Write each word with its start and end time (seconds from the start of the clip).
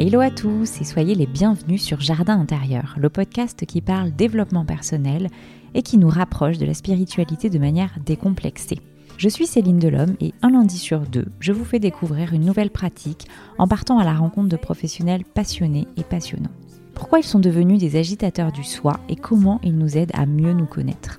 Hello 0.00 0.20
à 0.20 0.30
tous 0.30 0.80
et 0.80 0.84
soyez 0.84 1.16
les 1.16 1.26
bienvenus 1.26 1.82
sur 1.82 2.00
Jardin 2.00 2.38
intérieur, 2.38 2.94
le 3.00 3.08
podcast 3.08 3.66
qui 3.66 3.80
parle 3.80 4.12
développement 4.12 4.64
personnel 4.64 5.28
et 5.74 5.82
qui 5.82 5.98
nous 5.98 6.08
rapproche 6.08 6.56
de 6.56 6.66
la 6.66 6.74
spiritualité 6.74 7.50
de 7.50 7.58
manière 7.58 7.90
décomplexée. 8.06 8.78
Je 9.16 9.28
suis 9.28 9.48
Céline 9.48 9.80
Delhomme 9.80 10.14
et 10.20 10.34
un 10.40 10.50
lundi 10.50 10.78
sur 10.78 11.00
deux, 11.00 11.26
je 11.40 11.50
vous 11.50 11.64
fais 11.64 11.80
découvrir 11.80 12.32
une 12.32 12.44
nouvelle 12.44 12.70
pratique 12.70 13.26
en 13.58 13.66
partant 13.66 13.98
à 13.98 14.04
la 14.04 14.14
rencontre 14.14 14.48
de 14.48 14.56
professionnels 14.56 15.24
passionnés 15.24 15.88
et 15.96 16.04
passionnants. 16.04 16.52
Pourquoi 16.94 17.18
ils 17.18 17.24
sont 17.24 17.40
devenus 17.40 17.80
des 17.80 17.96
agitateurs 17.96 18.52
du 18.52 18.62
soi 18.62 19.00
et 19.08 19.16
comment 19.16 19.58
ils 19.64 19.76
nous 19.76 19.98
aident 19.98 20.14
à 20.14 20.26
mieux 20.26 20.52
nous 20.52 20.66
connaître? 20.66 21.18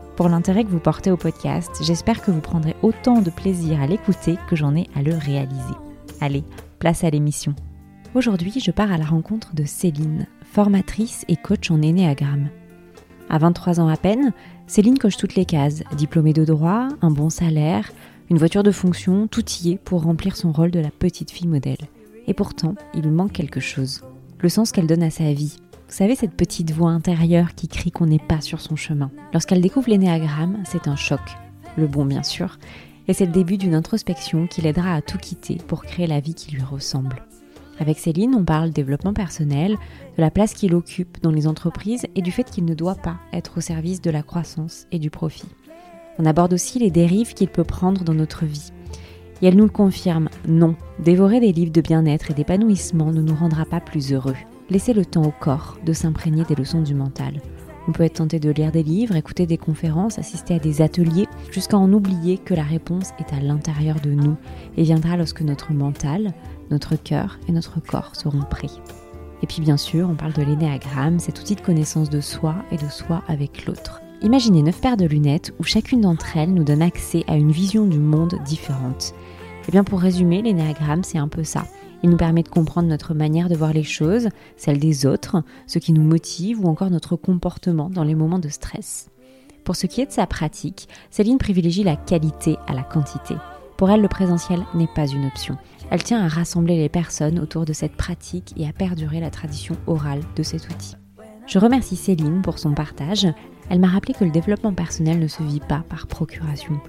pour 0.15 0.29
l'intérêt 0.29 0.63
que 0.63 0.69
vous 0.69 0.79
portez 0.79 1.11
au 1.11 1.17
podcast. 1.17 1.71
J'espère 1.81 2.21
que 2.21 2.31
vous 2.31 2.41
prendrez 2.41 2.75
autant 2.81 3.21
de 3.21 3.29
plaisir 3.29 3.81
à 3.81 3.87
l'écouter 3.87 4.37
que 4.49 4.55
j'en 4.55 4.75
ai 4.75 4.87
à 4.95 5.01
le 5.01 5.15
réaliser. 5.15 5.75
Allez, 6.19 6.43
place 6.79 7.03
à 7.03 7.09
l'émission. 7.09 7.55
Aujourd'hui, 8.13 8.53
je 8.59 8.71
pars 8.71 8.91
à 8.91 8.97
la 8.97 9.05
rencontre 9.05 9.55
de 9.55 9.63
Céline, 9.63 10.27
formatrice 10.43 11.23
et 11.27 11.37
coach 11.37 11.71
en 11.71 11.81
énéagramme. 11.81 12.49
À 13.29 13.37
23 13.37 13.79
ans 13.79 13.87
à 13.87 13.95
peine, 13.95 14.33
Céline 14.67 14.97
coche 14.97 15.17
toutes 15.17 15.35
les 15.35 15.45
cases, 15.45 15.83
diplômée 15.95 16.33
de 16.33 16.43
droit, 16.43 16.89
un 17.01 17.11
bon 17.11 17.29
salaire, 17.29 17.89
une 18.29 18.37
voiture 18.37 18.63
de 18.63 18.71
fonction, 18.71 19.27
tout 19.27 19.45
y 19.63 19.71
est 19.71 19.77
pour 19.77 20.03
remplir 20.03 20.35
son 20.35 20.51
rôle 20.51 20.71
de 20.71 20.79
la 20.79 20.91
petite 20.91 21.31
fille 21.31 21.47
modèle. 21.47 21.87
Et 22.27 22.33
pourtant, 22.33 22.75
il 22.93 23.03
lui 23.03 23.09
manque 23.09 23.31
quelque 23.31 23.59
chose. 23.59 24.03
Le 24.39 24.49
sens 24.49 24.71
qu'elle 24.71 24.87
donne 24.87 25.03
à 25.03 25.09
sa 25.09 25.31
vie, 25.31 25.57
vous 25.91 25.97
savez, 25.97 26.15
cette 26.15 26.37
petite 26.37 26.71
voix 26.71 26.91
intérieure 26.91 27.53
qui 27.53 27.67
crie 27.67 27.91
qu'on 27.91 28.05
n'est 28.05 28.17
pas 28.17 28.39
sur 28.39 28.61
son 28.61 28.77
chemin. 28.77 29.11
Lorsqu'elle 29.33 29.59
découvre 29.59 29.89
l'énéagramme, 29.89 30.63
c'est 30.63 30.87
un 30.87 30.95
choc. 30.95 31.19
Le 31.75 31.85
bon, 31.85 32.05
bien 32.05 32.23
sûr. 32.23 32.59
Et 33.09 33.13
c'est 33.13 33.25
le 33.25 33.33
début 33.33 33.57
d'une 33.57 33.75
introspection 33.75 34.47
qui 34.47 34.61
l'aidera 34.61 34.93
à 34.93 35.01
tout 35.01 35.17
quitter 35.17 35.57
pour 35.67 35.83
créer 35.83 36.07
la 36.07 36.21
vie 36.21 36.33
qui 36.33 36.51
lui 36.51 36.63
ressemble. 36.63 37.25
Avec 37.77 37.99
Céline, 37.99 38.35
on 38.35 38.45
parle 38.45 38.71
développement 38.71 39.13
personnel, 39.13 39.73
de 39.73 40.21
la 40.21 40.31
place 40.31 40.53
qu'il 40.53 40.75
occupe 40.75 41.21
dans 41.21 41.31
les 41.31 41.45
entreprises 41.45 42.07
et 42.15 42.21
du 42.21 42.31
fait 42.31 42.49
qu'il 42.49 42.63
ne 42.63 42.73
doit 42.73 42.95
pas 42.95 43.17
être 43.33 43.57
au 43.57 43.61
service 43.61 43.99
de 43.99 44.11
la 44.11 44.23
croissance 44.23 44.87
et 44.93 44.99
du 44.99 45.09
profit. 45.09 45.49
On 46.19 46.25
aborde 46.25 46.53
aussi 46.53 46.79
les 46.79 46.89
dérives 46.89 47.33
qu'il 47.33 47.49
peut 47.49 47.65
prendre 47.65 48.05
dans 48.05 48.13
notre 48.13 48.45
vie. 48.45 48.71
Et 49.41 49.47
elle 49.47 49.57
nous 49.57 49.65
le 49.65 49.69
confirme, 49.69 50.29
non, 50.47 50.77
dévorer 50.99 51.41
des 51.41 51.51
livres 51.51 51.73
de 51.73 51.81
bien-être 51.81 52.31
et 52.31 52.33
d'épanouissement 52.33 53.11
ne 53.11 53.21
nous 53.21 53.35
rendra 53.35 53.65
pas 53.65 53.81
plus 53.81 54.13
heureux. 54.13 54.37
Laissez 54.71 54.93
le 54.93 55.03
temps 55.03 55.23
au 55.23 55.33
corps 55.37 55.77
de 55.85 55.91
s'imprégner 55.91 56.45
des 56.45 56.55
leçons 56.55 56.81
du 56.81 56.95
mental. 56.95 57.41
On 57.89 57.91
peut 57.91 58.03
être 58.03 58.19
tenté 58.19 58.39
de 58.39 58.51
lire 58.51 58.71
des 58.71 58.83
livres, 58.83 59.17
écouter 59.17 59.45
des 59.45 59.57
conférences, 59.57 60.17
assister 60.17 60.55
à 60.55 60.59
des 60.59 60.81
ateliers, 60.81 61.27
jusqu'à 61.51 61.77
en 61.77 61.91
oublier 61.91 62.37
que 62.37 62.53
la 62.53 62.63
réponse 62.63 63.09
est 63.19 63.33
à 63.33 63.41
l'intérieur 63.41 63.99
de 63.99 64.11
nous 64.11 64.37
et 64.77 64.83
viendra 64.83 65.17
lorsque 65.17 65.41
notre 65.41 65.73
mental, 65.73 66.33
notre 66.69 66.95
cœur 66.95 67.37
et 67.49 67.51
notre 67.51 67.81
corps 67.81 68.15
seront 68.15 68.43
prêts. 68.49 68.71
Et 69.43 69.47
puis 69.47 69.59
bien 69.59 69.75
sûr, 69.75 70.09
on 70.09 70.15
parle 70.15 70.31
de 70.31 70.43
l'énéagramme, 70.43 71.19
cet 71.19 71.41
outil 71.41 71.55
de 71.55 71.61
connaissance 71.61 72.09
de 72.09 72.21
soi 72.21 72.55
et 72.71 72.77
de 72.77 72.87
soi 72.87 73.23
avec 73.27 73.65
l'autre. 73.65 74.01
Imaginez 74.21 74.63
neuf 74.63 74.79
paires 74.79 74.95
de 74.95 75.05
lunettes 75.05 75.53
où 75.59 75.63
chacune 75.63 75.99
d'entre 75.99 76.37
elles 76.37 76.53
nous 76.53 76.63
donne 76.63 76.81
accès 76.81 77.25
à 77.27 77.35
une 77.35 77.51
vision 77.51 77.85
du 77.85 77.99
monde 77.99 78.39
différente. 78.45 79.13
Et 79.63 79.65
eh 79.67 79.71
bien 79.73 79.83
pour 79.83 79.99
résumer, 79.99 80.41
l'énéagramme, 80.41 81.03
c'est 81.03 81.17
un 81.17 81.27
peu 81.27 81.43
ça. 81.43 81.65
Il 82.03 82.09
nous 82.09 82.17
permet 82.17 82.43
de 82.43 82.49
comprendre 82.49 82.87
notre 82.87 83.13
manière 83.13 83.49
de 83.49 83.55
voir 83.55 83.73
les 83.73 83.83
choses, 83.83 84.29
celle 84.57 84.79
des 84.79 85.05
autres, 85.05 85.43
ce 85.67 85.79
qui 85.79 85.93
nous 85.93 86.01
motive 86.01 86.63
ou 86.63 86.67
encore 86.67 86.89
notre 86.89 87.15
comportement 87.15 87.89
dans 87.89 88.03
les 88.03 88.15
moments 88.15 88.39
de 88.39 88.49
stress. 88.49 89.09
Pour 89.63 89.75
ce 89.75 89.85
qui 89.85 90.01
est 90.01 90.07
de 90.07 90.11
sa 90.11 90.25
pratique, 90.25 90.89
Céline 91.11 91.37
privilégie 91.37 91.83
la 91.83 91.95
qualité 91.95 92.57
à 92.67 92.73
la 92.73 92.83
quantité. 92.83 93.35
Pour 93.77 93.89
elle, 93.89 94.01
le 94.01 94.07
présentiel 94.07 94.61
n'est 94.73 94.87
pas 94.87 95.07
une 95.07 95.25
option. 95.25 95.57
Elle 95.91 96.03
tient 96.03 96.23
à 96.23 96.27
rassembler 96.27 96.77
les 96.77 96.89
personnes 96.89 97.39
autour 97.39 97.65
de 97.65 97.73
cette 97.73 97.95
pratique 97.95 98.53
et 98.57 98.67
à 98.67 98.73
perdurer 98.73 99.19
la 99.19 99.29
tradition 99.29 99.75
orale 99.87 100.21
de 100.35 100.43
cet 100.43 100.69
outil. 100.69 100.95
Je 101.47 101.59
remercie 101.59 101.95
Céline 101.95 102.41
pour 102.41 102.59
son 102.59 102.73
partage. 102.73 103.27
Elle 103.69 103.79
m'a 103.79 103.87
rappelé 103.87 104.13
que 104.13 104.23
le 104.23 104.31
développement 104.31 104.73
personnel 104.73 105.19
ne 105.19 105.27
se 105.27 105.43
vit 105.43 105.59
pas 105.59 105.83
par 105.89 106.07
procuration. 106.07 106.79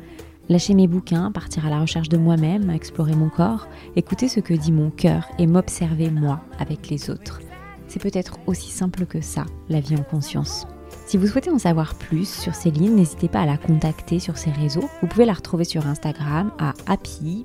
Lâcher 0.49 0.75
mes 0.75 0.89
bouquins, 0.89 1.31
partir 1.31 1.67
à 1.67 1.71
la 1.71 1.81
recherche 1.81 2.09
de 2.09 2.17
moi-même, 2.17 2.71
explorer 2.71 3.15
mon 3.15 3.29
corps, 3.29 3.69
écouter 3.97 4.29
ce 4.29 4.41
que 4.41 4.55
dit 4.55 4.73
mon 4.73 4.91
cœur 4.91 5.29
et 5.39 5.47
m'observer 5.47 6.11
moi 6.11 6.41
avec 6.59 6.91
les 6.91 7.11
autres. 7.11 7.41
C'est 7.89 8.03
peut-être 8.03 8.39
aussi 8.47 8.71
simple 8.71 9.07
que 9.07 9.21
ça, 9.21 9.45
la 9.69 9.81
vie 9.81 9.97
en 9.97 10.03
conscience. 10.03 10.67
Si 11.07 11.17
vous 11.17 11.27
souhaitez 11.27 11.51
en 11.51 11.59
savoir 11.59 11.95
plus 11.95 12.29
sur 12.29 12.55
Céline, 12.55 12.97
n'hésitez 12.97 13.29
pas 13.29 13.41
à 13.41 13.47
la 13.47 13.57
contacter 13.59 14.19
sur 14.19 14.39
ses 14.39 14.51
réseaux. 14.51 14.89
Vous 15.01 15.09
pouvez 15.09 15.25
la 15.27 15.33
retrouver 15.33 15.65
sur 15.65 15.87
Instagram 15.87 16.53
à 16.59 16.75
happy.pose.lion, 16.87 17.45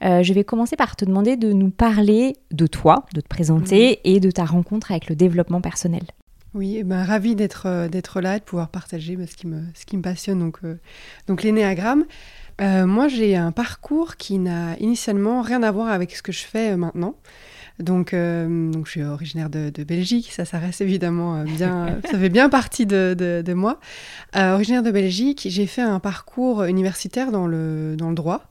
Euh, 0.04 0.22
je 0.22 0.32
vais 0.34 0.44
commencer 0.44 0.76
par 0.76 0.94
te 0.94 1.06
demander 1.06 1.36
de 1.36 1.52
nous 1.52 1.70
parler 1.70 2.36
de 2.52 2.66
toi, 2.66 3.06
de 3.14 3.22
te 3.22 3.28
présenter 3.28 4.00
et 4.04 4.20
de 4.20 4.30
ta 4.30 4.44
rencontre 4.44 4.90
avec 4.90 5.08
le 5.08 5.16
développement 5.16 5.62
personnel. 5.62 6.02
Oui, 6.52 6.76
eh 6.78 6.84
ben, 6.84 7.02
ravie 7.02 7.34
d'être 7.34 7.66
euh, 7.66 7.88
d'être 7.88 8.20
là 8.20 8.36
et 8.36 8.40
de 8.40 8.44
pouvoir 8.44 8.68
partager 8.68 9.16
ce, 9.26 9.36
qui 9.36 9.46
me, 9.46 9.62
ce 9.74 9.86
qui 9.86 9.96
me 9.96 10.02
passionne, 10.02 10.40
donc, 10.40 10.58
euh, 10.64 10.78
donc 11.28 11.42
l'énéagramme. 11.42 12.04
moi, 12.60 13.08
j'ai 13.08 13.36
un 13.36 13.52
parcours 13.52 14.16
qui 14.16 14.38
n'a 14.38 14.76
initialement 14.80 15.40
rien 15.40 15.62
à 15.62 15.70
voir 15.70 15.88
avec 15.88 16.14
ce 16.14 16.22
que 16.22 16.32
je 16.32 16.44
fais 16.44 16.76
maintenant. 16.76 17.14
Donc, 17.80 18.12
euh, 18.12 18.70
donc 18.70 18.86
je 18.86 18.90
suis 18.90 19.02
originaire 19.02 19.48
de, 19.50 19.70
Belgique, 19.84 20.30
ça, 20.32 20.44
ça 20.44 20.58
reste 20.58 20.80
évidemment 20.80 21.36
euh, 21.36 21.44
bien, 21.44 21.98
ça 22.10 22.18
fait 22.18 22.28
bien 22.28 22.48
partie 22.48 22.86
de, 22.86 23.52
moi. 23.54 23.80
Euh, 24.36 24.54
originaire 24.54 24.82
de 24.82 24.90
Belgique, 24.90 25.46
j'ai 25.50 25.66
fait 25.66 25.82
un 25.82 25.98
parcours 25.98 26.64
universitaire 26.64 27.32
dans 27.32 27.46
le, 27.46 27.96
dans 27.96 28.10
le 28.10 28.14
droit. 28.14 28.44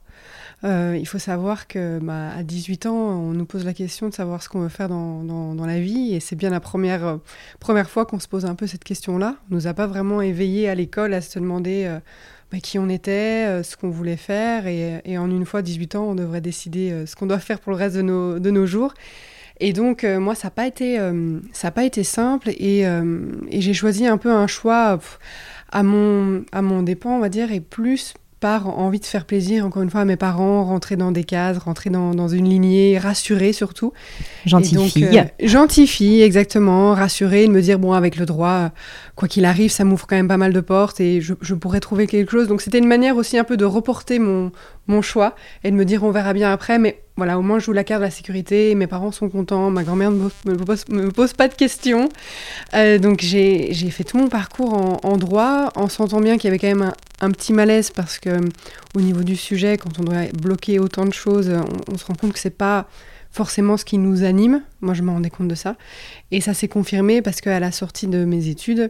il 0.64 1.06
faut 1.06 1.18
savoir 1.18 1.68
que 1.68 1.98
bah, 2.00 2.30
à 2.36 2.42
18 2.42 2.86
ans, 2.86 2.94
on 2.94 3.32
nous 3.32 3.46
pose 3.46 3.64
la 3.64 3.72
question 3.72 4.08
de 4.08 4.14
savoir 4.14 4.42
ce 4.42 4.48
qu'on 4.48 4.60
veut 4.60 4.68
faire 4.68 4.88
dans, 4.88 5.22
dans, 5.22 5.66
la 5.66 5.80
vie, 5.80 6.14
et 6.14 6.20
c'est 6.20 6.36
bien 6.36 6.50
la 6.50 6.60
première, 6.60 7.18
première 7.60 7.88
fois 7.88 8.06
qu'on 8.06 8.18
se 8.18 8.28
pose 8.28 8.44
un 8.44 8.54
peu 8.54 8.66
cette 8.66 8.84
question-là. 8.84 9.36
On 9.50 9.54
nous 9.54 9.66
a 9.68 9.74
pas 9.74 9.86
vraiment 9.86 10.20
éveillé 10.20 10.68
à 10.68 10.74
l'école 10.74 11.14
à 11.14 11.20
se 11.20 11.38
demander 11.38 11.98
bah, 12.50 12.58
qui 12.60 12.78
on 12.78 12.88
était, 12.88 13.62
ce 13.62 13.76
qu'on 13.76 13.90
voulait 13.90 14.16
faire, 14.16 14.66
et, 14.66 15.18
en 15.18 15.30
une 15.30 15.46
fois 15.46 15.62
18 15.62 15.94
ans, 15.94 16.10
on 16.10 16.14
devrait 16.14 16.40
décider 16.40 17.04
ce 17.06 17.16
qu'on 17.16 17.26
doit 17.26 17.38
faire 17.38 17.60
pour 17.60 17.72
le 17.72 17.78
reste 17.78 17.96
de 17.96 18.02
nos, 18.02 18.38
de 18.38 18.50
nos 18.50 18.66
jours. 18.66 18.94
Et 19.60 19.74
donc, 19.74 20.04
euh, 20.04 20.18
moi, 20.18 20.34
ça 20.34 20.48
n'a 20.48 20.52
pas, 20.52 20.66
été, 20.66 20.98
euh, 20.98 21.38
pas 21.74 21.84
été 21.84 22.02
simple 22.02 22.48
et, 22.48 22.86
euh, 22.86 23.20
j'ai 23.52 23.74
choisi 23.74 24.06
un 24.06 24.16
peu 24.16 24.32
un 24.32 24.46
choix 24.46 24.98
à 25.70 25.82
mon, 25.82 26.44
à 26.50 26.62
mon 26.62 26.82
dépend, 26.82 27.16
on 27.16 27.20
va 27.20 27.28
dire, 27.28 27.52
et 27.52 27.60
plus 27.60 28.14
par 28.40 28.78
envie 28.78 29.00
de 29.00 29.04
faire 29.04 29.26
plaisir, 29.26 29.66
encore 29.66 29.82
une 29.82 29.90
fois, 29.90 30.00
à 30.00 30.04
mes 30.04 30.16
parents, 30.16 30.64
rentrer 30.64 30.96
dans 30.96 31.12
des 31.12 31.24
cases, 31.24 31.58
rentrer 31.58 31.90
dans, 31.90 32.14
dans 32.14 32.28
une 32.28 32.48
lignée, 32.48 32.98
rassurer 32.98 33.52
surtout. 33.52 33.92
Gentille 34.46 34.88
fille. 34.88 35.24
gentille 35.42 35.86
fille, 35.86 36.22
exactement, 36.22 36.94
rassurer, 36.94 37.46
de 37.46 37.52
me 37.52 37.60
dire, 37.60 37.78
bon, 37.78 37.92
avec 37.92 38.16
le 38.16 38.24
droit, 38.24 38.70
quoi 39.14 39.28
qu'il 39.28 39.44
arrive, 39.44 39.70
ça 39.70 39.84
m'ouvre 39.84 40.06
quand 40.06 40.16
même 40.16 40.28
pas 40.28 40.38
mal 40.38 40.54
de 40.54 40.60
portes 40.60 41.00
et 41.00 41.20
je, 41.20 41.34
je 41.42 41.54
pourrais 41.54 41.80
trouver 41.80 42.06
quelque 42.06 42.30
chose. 42.30 42.48
Donc 42.48 42.62
c'était 42.62 42.78
une 42.78 42.88
manière 42.88 43.16
aussi 43.16 43.36
un 43.36 43.44
peu 43.44 43.58
de 43.58 43.66
reporter 43.66 44.18
mon, 44.18 44.50
mon 44.86 45.02
choix 45.02 45.34
et 45.62 45.70
de 45.70 45.76
me 45.76 45.84
dire, 45.84 46.02
on 46.02 46.10
verra 46.10 46.32
bien 46.32 46.50
après, 46.50 46.78
mais 46.78 47.02
voilà, 47.20 47.38
au 47.38 47.42
moins 47.42 47.58
je 47.58 47.66
joue 47.66 47.74
la 47.74 47.84
carte 47.84 48.00
de 48.00 48.06
la 48.06 48.10
sécurité, 48.10 48.74
mes 48.74 48.86
parents 48.86 49.12
sont 49.12 49.28
contents, 49.28 49.68
ma 49.68 49.84
grand-mère 49.84 50.10
ne 50.10 50.30
me, 50.46 51.10
pose, 51.10 51.34
pas 51.34 51.48
de 51.48 51.54
questions. 51.54 52.08
Euh, 52.72 52.98
donc 52.98 53.20
j'ai 53.20 53.74
fait 53.90 54.04
tout 54.04 54.16
mon 54.16 54.28
parcours 54.28 55.04
en, 55.04 55.18
droit, 55.18 55.70
en 55.76 55.90
sentant 55.90 56.22
bien 56.22 56.38
qu'il 56.38 56.44
y 56.44 56.48
avait 56.48 56.58
quand 56.58 56.74
même 56.74 56.94
un, 57.20 57.30
petit 57.30 57.52
malaise 57.52 57.90
parce 57.90 58.18
que 58.18 58.30
au 58.94 59.02
niveau 59.02 59.22
du 59.22 59.36
sujet, 59.36 59.76
quand 59.76 59.98
on 59.98 60.04
doit 60.04 60.32
bloquer 60.32 60.78
autant 60.78 61.04
de 61.04 61.12
choses, 61.12 61.50
on, 61.50 61.92
on 61.92 61.98
se 61.98 62.06
rend 62.06 62.14
compte 62.14 62.32
que 62.32 62.38
c'est 62.38 62.48
pas 62.56 62.86
forcément 63.30 63.76
ce 63.76 63.84
qui 63.84 63.98
nous 63.98 64.24
anime. 64.24 64.62
Moi, 64.80 64.94
je 64.94 65.02
me 65.02 65.10
rendais 65.10 65.30
compte 65.30 65.48
de 65.48 65.54
ça. 65.54 65.76
Et 66.30 66.40
ça 66.40 66.54
s'est 66.54 66.68
confirmé 66.68 67.22
parce 67.22 67.40
qu'à 67.40 67.60
la 67.60 67.70
sortie 67.70 68.06
de 68.06 68.24
mes 68.24 68.48
études, 68.48 68.80
euh, 68.80 68.88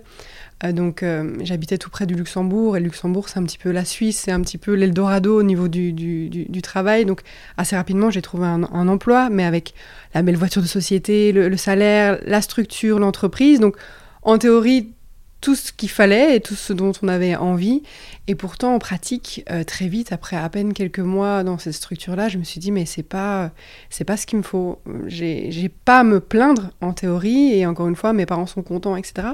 donc 0.62 1.02
euh, 1.02 1.36
j'habitais 1.42 1.78
tout 1.78 1.88
près 1.88 2.06
du 2.06 2.14
Luxembourg 2.14 2.76
et 2.76 2.80
Luxembourg 2.80 3.28
c'est 3.30 3.38
un 3.38 3.44
petit 3.44 3.56
peu 3.56 3.70
la 3.70 3.86
Suisse, 3.86 4.18
c'est 4.18 4.30
un 4.30 4.40
petit 4.42 4.58
peu 4.58 4.74
l'Eldorado 4.74 5.38
au 5.38 5.42
niveau 5.42 5.68
du, 5.68 5.92
du, 5.92 6.62
travail. 6.62 7.06
Donc 7.06 7.22
assez 7.56 7.76
rapidement 7.76 8.10
j'ai 8.10 8.20
trouvé 8.20 8.46
un, 8.46 8.88
emploi, 8.88 9.30
mais 9.30 9.44
avec 9.44 9.74
la 10.14 10.22
belle 10.22 10.36
voiture 10.36 10.60
de 10.60 10.66
société, 10.66 11.32
le, 11.32 11.56
salaire, 11.56 12.18
la 12.26 12.42
structure, 12.42 12.98
l'entreprise. 12.98 13.58
Donc 13.58 13.76
en 14.22 14.36
théorie 14.36 14.92
tout 15.40 15.54
ce 15.54 15.72
qu'il 15.72 15.88
fallait 15.88 16.36
et 16.36 16.40
tout 16.40 16.54
ce 16.54 16.74
dont 16.74 16.92
on 17.02 17.08
avait 17.08 17.34
envie. 17.34 17.82
Et 18.26 18.34
pourtant, 18.34 18.74
en 18.74 18.78
pratique, 18.78 19.42
euh, 19.50 19.64
très 19.64 19.88
vite, 19.88 20.12
après 20.12 20.36
à 20.36 20.46
peine 20.50 20.74
quelques 20.74 21.00
mois 21.00 21.42
dans 21.42 21.56
cette 21.56 21.72
structure-là, 21.72 22.28
je 22.28 22.36
me 22.36 22.44
suis 22.44 22.60
dit, 22.60 22.70
mais 22.70 22.84
c'est 22.84 23.02
pas, 23.02 23.50
c'est 23.88 24.04
pas 24.04 24.18
ce 24.18 24.26
qu'il 24.26 24.36
me 24.36 24.42
faut. 24.42 24.80
J'ai 25.06 25.70
pas 25.86 26.00
à 26.00 26.04
me 26.04 26.20
plaindre 26.20 26.72
en 26.82 26.92
théorie, 26.92 27.54
et 27.54 27.64
encore 27.64 27.88
une 27.88 27.96
fois, 27.96 28.12
mes 28.12 28.26
parents 28.26 28.46
sont 28.46 28.62
contents, 28.62 28.96
etc. 28.96 29.28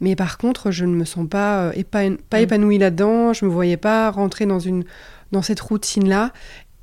Mais 0.00 0.14
par 0.16 0.38
contre, 0.38 0.70
je 0.70 0.84
ne 0.84 0.94
me 0.94 1.04
sens 1.04 1.28
pas, 1.28 1.70
euh, 1.70 1.82
pas 1.90 2.08
mm. 2.08 2.42
épanouie 2.42 2.78
là-dedans. 2.78 3.32
Je 3.32 3.44
me 3.44 3.50
voyais 3.50 3.76
pas 3.76 4.10
rentrer 4.10 4.46
dans, 4.46 4.60
une, 4.60 4.84
dans 5.32 5.42
cette 5.42 5.60
routine-là. 5.60 6.32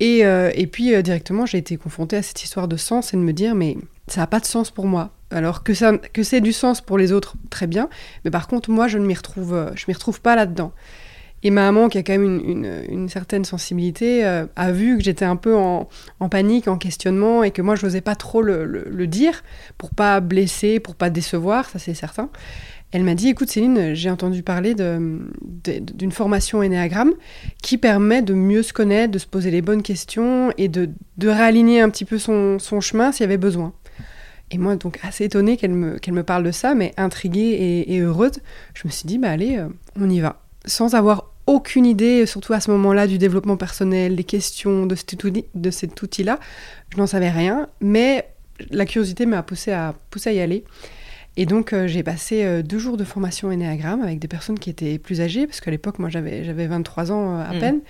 Et, 0.00 0.26
euh, 0.26 0.50
et 0.54 0.66
puis, 0.66 0.94
euh, 0.94 1.02
directement, 1.02 1.46
j'ai 1.46 1.58
été 1.58 1.76
confrontée 1.76 2.16
à 2.16 2.22
cette 2.22 2.42
histoire 2.42 2.68
de 2.68 2.76
sens 2.76 3.14
et 3.14 3.16
de 3.16 3.22
me 3.22 3.32
dire, 3.32 3.54
mais 3.54 3.76
ça 4.08 4.20
n'a 4.20 4.26
pas 4.26 4.40
de 4.40 4.44
sens 4.44 4.70
pour 4.70 4.86
moi. 4.86 5.10
Alors 5.30 5.64
que, 5.64 5.74
ça, 5.74 5.96
que 5.98 6.22
c'est 6.22 6.40
du 6.40 6.52
sens 6.52 6.80
pour 6.80 6.98
les 6.98 7.12
autres, 7.12 7.36
très 7.50 7.66
bien. 7.66 7.88
Mais 8.24 8.30
par 8.30 8.46
contre, 8.46 8.70
moi, 8.70 8.88
je 8.88 8.98
ne 8.98 9.06
m'y 9.06 9.14
retrouve, 9.14 9.72
je 9.74 9.84
m'y 9.88 9.94
retrouve 9.94 10.20
pas 10.20 10.36
là-dedans. 10.36 10.72
Et 11.42 11.50
ma 11.50 11.62
maman, 11.70 11.88
qui 11.88 11.98
a 11.98 12.02
quand 12.02 12.12
même 12.12 12.24
une, 12.24 12.82
une, 12.88 13.08
certaine 13.08 13.44
sensibilité, 13.44 14.24
a 14.24 14.72
vu 14.72 14.96
que 14.96 15.04
j'étais 15.04 15.24
un 15.24 15.36
peu 15.36 15.54
en, 15.54 15.88
en, 16.18 16.28
panique, 16.28 16.66
en 16.66 16.78
questionnement, 16.78 17.42
et 17.42 17.50
que 17.50 17.60
moi, 17.60 17.76
je 17.76 17.84
n'osais 17.84 18.00
pas 18.00 18.14
trop 18.14 18.40
le, 18.40 18.64
le, 18.64 18.84
le, 18.88 19.06
dire, 19.06 19.44
pour 19.78 19.90
pas 19.90 20.20
blesser, 20.20 20.80
pour 20.80 20.94
pas 20.94 21.10
décevoir, 21.10 21.68
ça 21.68 21.78
c'est 21.78 21.94
certain. 21.94 22.30
Elle 22.96 23.04
m'a 23.04 23.14
dit, 23.14 23.28
écoute 23.28 23.50
Céline, 23.50 23.92
j'ai 23.92 24.08
entendu 24.08 24.42
parler 24.42 24.74
d'une 24.74 26.12
formation 26.12 26.60
Ennéagramme 26.60 27.12
qui 27.62 27.76
permet 27.76 28.22
de 28.22 28.32
mieux 28.32 28.62
se 28.62 28.72
connaître, 28.72 29.10
de 29.10 29.18
se 29.18 29.26
poser 29.26 29.50
les 29.50 29.60
bonnes 29.60 29.82
questions 29.82 30.50
et 30.56 30.68
de, 30.68 30.88
réaligner 31.22 31.82
un 31.82 31.90
petit 31.90 32.06
peu 32.06 32.16
son, 32.16 32.58
chemin 32.80 33.12
s'il 33.12 33.24
y 33.24 33.24
avait 33.24 33.36
besoin. 33.36 33.74
Et 34.50 34.56
moi, 34.56 34.76
donc 34.76 34.98
assez 35.02 35.24
étonnée 35.24 35.58
qu'elle 35.58 35.74
me, 35.74 35.98
me 36.08 36.22
parle 36.22 36.44
de 36.44 36.50
ça, 36.52 36.74
mais 36.74 36.94
intriguée 36.96 37.84
et, 37.86 38.00
heureuse, 38.00 38.40
je 38.72 38.88
me 38.88 38.90
suis 38.90 39.06
dit, 39.06 39.18
bah 39.18 39.28
allez, 39.28 39.58
euh, 39.58 39.68
on 40.00 40.08
y 40.08 40.20
va. 40.20 40.40
Sans 40.64 40.94
avoir 40.94 41.34
aucune 41.46 41.84
idée, 41.84 42.24
surtout 42.24 42.54
à 42.54 42.60
ce 42.60 42.70
moment-là, 42.70 43.06
du 43.06 43.18
développement 43.18 43.58
personnel, 43.58 44.16
des 44.16 44.24
questions 44.24 44.86
de 44.86 44.94
cet, 44.94 45.22
outil, 45.22 45.44
de 45.54 45.70
cet 45.70 46.00
outil-là, 46.00 46.40
je 46.88 46.96
n'en 46.96 47.06
savais 47.06 47.28
rien, 47.28 47.68
mais 47.82 48.26
la 48.70 48.86
curiosité 48.86 49.26
m'a 49.26 49.42
poussé 49.42 49.72
à, 49.72 49.94
à 50.24 50.32
y 50.32 50.40
aller. 50.40 50.64
Et 51.36 51.44
donc, 51.44 51.72
euh, 51.72 51.86
j'ai 51.86 52.02
passé 52.02 52.44
euh, 52.44 52.62
deux 52.62 52.78
jours 52.78 52.96
de 52.96 53.04
formation 53.04 53.48
Ennéagramme 53.48 54.02
avec 54.02 54.18
des 54.18 54.28
personnes 54.28 54.58
qui 54.58 54.70
étaient 54.70 54.98
plus 54.98 55.20
âgées, 55.20 55.46
parce 55.46 55.60
qu'à 55.60 55.70
l'époque, 55.70 55.98
moi, 55.98 56.08
j'avais, 56.08 56.44
j'avais 56.44 56.66
23 56.66 57.12
ans 57.12 57.36
euh, 57.36 57.44
à 57.44 57.52
mm. 57.52 57.58
peine. 57.58 57.80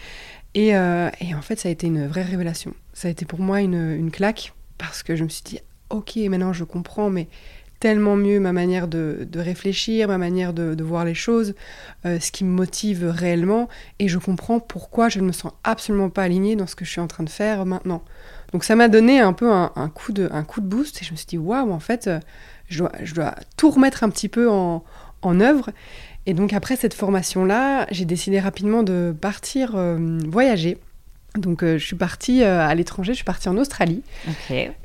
Et, 0.55 0.69
et, 0.69 1.35
en 1.35 1.43
fait, 1.43 1.61
ça 1.61 1.69
a 1.69 1.73
été 1.73 1.87
une 1.87 2.07
vraie 2.07 2.23
révélation. 2.23 2.73
Ça 2.95 3.09
a 3.09 3.11
été 3.11 3.27
pour 3.27 3.41
moi 3.41 3.61
une, 3.61 3.95
une, 3.95 4.11
claque, 4.11 4.55
parce 4.79 5.03
que 5.03 5.15
je 5.15 5.23
me 5.23 5.29
suis 5.29 5.43
dit, 5.45 5.59
ok, 5.91 6.17
maintenant 6.31 6.55
je 6.55 6.65
comprends, 6.65 7.11
mais 7.11 7.29
tellement 7.79 8.17
mieux 8.17 8.41
ma 8.41 8.55
manière 8.55 8.89
de, 8.89 9.29
de 9.31 9.39
réfléchir, 9.39 10.09
ma 10.09 10.17
manière 10.17 10.55
de, 10.55 10.75
de 10.75 10.83
voir 10.83 11.05
les 11.05 11.13
choses, 11.13 11.55
ce 12.05 12.33
qui 12.33 12.45
me 12.45 12.51
motive 12.53 13.05
réellement, 13.05 13.69
et 13.99 14.09
je 14.09 14.17
comprends 14.17 14.59
pourquoi 14.59 15.11
je 15.11 15.21
ne 15.21 15.27
me 15.27 15.33
sens 15.33 15.53
absolument 15.63 16.09
pas 16.09 16.23
alignée 16.23 16.57
dans 16.57 16.67
ce 16.67 16.75
que 16.75 16.87
je 16.87 16.91
suis 16.91 17.03
en 17.03 17.07
train 17.07 17.25
de 17.25 17.29
faire 17.29 17.67
maintenant. 17.67 18.03
Donc 18.53 18.65
ça 18.65 18.77
m'a 18.77 18.89
donné 18.89 19.21
un 19.21 19.35
peu 19.35 19.53
un, 19.53 19.73
un, 19.77 19.91
coup, 19.91 20.15
de, 20.15 20.27
un 20.33 20.43
coup 20.43 20.63
de 20.63 20.67
boost, 20.67 21.03
et 21.03 21.05
je 21.05 21.13
me 21.13 21.17
suis 21.17 21.27
dit, 21.27 21.37
waouh, 21.37 21.71
en 21.71 21.81
fait 21.81 22.09
je 22.69 23.15
dois, 23.15 23.35
tout 23.57 23.71
remettre 23.71 24.05
un 24.05 24.11
petit 24.11 24.29
peu 24.29 24.49
en, 24.51 24.83
œuvre. 25.41 25.71
Et 26.27 26.35
donc 26.35 26.53
après 26.53 26.77
cette 26.77 26.95
formation-là, 26.95 27.87
j'ai 27.91 28.05
décidé 28.05 28.39
rapidement 28.39 28.85
de 28.85 29.13
partir 29.21 29.73
euh, 29.75 30.19
voyager. 30.29 30.79
Donc 31.37 31.65
euh, 31.65 31.79
je 31.79 31.85
suis 31.85 31.97
partie 31.97 32.45
euh, 32.45 32.65
à 32.65 32.73
l'étranger, 32.77 33.13
je 33.13 33.17
suis 33.17 33.25
partie 33.25 33.49
en 33.49 33.57
Australie. 33.57 34.03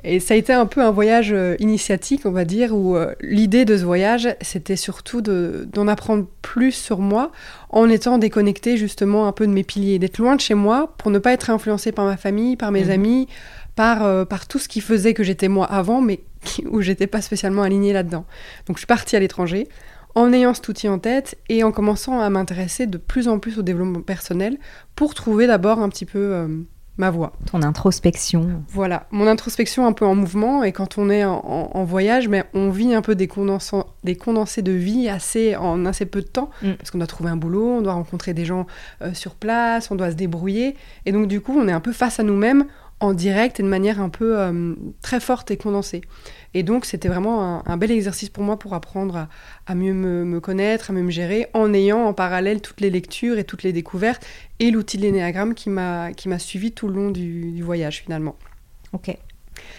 Et 0.02 0.18
ça 0.18 0.34
a 0.34 0.36
été 0.36 0.52
un 0.52 0.66
peu 0.66 0.82
un 0.82 0.90
voyage 0.90 1.34
initiatique, 1.60 2.22
on 2.24 2.32
va 2.32 2.44
dire, 2.44 2.74
où 2.74 2.96
l'idée 3.20 3.64
de 3.64 3.76
ce 3.76 3.84
voyage, 3.84 4.34
c'était 4.40 4.74
surtout 4.74 5.20
d'en 5.20 5.86
apprendre 5.86 6.26
plus 6.42 6.72
sur 6.72 6.98
moi 6.98 7.30
en 7.70 7.88
étant 7.88 8.18
déconnectée 8.18 8.76
justement 8.76 9.28
un 9.28 9.32
peu 9.32 9.46
de 9.46 9.52
mes 9.52 9.62
piliers, 9.62 10.00
d'être 10.00 10.18
loin 10.18 10.34
de 10.34 10.40
chez 10.40 10.54
moi 10.54 10.92
pour 10.98 11.12
ne 11.12 11.20
pas 11.20 11.32
être 11.32 11.50
influencée 11.50 11.92
par 11.92 12.04
ma 12.04 12.16
famille, 12.16 12.56
par 12.56 12.72
mes 12.72 12.86
mhm. 12.86 12.90
amis, 12.90 13.28
par, 13.76 14.26
par 14.26 14.48
tout 14.48 14.58
ce 14.58 14.66
qui 14.66 14.80
faisait 14.80 15.14
que 15.14 15.22
j'étais 15.22 15.48
moi 15.48 15.66
avant, 15.66 16.00
mais 16.00 16.18
où 16.70 16.80
j'étais 16.80 17.06
pas 17.06 17.20
spécialement 17.20 17.62
alignée 17.62 17.92
là-dedans. 17.92 18.24
Donc 18.66 18.76
je 18.76 18.80
suis 18.80 18.86
partie 18.86 19.16
à 19.16 19.20
l'étranger 19.20 19.68
en 20.14 20.32
ayant 20.32 20.54
cet 20.54 20.68
outil 20.68 20.88
en 20.88 20.98
tête 20.98 21.38
et 21.48 21.64
en 21.64 21.72
commençant 21.72 22.20
à 22.20 22.28
m'intéresser 22.30 22.86
de 22.86 22.98
plus 22.98 23.28
en 23.28 23.38
plus 23.38 23.58
au 23.58 23.62
développement 23.62 24.02
personnel 24.02 24.58
pour 24.94 25.14
trouver 25.14 25.46
d'abord 25.46 25.78
un 25.78 25.88
petit 25.88 26.04
peu 26.04 26.18
euh, 26.18 26.48
ma 26.98 27.10
voie. 27.10 27.32
Ton 27.50 27.62
introspection. 27.62 28.62
Voilà, 28.68 29.06
mon 29.10 29.26
introspection 29.26 29.86
un 29.86 29.92
peu 29.92 30.04
en 30.04 30.14
mouvement 30.14 30.62
et 30.62 30.72
quand 30.72 30.98
on 30.98 31.08
est 31.08 31.24
en, 31.24 31.84
voyage, 31.84 32.28
mais 32.28 32.44
on 32.52 32.70
vit 32.70 32.94
un 32.94 33.02
peu 33.02 33.14
des, 33.14 33.28
des 34.04 34.16
condensés 34.16 34.62
de 34.62 34.72
vie 34.72 35.08
assez, 35.08 35.56
en 35.56 35.86
assez 35.86 36.06
peu 36.06 36.20
de 36.20 36.26
temps 36.26 36.50
mm. 36.62 36.74
parce 36.74 36.90
qu'on 36.90 36.98
doit 36.98 37.06
trouver 37.06 37.30
un 37.30 37.36
boulot, 37.36 37.78
on 37.78 37.82
doit 37.82 37.94
rencontrer 37.94 38.34
des 38.34 38.44
gens 38.44 38.66
euh, 39.00 39.14
sur 39.14 39.34
place, 39.34 39.90
on 39.90 39.94
doit 39.94 40.10
se 40.10 40.16
débrouiller 40.16 40.76
et 41.06 41.12
donc 41.12 41.28
du 41.28 41.40
coup 41.40 41.56
on 41.58 41.66
est 41.66 41.72
un 41.72 41.80
peu 41.80 41.92
face 41.92 42.20
à 42.20 42.22
nous-mêmes 42.22 42.66
en 43.02 43.14
direct 43.14 43.58
et 43.58 43.64
de 43.64 43.68
manière 43.68 44.00
un 44.00 44.08
peu 44.08 44.38
euh, 44.38 44.74
très 45.02 45.18
forte 45.18 45.50
et 45.50 45.56
condensée. 45.56 46.02
Et 46.54 46.62
donc, 46.62 46.84
c'était 46.84 47.08
vraiment 47.08 47.66
un, 47.66 47.76
bel 47.76 47.90
exercice 47.90 48.28
pour 48.28 48.44
moi 48.44 48.58
pour 48.58 48.74
apprendre 48.74 49.26
à, 49.66 49.74
mieux 49.74 49.92
me, 49.92 50.38
connaître, 50.38 50.90
à 50.90 50.92
mieux 50.92 51.02
me 51.02 51.10
gérer, 51.10 51.48
en 51.52 51.74
ayant 51.74 52.04
en 52.04 52.12
parallèle 52.12 52.60
toutes 52.60 52.80
les 52.80 52.90
lectures 52.90 53.38
et 53.38 53.44
toutes 53.44 53.64
les 53.64 53.72
découvertes 53.72 54.24
et 54.60 54.70
l'outil 54.70 54.98
de 54.98 55.02
l'énéagramme 55.02 55.54
qui 55.54 55.68
m'a 55.68 56.38
suivi 56.38 56.70
tout 56.70 56.86
le 56.86 56.94
long 56.94 57.10
du, 57.10 57.60
voyage 57.62 58.02
finalement. 58.02 58.36
Ok. 58.92 59.16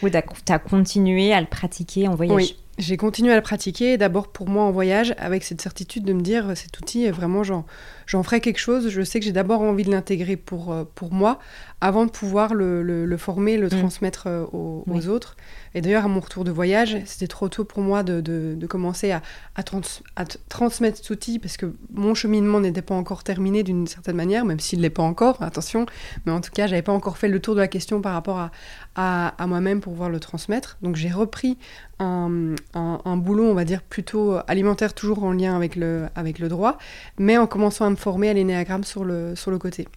Oui, 0.02 0.12
tu 0.12 0.52
as 0.52 0.60
continué 0.60 1.32
à 1.32 1.40
le 1.40 1.48
pratiquer 1.48 2.08
en 2.08 2.16
voyage. 2.16 2.36
Oui, 2.36 2.58
j'ai 2.80 2.98
continué 2.98 3.32
à 3.32 3.36
le 3.36 3.42
pratiquer, 3.42 3.98
d'abord 3.98 4.30
pour 4.30 4.50
moi 4.50 4.64
en 4.64 4.72
voyage, 4.72 5.14
avec 5.18 5.44
cette 5.44 5.62
certitude 5.62 6.06
de 6.06 6.14
me 6.14 6.22
dire, 6.22 6.58
cet 6.58 6.80
outil, 6.80 7.08
vraiment, 7.10 7.44
j'en 7.44 8.24
ferai 8.24 8.42
quelque 8.42 8.58
chose. 8.58 8.90
Je 8.90 9.02
sais 9.04 9.20
que 9.20 9.26
j'ai 9.26 9.32
d'abord 9.32 9.62
envie 9.62 9.84
de 9.84 9.92
l'intégrer 9.92 10.38
pour, 10.38 10.72
euh, 10.74 10.84
pour 10.96 11.14
moi, 11.14 11.40
avant 11.82 12.06
de 12.06 12.12
pouvoir 12.12 12.56
le, 12.56 12.82
le, 12.82 13.18
former, 13.18 13.58
le 13.58 13.68
mm. 13.68 13.80
transmettre 13.80 14.24
euh, 14.28 14.46
aux, 14.52 15.08
autres. 15.08 15.36
Et 15.76 15.82
d'ailleurs, 15.82 16.06
à 16.06 16.08
mon 16.08 16.20
retour 16.20 16.44
de 16.44 16.52
voyage, 16.52 16.98
c'était 17.06 17.28
trop 17.28 17.50
tôt 17.50 17.64
pour 17.64 17.82
moi 17.82 18.04
de, 18.04 18.22
de, 18.22 18.68
commencer 18.68 19.12
à, 19.12 19.22
à, 19.56 19.64
transmettre 19.64 20.98
cet 20.98 21.10
outil, 21.10 21.40
parce 21.40 21.58
que 21.58 21.74
mon 21.94 22.14
cheminement 22.14 22.60
n'était 22.60 22.82
pas 22.82 22.96
encore 22.96 23.24
terminé 23.24 23.64
d'une 23.64 23.88
certaine 23.88 24.16
manière, 24.16 24.46
même 24.46 24.60
s'il 24.60 24.80
ne 24.80 24.84
l'est 24.84 24.90
pas 24.90 25.04
encore, 25.04 25.42
attention. 25.42 25.86
Mais 26.26 26.32
en 26.32 26.42
tout 26.42 26.52
cas, 26.52 26.68
j'avais 26.68 26.82
pas 26.82 26.92
encore 26.92 27.18
fait 27.18 27.28
le 27.28 27.40
tour 27.40 27.56
de 27.56 27.60
la 27.60 27.68
question 27.68 28.02
par 28.02 28.14
rapport 28.14 28.38
à, 28.38 28.52
à, 28.96 29.48
moi-même 29.48 29.82
pour 29.82 29.94
pouvoir 29.94 30.10
le 30.10 30.20
transmettre. 30.20 30.78
Donc 30.82 30.96
j'ai 30.96 31.10
repris 31.10 31.58
un, 32.00 32.56
un, 32.74 33.18
boulot, 33.18 33.46
on 33.46 33.54
va 33.54 33.66
dire, 33.66 33.82
plutôt 33.82 34.38
alimentaire, 34.48 34.94
toujours 34.94 35.24
en 35.24 35.32
lien 35.32 35.56
avec 35.56 35.76
le, 35.76 36.08
avec 36.16 36.40
le 36.40 36.50
droit, 36.50 36.78
mais 37.18 37.38
en 37.38 37.48
commençant 37.48 37.86
à 37.86 37.90
me 37.90 37.96
former 37.96 38.30
à 38.30 38.34
l'énéagramme 38.34 38.84
sur 38.84 39.04
le, 39.04 39.36
sur 39.36 39.52
le 39.52 39.58
côté. 39.58 39.88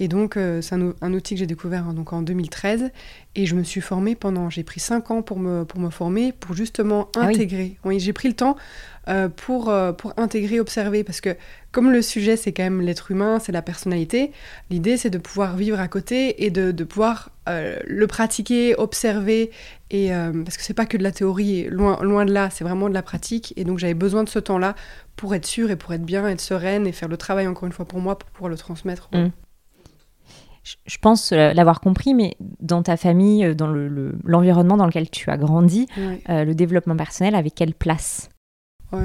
Et 0.00 0.08
donc, 0.08 0.36
euh, 0.36 0.60
c'est 0.60 0.74
un, 0.74 1.14
outil 1.14 1.34
que 1.34 1.40
j'ai 1.40 1.46
découvert 1.46 1.86
hein, 1.86 1.94
donc 1.94 2.12
en 2.12 2.22
2013. 2.22 2.90
Et 3.36 3.46
je 3.46 3.54
me 3.54 3.62
suis 3.62 3.80
formée 3.80 4.16
pendant. 4.16 4.50
J'ai 4.50 4.64
pris 4.64 4.80
cinq 4.80 5.10
ans 5.10 5.22
pour 5.22 5.38
me, 5.38 5.64
pour 5.64 5.78
me 5.78 5.90
former, 5.90 6.32
pour 6.32 6.54
justement 6.56 7.08
ah 7.16 7.26
intégrer. 7.26 7.76
oui, 7.84 8.00
j'ai 8.00 8.12
pris 8.12 8.28
le 8.28 8.34
temps 8.34 8.56
euh, 9.06 9.28
pour, 9.28 9.68
euh, 9.68 9.92
pour 9.92 10.12
intégrer, 10.16 10.58
observer. 10.58 11.04
Parce 11.04 11.20
que, 11.20 11.36
comme 11.70 11.92
le 11.92 12.02
sujet, 12.02 12.36
c'est 12.36 12.52
quand 12.52 12.64
même 12.64 12.80
l'être 12.80 13.12
humain, 13.12 13.38
c'est 13.38 13.52
la 13.52 13.62
personnalité, 13.62 14.32
l'idée, 14.68 14.96
c'est 14.96 15.10
de 15.10 15.18
pouvoir 15.18 15.56
vivre 15.56 15.78
à 15.78 15.86
côté 15.86 16.44
et 16.44 16.50
de, 16.50 16.72
de 16.72 16.84
pouvoir 16.84 17.30
le 17.46 18.06
pratiquer, 18.06 18.74
observer. 18.76 19.50
Et, 19.90 20.08
parce 20.08 20.56
que 20.56 20.62
c'est 20.62 20.72
pas 20.72 20.86
que 20.86 20.96
de 20.96 21.02
la 21.02 21.12
théorie, 21.12 21.68
loin, 21.68 21.98
loin 22.02 22.24
de 22.24 22.32
là, 22.32 22.48
c'est 22.50 22.64
vraiment 22.64 22.88
de 22.88 22.94
la 22.94 23.02
pratique. 23.02 23.52
Et 23.56 23.64
donc, 23.64 23.78
j'avais 23.78 23.94
besoin 23.94 24.24
de 24.24 24.30
ce 24.30 24.38
temps-là 24.38 24.74
pour 25.14 25.34
être 25.34 25.44
sûre 25.44 25.70
et 25.70 25.76
pour 25.76 25.92
être 25.92 26.04
bien, 26.04 26.26
être 26.26 26.40
sereine 26.40 26.86
et 26.86 26.92
faire 26.92 27.08
le 27.08 27.18
travail, 27.18 27.46
encore 27.46 27.66
une 27.66 27.72
fois, 27.72 27.84
pour 27.84 28.00
moi, 28.00 28.18
pour 28.18 28.30
pouvoir 28.30 28.48
le 28.48 28.56
transmettre. 28.56 29.10
Mmh 29.12 29.28
je 30.64 30.98
pense 30.98 31.32
euh, 31.32 31.52
l'avoir 31.52 31.80
compris, 31.80 32.14
mais 32.14 32.36
dans 32.60 32.82
ta 32.82 32.96
famille, 32.96 33.44
euh, 33.44 33.54
dans 33.54 33.68
l'environnement 34.24 34.76
dans 34.76 34.86
lequel 34.86 35.10
tu 35.10 35.30
as 35.30 35.36
grandi, 35.36 35.86
euh, 35.98 36.44
le 36.44 36.54
développement 36.54 36.96
personnel 36.96 37.34
avait 37.34 37.50
quelle 37.50 37.74
place? 37.74 38.30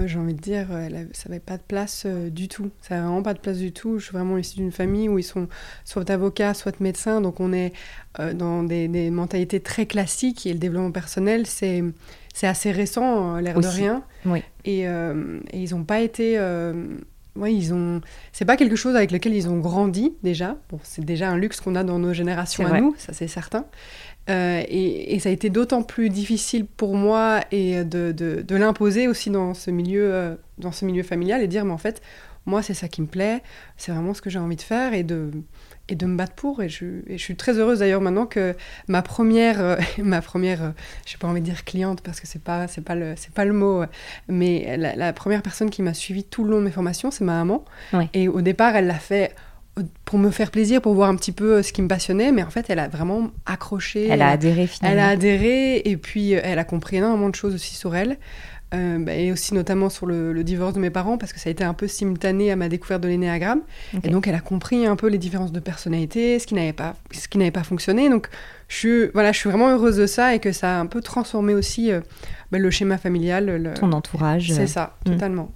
J'ai 0.05 0.19
envie 0.19 0.35
de 0.35 0.39
dire, 0.39 0.67
ça 1.13 1.29
n'avait 1.29 1.39
pas 1.39 1.57
de 1.57 1.63
place 1.63 2.05
du 2.05 2.47
tout. 2.47 2.69
Ça 2.79 2.93
n'avait 2.93 3.07
vraiment 3.07 3.23
pas 3.23 3.33
de 3.33 3.39
place 3.39 3.57
du 3.57 3.71
tout. 3.71 3.97
Je 3.97 4.03
suis 4.03 4.13
vraiment 4.13 4.37
issue 4.37 4.57
d'une 4.57 4.71
famille 4.71 5.09
où 5.09 5.17
ils 5.17 5.23
sont 5.23 5.47
soit 5.83 6.07
avocats, 6.11 6.53
soit 6.53 6.79
médecins. 6.79 7.21
Donc 7.21 7.39
on 7.39 7.51
est 7.51 7.73
dans 8.35 8.61
des, 8.61 8.87
des, 8.87 9.09
mentalités 9.09 9.61
très 9.61 9.87
classiques. 9.87 10.45
Et 10.45 10.53
le 10.53 10.59
développement 10.59 10.91
personnel, 10.91 11.47
c'est 11.47 11.83
c'est 12.35 12.45
assez 12.45 12.71
récent, 12.71 13.37
euh, 13.37 13.41
l'air 13.41 13.59
de 13.59 13.65
rien. 13.65 14.03
Oui. 14.27 14.43
Et, 14.63 14.81
et 14.81 14.93
ils 15.55 15.71
n'ont 15.71 15.85
pas 15.85 16.01
été. 16.01 16.37
Euh, 17.37 17.41
oui, 17.41 17.55
ils 17.55 17.73
ont. 17.73 18.01
C'est 18.31 18.45
pas 18.45 18.57
quelque 18.57 18.75
chose 18.75 18.95
avec 18.95 19.11
lequel 19.11 19.33
ils 19.33 19.49
ont 19.49 19.59
grandi 19.59 20.13
déjà. 20.23 20.57
Bon, 20.69 20.79
c'est 20.83 21.03
déjà 21.03 21.29
un 21.29 21.37
luxe 21.37 21.61
qu'on 21.61 21.75
a 21.75 21.83
dans 21.83 21.99
nos 21.99 22.13
générations 22.13 22.65
à 22.65 22.79
nous, 22.79 22.95
ça 22.97 23.13
c'est 23.13 23.27
certain. 23.27 23.65
et, 24.27 25.15
et, 25.15 25.19
ça 25.19 25.29
a 25.29 25.31
été 25.31 25.49
d'autant 25.49 25.81
plus 25.81 26.09
difficile 26.09 26.65
pour 26.65 26.95
moi 26.95 27.41
et 27.51 27.83
de, 27.83 28.11
de, 28.11 28.43
de 28.47 28.55
l'imposer 28.55 29.07
aussi 29.07 29.29
dans 29.29 29.53
ce 29.53 29.71
milieu, 29.71 30.37
dans 30.57 30.71
ce 30.71 30.85
milieu 30.85 31.03
familial 31.03 31.41
et 31.41 31.47
dire 31.47 31.65
mais 31.65 31.73
en 31.73 31.77
fait 31.77 32.01
moi 32.45 32.61
c'est 32.61 32.73
ça 32.73 32.87
qui 32.87 33.01
me 33.01 33.07
plaît, 33.07 33.41
c'est 33.77 33.91
vraiment 33.91 34.13
ce 34.13 34.21
que 34.21 34.29
j'ai 34.29 34.39
envie 34.39 34.55
de 34.55 34.61
faire 34.61 34.93
et 34.93 35.03
de 35.03 35.31
et 35.89 35.95
de 35.95 36.05
me 36.05 36.15
battre 36.15 36.33
pour. 36.33 36.61
Et 36.61 36.69
je, 36.69 36.85
et 37.07 37.17
je 37.17 37.23
suis 37.23 37.35
très 37.35 37.57
heureuse 37.57 37.79
d'ailleurs 37.79 38.01
maintenant 38.01 38.25
que 38.25 38.55
ma 38.87 39.01
première, 39.01 39.59
euh, 39.59 39.75
ma 39.97 40.21
première, 40.21 40.63
euh, 40.63 40.69
je 41.05 41.13
n'ai 41.13 41.17
pas 41.19 41.27
envie 41.27 41.41
de 41.41 41.45
dire 41.45 41.65
cliente 41.65 42.01
parce 42.01 42.19
que 42.19 42.27
c'est 42.27 42.41
pas, 42.41 42.67
c'est 42.67 42.81
pas 42.83 42.95
le, 42.95 43.13
c'est 43.17 43.33
pas 43.33 43.45
le 43.45 43.53
mot, 43.53 43.83
mais 44.27 44.77
la, 44.77 45.13
première 45.13 45.41
personne 45.41 45.69
qui 45.69 45.81
m'a 45.81 45.93
suivi 45.93 46.23
tout 46.23 46.43
le 46.43 46.51
long 46.51 46.59
de 46.59 46.65
mes 46.65 46.71
formations, 46.71 47.11
c'est 47.11 47.25
ma 47.25 47.33
maman. 47.33 47.65
Et 48.13 48.27
au 48.27 48.41
départ, 48.41 48.75
elle 48.75 48.87
l'a 48.87 48.99
fait 48.99 49.35
pour 50.03 50.19
me 50.19 50.29
faire 50.29 50.51
plaisir, 50.51 50.81
pour 50.81 50.93
voir 50.93 51.09
un 51.09 51.15
petit 51.15 51.31
peu 51.31 51.55
euh, 51.55 51.63
ce 51.63 51.71
qui 51.71 51.81
me 51.81 51.87
passionnait, 51.87 52.31
mais 52.31 52.43
en 52.43 52.49
fait, 52.49 52.69
elle 52.69 52.79
a 52.79 52.87
vraiment 52.87 53.29
accroché. 53.45 54.07
Elle 54.07 54.21
a 54.21 54.29
adhéré 54.29 54.67
finalement. 54.67 54.99
Elle 54.99 55.03
a 55.03 55.09
adhéré 55.09 55.77
et 55.85 55.97
puis 55.97 56.31
elle 56.33 56.59
a 56.59 56.63
compris 56.63 56.97
énormément 56.97 57.29
de 57.29 57.35
choses 57.35 57.55
aussi 57.55 57.75
sur 57.75 57.95
elle. 57.95 58.17
Euh, 58.75 58.99
bah, 58.99 59.15
et 59.15 59.31
aussi 59.31 59.55
notamment 59.55 59.89
sur 59.89 60.05
le, 60.05 60.43
divorce 60.43 60.73
de 60.73 60.79
mes 60.79 60.91
parents, 60.91 61.17
parce 61.17 61.33
que 61.33 61.39
ça 61.39 61.49
a 61.49 61.51
été 61.51 61.63
un 61.63 61.73
peu 61.73 61.87
simultané 61.87 62.51
à 62.51 62.55
ma 62.55 62.69
découverte 62.69 63.01
de 63.01 63.07
l'énéagramme. 63.07 63.61
Et 64.03 64.09
donc, 64.09 64.27
elle 64.27 64.35
a 64.35 64.41
compris 64.41 64.85
un 64.85 64.95
peu 64.95 65.07
les 65.07 65.17
différences 65.17 65.51
de 65.51 65.59
personnalité, 65.59 66.37
ce 66.37 66.45
qui 66.45 66.53
n'avait 66.53 66.73
pas, 66.73 66.95
ce 67.11 67.27
qui 67.27 67.39
n'avait 67.39 67.51
pas 67.51 67.63
fonctionné. 67.63 68.09
Donc, 68.09 68.29
je 68.67 68.75
suis, 68.75 69.07
voilà, 69.13 69.31
je 69.31 69.39
suis 69.39 69.49
vraiment 69.49 69.69
heureuse 69.69 69.97
de 69.97 70.05
ça 70.05 70.35
et 70.35 70.39
que 70.39 70.51
ça 70.51 70.77
a 70.77 70.79
un 70.79 70.85
peu 70.85 71.01
transformé 71.01 71.55
aussi 71.55 71.91
euh, 71.91 72.01
bah, 72.51 72.59
le 72.59 72.69
schéma 72.69 72.97
familial. 72.97 73.45
Le... 73.45 73.73
Ton 73.73 73.91
entourage. 73.91 74.51
C'est 74.51 74.67
ça, 74.67 74.97
mm. 75.05 75.11
totalement. 75.11 75.51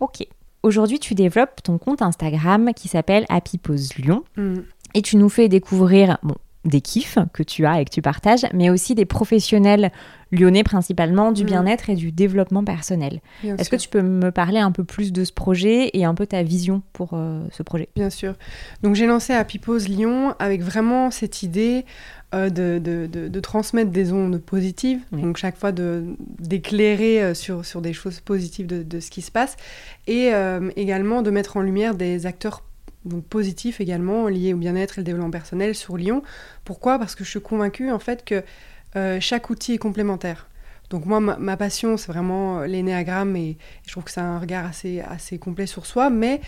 Ok. 0.00 0.26
Aujourd'hui, 0.62 0.98
tu 0.98 1.14
développes 1.14 1.62
ton 1.62 1.78
compte 1.78 2.02
Instagram 2.02 2.72
qui 2.74 2.88
s'appelle 2.88 3.24
Happy 3.30 3.56
Pose 3.56 3.94
Lyon. 3.96 4.24
Mm. 4.36 4.58
Et 4.94 5.02
tu 5.02 5.16
nous 5.16 5.28
fais 5.28 5.48
découvrir, 5.48 6.18
bon, 6.22 6.36
des 6.64 6.80
kiffs 6.80 7.18
que 7.32 7.42
tu 7.42 7.66
as 7.66 7.80
et 7.80 7.84
que 7.84 7.90
tu 7.90 8.02
partages, 8.02 8.46
mais 8.52 8.70
aussi 8.70 8.94
des 8.94 9.04
professionnels 9.04 9.92
lyonnais 10.30 10.62
principalement 10.62 11.32
du 11.32 11.44
mm. 11.44 11.46
bien-être 11.46 11.90
et 11.90 11.94
du 11.94 12.12
développement 12.12 12.64
personnel. 12.64 13.20
Est-ce 13.42 13.70
que 13.70 13.76
tu 13.76 13.88
peux 13.88 14.02
me 14.02 14.30
parler 14.30 14.58
un 14.58 14.72
peu 14.72 14.84
plus 14.84 15.12
de 15.12 15.24
ce 15.24 15.32
projet 15.32 15.90
et 15.94 16.04
un 16.04 16.14
peu 16.14 16.26
ta 16.26 16.42
vision 16.42 16.82
pour 16.92 17.10
euh, 17.14 17.46
ce 17.50 17.62
projet? 17.62 17.88
Bien 17.96 18.10
sûr. 18.10 18.34
Donc 18.82 18.94
j'ai 18.94 19.06
lancé 19.06 19.32
à 19.32 19.44
Pipose 19.44 19.88
Lyon 19.88 20.34
avec 20.38 20.62
vraiment 20.62 21.10
cette 21.10 21.42
idée 21.42 21.86
euh, 22.34 22.50
de, 22.50 22.78
de, 22.78 23.40
transmettre 23.40 23.90
des 23.90 24.12
ondes 24.12 24.38
positives, 24.38 25.00
donc 25.12 25.38
chaque 25.38 25.56
fois 25.56 25.72
d'éclairer 25.72 27.22
euh, 27.22 27.34
sur, 27.34 27.64
sur 27.64 27.80
des 27.80 27.94
choses 27.94 28.20
positives 28.20 28.66
de, 28.66 29.00
ce 29.00 29.10
qui 29.10 29.22
se 29.22 29.30
passe, 29.30 29.56
et 30.06 30.30
également 30.76 31.22
de 31.22 31.30
mettre 31.30 31.56
en 31.56 31.62
lumière 31.62 31.94
des 31.94 32.26
acteurs 32.26 32.62
donc 33.04 33.24
positifs 33.24 33.80
également 33.80 34.28
liés 34.28 34.54
au 34.54 34.56
bien-être 34.56 34.98
et 34.98 35.00
le 35.00 35.04
développement 35.04 35.30
personnel 35.30 35.74
sur 35.74 35.96
Lyon. 35.96 36.22
Pourquoi? 36.64 36.98
Parce 36.98 37.14
que 37.14 37.24
je 37.24 37.30
suis 37.30 37.40
convaincue 37.40 37.90
en 37.90 37.98
fait 37.98 38.24
que 38.24 38.42
euh, 38.96 39.18
chaque 39.20 39.50
outil 39.50 39.74
est 39.74 39.78
complémentaire. 39.78 40.48
Donc 40.90 41.04
moi, 41.04 41.20
ma, 41.20 41.56
passion, 41.56 41.96
c'est 41.96 42.10
vraiment 42.10 42.60
euh, 42.60 42.66
l'énéagramme 42.66 43.36
et, 43.36 43.58
je 43.86 43.92
trouve 43.92 44.04
que 44.04 44.10
c'est 44.10 44.20
un 44.20 44.38
regard 44.38 44.64
assez, 44.64 45.00
assez 45.00 45.38
complet 45.38 45.66
sur 45.66 45.84
soi, 45.84 46.08
mais 46.08 46.40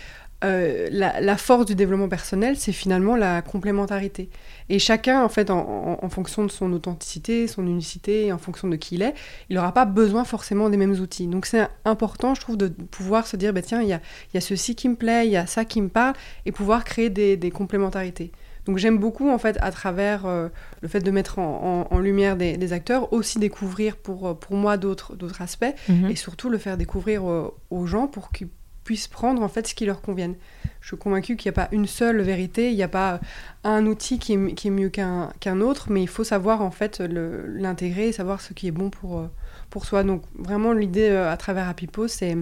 euh, 0.43 0.87
la, 0.91 1.37
force 1.37 1.65
du 1.65 1.75
développement 1.75 2.09
personnel, 2.09 2.55
c'est 2.57 2.71
finalement 2.71 3.15
la 3.15 3.41
complémentarité. 3.41 4.29
Et 4.69 4.79
chacun, 4.79 5.23
en 5.23 5.29
fait, 5.29 5.49
en, 5.49 6.09
fonction 6.09 6.43
de 6.45 6.51
son 6.51 6.71
authenticité, 6.73 7.47
son 7.47 7.67
unicité, 7.67 8.31
en 8.31 8.37
fonction 8.37 8.67
de 8.67 8.75
qui 8.75 8.95
il 8.95 9.01
est, 9.01 9.13
il 9.49 9.55
n'aura 9.55 9.73
pas 9.73 9.85
besoin 9.85 10.23
forcément 10.23 10.69
des 10.69 10.77
mêmes 10.77 10.99
outils. 10.99 11.27
Donc 11.27 11.45
c'est 11.45 11.67
important, 11.85 12.33
je 12.35 12.41
trouve, 12.41 12.57
de 12.57 12.67
pouvoir 12.67 13.27
se 13.27 13.37
dire, 13.37 13.53
bah, 13.53 13.61
tiens, 13.61 13.81
il 13.81 13.89
y 13.89 13.93
a, 13.93 14.01
y 14.33 14.37
a, 14.37 14.41
ceci 14.41 14.75
qui 14.75 14.89
me 14.89 14.95
plaît, 14.95 15.27
il 15.27 15.31
y 15.31 15.37
a 15.37 15.45
ça 15.45 15.65
qui 15.65 15.81
me 15.81 15.89
parle, 15.89 16.15
et 16.45 16.51
pouvoir 16.51 16.83
créer 16.83 17.09
des, 17.09 17.37
des 17.37 17.51
complémentarités. 17.51 18.31
Donc 18.65 18.77
j'aime 18.77 18.99
beaucoup 18.99 19.29
en 19.29 19.39
fait 19.39 19.57
à 19.61 19.71
travers 19.71 20.27
euh, 20.27 20.47
le 20.81 20.87
fait 20.87 20.99
de 20.99 21.09
mettre 21.09 21.39
en, 21.39 21.97
lumière 21.97 22.37
des, 22.37 22.73
acteurs, 22.73 23.11
aussi 23.11 23.39
découvrir 23.39 23.97
pour, 23.97 24.37
pour 24.37 24.55
moi 24.55 24.77
d'autres 24.77 25.41
aspects 25.41 25.73
mhm. 25.89 26.11
et 26.11 26.15
surtout 26.15 26.49
le 26.49 26.59
faire 26.59 26.77
découvrir 26.77 27.27
euh, 27.27 27.51
aux 27.71 27.87
gens 27.87 28.07
pour 28.07 28.31
qu'ils 28.31 28.49
puissent 28.83 29.07
prendre 29.07 29.41
en 29.41 29.47
fait 29.47 29.67
ce 29.67 29.75
qui 29.75 29.85
leur 29.85 30.01
convienne. 30.01 30.35
Je 30.81 30.87
suis 30.87 30.97
convaincue 30.97 31.35
qu'il 31.35 31.51
n'y 31.51 31.55
a 31.55 31.65
pas 31.65 31.69
une 31.71 31.85
seule 31.85 32.21
vérité, 32.21 32.71
il 32.71 32.75
n'y 32.75 32.83
a 32.83 32.87
pas 32.87 33.19
un 33.63 33.85
outil 33.85 34.17
qui 34.17 34.33
est, 34.33 34.53
qui 34.53 34.69
est 34.69 34.71
mieux 34.71 34.89
qu'un 34.89 35.61
autre, 35.61 35.91
mais 35.91 36.01
il 36.01 36.07
faut 36.07 36.23
savoir 36.23 36.61
en 36.61 36.71
fait 36.71 36.99
l'intégrer, 36.99 38.11
savoir 38.11 38.41
ce 38.41 38.53
qui 38.53 38.67
est 38.67 38.71
bon 38.71 38.89
pour, 38.89 39.29
pour 39.69 39.85
soi. 39.85 40.03
Donc 40.03 40.23
vraiment 40.33 40.73
l'idée 40.73 41.09
à 41.09 41.37
travers 41.37 41.69
Happy 41.69 41.87
c'est 42.07 42.35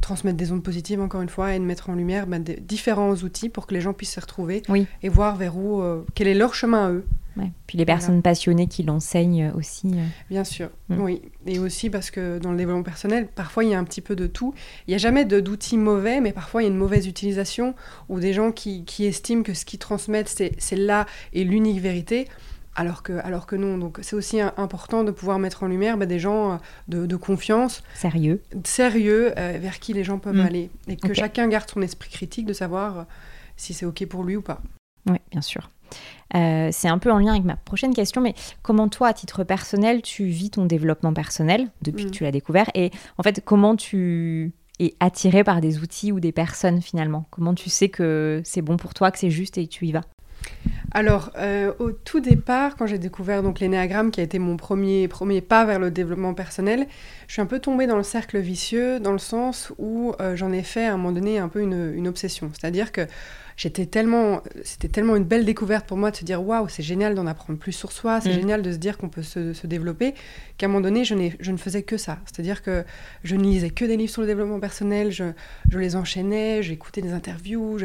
transmettre 0.00 0.36
des 0.36 0.52
ondes 0.52 0.62
positives, 0.62 1.00
encore 1.00 1.20
une 1.20 1.28
fois, 1.28 1.54
et 1.54 1.58
de 1.58 1.64
mettre 1.64 1.90
en 1.90 1.94
lumière 1.94 2.26
bah, 2.26 2.38
différents 2.38 3.14
outils 3.14 3.48
pour 3.48 3.66
que 3.66 3.74
les 3.74 3.80
gens 3.80 3.92
puissent 3.92 4.14
se 4.14 4.20
retrouver 4.20 4.62
et 5.02 5.08
voir 5.08 5.36
vers 5.36 5.56
où, 5.56 5.80
euh, 5.80 6.04
quel 6.14 6.28
est 6.28 6.34
leur 6.34 6.54
chemin 6.54 6.86
à 6.86 6.90
eux. 6.90 7.04
Puis 7.66 7.78
les 7.78 7.84
personnes 7.84 8.22
passionnées 8.22 8.66
qui 8.66 8.82
l'enseignent 8.82 9.52
aussi. 9.54 9.88
Euh. 9.88 10.04
Bien 10.30 10.44
sûr, 10.44 10.70
mm. 10.88 11.00
oui. 11.00 11.22
Et 11.46 11.58
aussi 11.58 11.90
parce 11.90 12.10
que 12.10 12.38
dans 12.38 12.52
le 12.52 12.56
développement 12.56 12.82
personnel, 12.82 13.28
parfois 13.34 13.64
il 13.64 13.70
y 13.70 13.74
a 13.74 13.78
un 13.78 13.84
petit 13.84 14.00
peu 14.00 14.16
de 14.16 14.26
tout. 14.26 14.54
Il 14.86 14.90
n'y 14.90 14.94
a 14.94 14.98
jamais 14.98 15.24
d'outils 15.24 15.76
mauvais, 15.76 16.20
mais 16.20 16.32
parfois 16.32 16.62
il 16.62 16.66
y 16.66 16.68
a 16.68 16.70
une 16.70 16.78
mauvaise 16.78 17.06
utilisation 17.06 17.74
ou 18.08 18.20
des 18.20 18.32
gens 18.32 18.52
qui, 18.52 18.84
qui 18.84 19.04
estiment 19.06 19.42
que 19.42 19.54
ce 19.54 19.64
qu'ils 19.64 19.78
transmettent, 19.78 20.28
c'est 20.28 20.76
là 20.76 21.06
et 21.32 21.44
l'unique 21.44 21.80
vérité 21.80 22.26
alors 22.78 23.02
que, 23.02 23.12
alors 23.24 23.46
que 23.46 23.56
non. 23.56 23.76
Donc 23.76 23.98
c'est 24.02 24.14
aussi 24.14 24.40
important 24.40 25.02
de 25.02 25.10
pouvoir 25.10 25.38
mettre 25.40 25.64
en 25.64 25.66
lumière 25.66 25.98
bah, 25.98 26.06
des 26.06 26.20
gens 26.20 26.60
euh, 26.94 27.06
de, 27.06 27.16
confiance. 27.16 27.82
Sérieux. 27.94 28.40
Sérieux, 28.64 29.32
euh, 29.36 29.58
vers 29.60 29.80
qui 29.80 29.92
les 29.92 30.04
gens 30.04 30.18
peuvent 30.18 30.36
mm. 30.36 30.46
aller. 30.46 30.70
Et 30.86 30.96
que 30.96 31.12
chacun 31.12 31.48
garde 31.48 31.68
son 31.68 31.82
esprit 31.82 32.08
critique 32.08 32.46
de 32.46 32.52
savoir 32.52 33.06
si 33.56 33.74
c'est 33.74 33.84
OK 33.84 34.06
pour 34.06 34.22
lui 34.22 34.36
ou 34.36 34.42
pas. 34.42 34.62
Oui, 35.08 35.18
bien 35.30 35.40
sûr. 35.40 35.70
c'est 36.32 36.88
un 36.88 36.98
peu 36.98 37.10
en 37.10 37.18
lien 37.18 37.32
avec 37.32 37.44
ma 37.44 37.56
prochaine 37.56 37.94
question, 37.94 38.20
mais 38.20 38.34
comment 38.62 38.88
toi, 38.88 39.08
à 39.08 39.12
titre 39.12 39.44
personnel, 39.44 40.02
tu 40.02 40.24
vis 40.24 40.50
ton 40.50 40.66
développement 40.66 41.12
personnel 41.12 41.68
depuis 41.82 42.04
que 42.04 42.10
mm. 42.10 42.12
tu 42.12 42.24
l'as 42.24 42.32
découvert 42.32 42.70
Et 42.74 42.90
en 43.16 43.22
fait, 43.22 43.42
comment 43.44 43.76
tu 43.76 44.52
es 44.80 44.94
attiré 45.00 45.44
par 45.44 45.60
des 45.60 45.78
outils 45.78 46.12
ou 46.12 46.20
des 46.20 46.32
personnes 46.32 46.82
finalement? 46.82 47.26
Comment 47.30 47.54
tu 47.54 47.70
sais 47.70 47.88
que 47.88 48.40
c'est 48.44 48.62
bon 48.62 48.76
pour 48.76 48.94
toi, 48.94 49.10
que 49.10 49.18
c'est 49.18 49.30
juste 49.30 49.58
et 49.58 49.66
tu 49.66 49.86
y 49.86 49.92
vas? 49.92 50.02
Alors, 50.92 51.30
euh, 51.36 51.72
au 51.78 51.92
tout 51.92 52.20
départ, 52.20 52.76
quand 52.76 52.86
j'ai 52.86 52.98
découvert 52.98 53.42
donc 53.42 53.60
l'énéagramme, 53.60 54.10
qui 54.10 54.20
a 54.20 54.22
été 54.22 54.38
mon 54.38 54.56
premier, 54.56 55.06
premier 55.06 55.42
pas 55.42 55.64
vers 55.66 55.78
le 55.78 55.90
développement 55.90 56.32
personnel, 56.32 56.86
je 57.26 57.34
suis 57.34 57.42
un 57.42 57.46
peu 57.46 57.58
tombée 57.58 57.86
dans 57.86 57.96
le 57.96 58.02
cercle 58.02 58.38
vicieux, 58.38 58.98
dans 58.98 59.12
le 59.12 59.18
sens 59.18 59.72
où 59.76 60.14
euh, 60.20 60.34
j'en 60.34 60.50
ai 60.50 60.62
fait 60.62 60.86
à 60.86 60.94
un 60.94 60.96
moment 60.96 61.12
donné 61.12 61.38
un 61.38 61.48
peu 61.48 61.60
une, 61.60 62.08
obsession. 62.08 62.50
C'est-à-dire 62.58 62.90
que 62.90 63.06
j'étais 63.58 63.84
tellement, 63.84 64.40
c'était 64.62 64.88
tellement 64.88 65.16
une 65.16 65.24
belle 65.24 65.44
découverte 65.44 65.86
pour 65.86 65.98
moi 65.98 66.10
de 66.10 66.16
se 66.16 66.24
dire 66.24 66.42
waouh, 66.42 66.68
c'est 66.68 66.82
génial 66.82 67.14
d'en 67.14 67.26
apprendre 67.26 67.58
plus 67.58 67.72
sur 67.72 67.92
soi, 67.92 68.20
c'est 68.22 68.30
mm. 68.30 68.40
génial 68.40 68.62
de 68.62 68.72
se 68.72 68.78
dire 68.78 68.96
qu'on 68.96 69.10
peut 69.10 69.22
se, 69.22 69.66
développer, 69.66 70.14
qu'à 70.56 70.66
un 70.66 70.68
moment 70.70 70.80
donné, 70.80 71.04
je, 71.04 71.14
je, 71.40 71.52
ne 71.52 71.58
faisais 71.58 71.82
que 71.82 71.98
ça. 71.98 72.20
C'est-à-dire 72.24 72.62
que 72.62 72.84
je 73.24 73.36
ne 73.36 73.42
lisais 73.42 73.70
que 73.70 73.84
des 73.84 73.96
livres 73.98 74.12
sur 74.12 74.22
le 74.22 74.28
développement 74.28 74.60
personnel, 74.60 75.10
je, 75.10 75.24
je 75.68 75.78
les 75.78 75.96
enchaînais, 75.96 76.62
j'écoutais 76.62 77.02
des 77.02 77.12
interviews. 77.12 77.78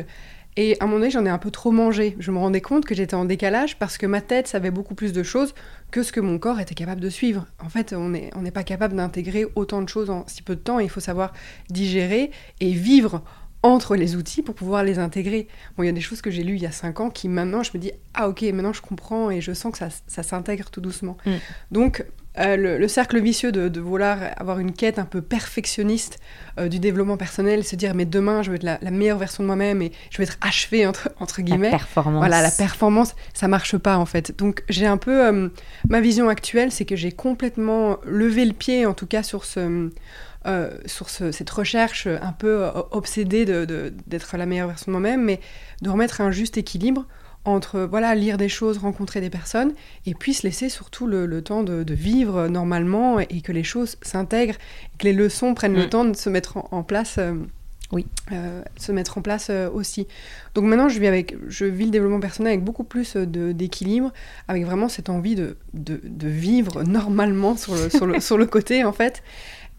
Et 0.55 0.77
à 0.79 0.83
un 0.83 0.87
moment 0.87 0.99
donné, 0.99 1.09
j'en 1.09 1.25
ai 1.25 1.29
un 1.29 1.39
peu 1.39 1.49
trop 1.49 1.71
mangé. 1.71 2.15
Je 2.19 2.29
me 2.29 2.37
rendais 2.37 2.61
compte 2.61 2.85
que 2.85 2.93
j'étais 2.93 3.15
en 3.15 3.25
décalage 3.25 3.79
parce 3.79 3.97
que 3.97 4.05
ma 4.05 4.21
tête 4.21 4.47
savait 4.47 4.69
beaucoup 4.69 4.93
plus 4.93 5.11
de 5.11 5.23
choses 5.23 5.55
que 5.89 6.03
ce 6.03 6.11
que 6.11 6.19
mon 6.19 6.37
corps 6.37 6.59
était 6.59 6.75
capable 6.75 7.01
de 7.01 7.09
suivre. 7.09 7.47
En 7.59 7.69
fait, 7.69 7.93
on 7.93 8.09
n'est 8.09 8.29
on 8.35 8.43
pas 8.51 8.63
capable 8.63 8.95
d'intégrer 8.95 9.47
autant 9.55 9.81
de 9.81 9.89
choses 9.89 10.11
en 10.11 10.25
si 10.27 10.43
peu 10.43 10.55
de 10.55 10.61
temps. 10.61 10.77
il 10.77 10.89
faut 10.89 10.99
savoir 10.99 11.33
digérer 11.69 12.29
et 12.59 12.71
vivre 12.71 13.23
entre 13.63 13.95
les 13.95 14.15
outils 14.15 14.41
pour 14.41 14.55
pouvoir 14.55 14.83
les 14.83 14.99
intégrer. 14.99 15.47
Bon, 15.75 15.83
il 15.83 15.87
y 15.87 15.89
a 15.89 15.93
des 15.93 16.01
choses 16.01 16.21
que 16.21 16.29
j'ai 16.29 16.43
lues 16.43 16.55
il 16.55 16.61
y 16.61 16.67
a 16.67 16.71
5 16.71 16.99
ans 16.99 17.09
qui 17.09 17.29
maintenant, 17.29 17.63
je 17.63 17.71
me 17.73 17.79
dis, 17.79 17.91
ah 18.13 18.29
ok, 18.29 18.41
maintenant 18.43 18.73
je 18.73 18.81
comprends 18.81 19.31
et 19.31 19.41
je 19.41 19.53
sens 19.53 19.71
que 19.71 19.77
ça, 19.77 19.89
ça 20.07 20.21
s'intègre 20.21 20.69
tout 20.69 20.81
doucement. 20.81 21.17
Mm. 21.25 21.31
Donc, 21.71 22.05
euh, 22.39 22.79
le, 22.79 22.87
cercle 22.87 23.21
vicieux 23.21 23.51
de, 23.51 23.79
vouloir 23.79 24.17
avoir 24.37 24.57
une 24.57 24.71
quête 24.71 24.97
un 24.97 25.05
peu 25.05 25.21
perfectionniste 25.21 26.19
euh, 26.59 26.67
du 26.67 26.79
développement 26.79 27.15
personnel, 27.15 27.63
se 27.63 27.75
dire 27.75 27.93
mais 27.93 28.05
demain 28.05 28.41
je 28.41 28.49
veux 28.49 28.55
être 28.55 28.63
la, 28.63 28.91
meilleure 28.91 29.19
version 29.19 29.43
de 29.43 29.47
moi-même 29.47 29.83
et 29.83 29.91
je 30.09 30.17
veux 30.17 30.23
être 30.23 30.37
achevé 30.41 30.87
entre, 30.87 31.11
entre 31.19 31.43
guillemets. 31.43 31.69
La 31.69 31.77
performance. 31.77 32.19
Voilà, 32.19 32.41
la 32.41 32.49
performance, 32.49 33.15
ça 33.35 33.47
marche 33.47 33.77
pas 33.77 33.97
en 33.97 34.07
fait. 34.07 34.35
Donc 34.35 34.63
j'ai 34.67 34.87
un 34.87 34.97
peu 34.97 35.27
euh, 35.27 35.49
ma 35.87 36.01
vision 36.01 36.27
actuelle, 36.27 36.71
c'est 36.71 36.85
que 36.85 36.95
j'ai 36.95 37.11
complètement 37.11 37.97
levé 38.03 38.45
le 38.45 38.53
pied 38.53 38.87
en 38.87 38.95
tout 38.95 39.07
cas 39.07 39.21
sur 39.21 39.45
ce 39.45 39.91
sur 40.85 41.09
cette 41.09 41.49
recherche 41.49 42.07
un 42.07 42.33
peu 42.33 42.65
obsédée 42.91 43.45
d'être 43.45 44.37
la 44.37 44.45
meilleure 44.45 44.67
version 44.67 44.91
de 44.91 44.97
moi-même, 44.97 45.23
mais 45.23 45.39
de 45.81 45.89
remettre 45.89 46.21
un 46.21 46.31
juste 46.31 46.57
équilibre 46.57 47.05
entre 47.45 47.81
voilà 47.81 48.15
lire 48.15 48.37
des 48.37 48.49
choses, 48.49 48.77
rencontrer 48.77 49.21
des 49.21 49.29
personnes, 49.29 49.73
et 50.05 50.13
puis 50.13 50.33
se 50.33 50.43
laisser 50.43 50.69
surtout 50.69 51.07
le, 51.07 51.41
temps 51.41 51.63
de, 51.63 51.93
vivre 51.93 52.47
normalement 52.47 53.19
et 53.19 53.41
que 53.41 53.51
les 53.51 53.63
choses 53.63 53.97
s'intègrent, 54.01 54.57
que 54.97 55.05
les 55.05 55.13
leçons 55.13 55.53
prennent 55.53 55.75
le 55.75 55.85
mm. 55.85 55.89
temps 55.89 56.05
de 56.05 56.15
se 56.15 56.29
mettre 56.29 56.57
en, 56.71 56.83
place. 56.83 57.17
Euh, 57.17 57.35
oui. 57.91 58.07
Euh, 58.31 58.63
se 58.77 58.91
mettre 58.91 59.19
en 59.19 59.21
place 59.21 59.47
euh, 59.51 59.69
aussi. 59.69 60.07
Donc 60.55 60.63
maintenant, 60.63 60.89
je 60.89 60.99
vis, 60.99 61.05
avec, 61.05 61.35
je 61.47 61.65
vis 61.65 61.85
le 61.85 61.91
développement 61.91 62.19
personnel 62.19 62.53
avec 62.53 62.63
beaucoup 62.63 62.83
plus 62.83 63.15
d'équilibre, 63.17 64.11
avec 64.47 64.65
vraiment 64.65 64.89
cette 64.89 65.09
envie 65.09 65.35
de, 65.35 65.57
de, 65.73 66.27
vivre 66.27 66.83
normalement 66.83 67.55
sur 67.55 67.75
le, 67.75 67.89
sur 67.89 68.07
le, 68.07 68.19
sur 68.19 68.37
le 68.37 68.45
côté, 68.47 68.83
en 68.83 68.93
fait. 68.93 69.21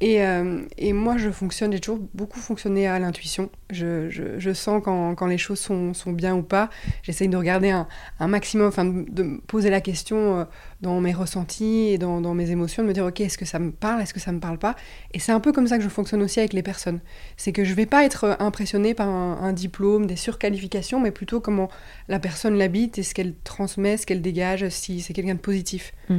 Euh, 0.03 0.63
et, 0.77 0.93
moi, 0.93 1.17
je 1.17 1.31
fonctionne, 1.31 1.73
j'ai 1.73 1.81
toujours 1.81 2.01
beaucoup 2.15 2.41
fonctionné 2.41 2.87
à 2.87 2.99
l'intuition. 2.99 3.51
Je, 3.71 4.53
sens 4.55 4.83
quand, 4.85 5.27
les 5.27 5.39
choses 5.39 5.61
sont, 5.61 5.93
bien 6.13 6.35
ou 6.35 6.43
pas. 6.43 6.69
J'essaye 7.03 7.29
de 7.29 7.37
regarder 7.37 7.71
un, 7.71 7.87
maximum, 8.27 8.67
enfin 8.67 8.85
de, 8.85 9.23
me 9.23 9.41
poser 9.41 9.71
la 9.71 9.81
question 9.81 10.41
euh, 10.41 10.45
dans 10.81 11.01
mes 11.01 11.13
ressentis 11.13 11.89
et 11.89 11.99
dans, 11.99 12.35
mes 12.35 12.51
émotions, 12.51 12.83
de 12.83 12.89
me 12.89 12.93
dire, 12.93 13.07
ok, 13.07 13.21
est-ce 13.21 13.39
que 13.39 13.45
ça 13.45 13.59
me 13.59 13.71
parle, 13.71 14.03
est-ce 14.03 14.15
que 14.15 14.21
ça 14.21 14.33
me 14.33 14.41
parle 14.41 14.59
pas? 14.59 14.75
Et 15.13 15.19
c'est 15.19 15.33
un 15.33 15.41
peu 15.41 15.53
comme 15.53 15.67
ça 15.67 15.79
que 15.79 15.85
je 15.85 15.89
fonctionne 15.89 16.23
aussi 16.23 16.41
avec 16.41 16.53
les 16.53 16.63
personnes. 16.63 17.01
C'est 17.37 17.53
que 17.53 17.65
je 17.65 17.75
vais 17.75 17.87
pas 17.87 18.05
être 18.05 18.37
impressionnée 18.41 18.95
par 18.95 19.09
un, 19.09 19.53
diplôme, 19.53 20.07
des 20.07 20.17
surqualifications, 20.17 21.01
mais 21.01 21.13
plutôt 21.13 21.41
comment 21.41 21.69
la 22.09 22.19
personne 22.19 22.57
l'habite 22.57 22.99
et 22.99 23.03
ce 23.03 23.15
qu'elle 23.15 23.35
transmet, 23.45 23.97
ce 23.97 24.07
qu'elle 24.07 24.23
dégage, 24.23 24.69
si 24.69 25.01
c'est 25.01 25.13
quelqu'un 25.13 25.35
de 25.35 25.41
positif. 25.41 25.93
Mm. 26.09 26.19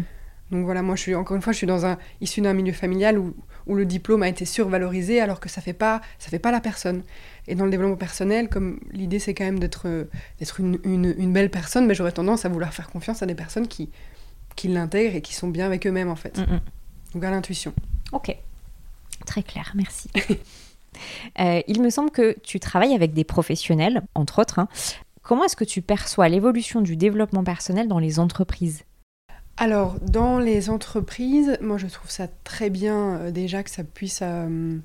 Donc 0.51 0.65
voilà, 0.65 0.81
moi 0.81 0.95
je 0.95 1.01
suis 1.01 1.15
encore 1.15 1.35
une 1.35 1.41
fois, 1.41 1.53
je 1.53 1.57
suis 1.57 1.67
dans 1.67 1.85
un 1.85 1.97
issu 2.21 2.41
d'un 2.41 2.53
milieu 2.53 2.71
familial 2.71 3.17
où, 3.17 3.33
où, 3.67 3.75
le 3.75 3.85
diplôme 3.85 4.23
a 4.23 4.29
été 4.29 4.45
survalorisé 4.45 5.21
alors 5.21 5.39
que 5.39 5.49
ça 5.49 5.61
fait 5.61 5.73
pas 5.73 6.01
ça 6.19 6.29
fait 6.29 6.39
pas 6.39 6.51
la 6.51 6.61
personne. 6.61 7.03
Et 7.47 7.55
dans 7.55 7.65
le 7.65 7.71
développement 7.71 7.97
personnel, 7.97 8.49
comme 8.49 8.79
l'idée 8.91 9.19
c'est 9.19 9.33
quand 9.33 9.45
même 9.45 9.59
d'être 9.59 10.07
d'être 10.39 10.59
une, 10.59 10.79
une, 10.83 11.33
belle 11.33 11.49
personne, 11.49 11.85
mais 11.85 11.95
j'aurais 11.95 12.11
tendance 12.11 12.45
à 12.45 12.49
vouloir 12.49 12.73
faire 12.73 12.89
confiance 12.89 13.21
à 13.21 13.25
des 13.25 13.35
personnes 13.35 13.67
qui 13.67 13.89
qui 14.55 14.67
l'intègrent 14.67 15.15
et 15.15 15.21
qui 15.21 15.33
sont 15.33 15.49
bien 15.49 15.65
avec 15.65 15.85
eux-mêmes 15.85 16.09
en 16.09 16.15
fait. 16.15 16.37
Mm, 16.37 16.53
mm. 16.53 16.59
Donc 17.13 17.23
à 17.23 17.31
l'intuition. 17.31 17.73
Ok, 18.11 18.35
très 19.25 19.43
clair, 19.43 19.73
merci. 19.75 20.09
Euh, 21.41 21.61
il 21.67 21.81
me 21.81 21.89
semble 21.89 22.09
que 22.09 22.37
tu 22.41 22.59
travailles 22.59 22.93
avec 22.93 23.13
des 23.13 23.25
professionnels, 23.25 24.01
entre 24.15 24.39
autres. 24.39 24.59
Hein. 24.59 24.69
Comment 25.23 25.43
est-ce 25.43 25.55
que 25.55 25.65
tu 25.65 25.81
perçois 25.81 26.29
l'évolution 26.29 26.81
du 26.81 26.95
développement 26.95 27.43
personnel 27.43 27.87
dans 27.87 27.99
les 27.99 28.19
entreprises? 28.19 28.83
Alors, 29.57 29.95
dans 30.01 30.39
les 30.39 30.69
entreprises, 30.69 31.57
moi 31.61 31.77
je 31.77 31.87
trouve 31.87 32.11
ça 32.11 32.27
très 32.43 32.69
bien 32.69 33.15
euh, 33.15 33.31
déjà 33.31 33.63
que 33.63 33.69
ça 33.69 33.83
puisse 33.83 34.19
euh, 34.21 34.77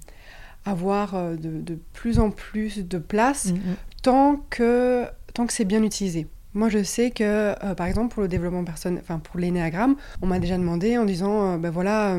avoir 0.64 1.14
euh, 1.14 1.36
de, 1.36 1.78
plus 1.92 2.20
en 2.20 2.30
plus 2.30 2.86
de 2.86 2.98
place 2.98 3.46
mm, 3.46 3.56
mm. 3.56 3.76
tant 4.02 4.36
que, 4.48 5.06
tant 5.34 5.46
que 5.46 5.52
c'est 5.52 5.64
bien 5.64 5.82
utilisé. 5.82 6.28
Moi, 6.52 6.68
je 6.68 6.82
sais 6.82 7.12
que, 7.12 7.54
par 7.74 7.86
exemple, 7.86 8.12
pour 8.12 8.22
le 8.22 8.28
développement 8.28 8.64
personnel, 8.64 9.00
enfin 9.04 9.20
pour 9.20 9.38
l'énéagramme, 9.38 9.94
on 10.20 10.26
m'a 10.26 10.40
déjà 10.40 10.58
demandé 10.58 10.98
en 10.98 11.04
disant, 11.04 11.58
ben 11.58 11.70
voilà, 11.70 12.18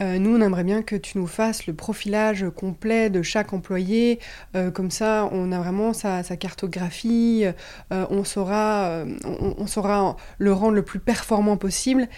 euh, 0.00 0.18
nous, 0.18 0.36
on 0.36 0.40
aimerait 0.40 0.64
bien 0.64 0.82
que 0.82 0.96
tu 0.96 1.18
nous 1.18 1.26
fasses 1.26 1.66
le 1.66 1.74
profilage 1.74 2.46
complet 2.54 3.10
de 3.10 3.22
chaque 3.22 3.52
employé. 3.52 4.20
Euh, 4.54 4.70
comme 4.70 4.90
ça, 4.90 5.28
on 5.32 5.52
a 5.52 5.58
vraiment 5.58 5.92
sa, 5.92 6.22
cartographie. 6.36 7.44
Euh, 7.92 8.06
on, 8.10 8.24
saura, 8.24 9.04
on, 9.24 9.66
saura 9.66 10.16
le 10.38 10.52
rendre 10.52 10.74
le 10.74 10.82
plus 10.82 10.98
performant 10.98 11.56
possible. 11.56 12.08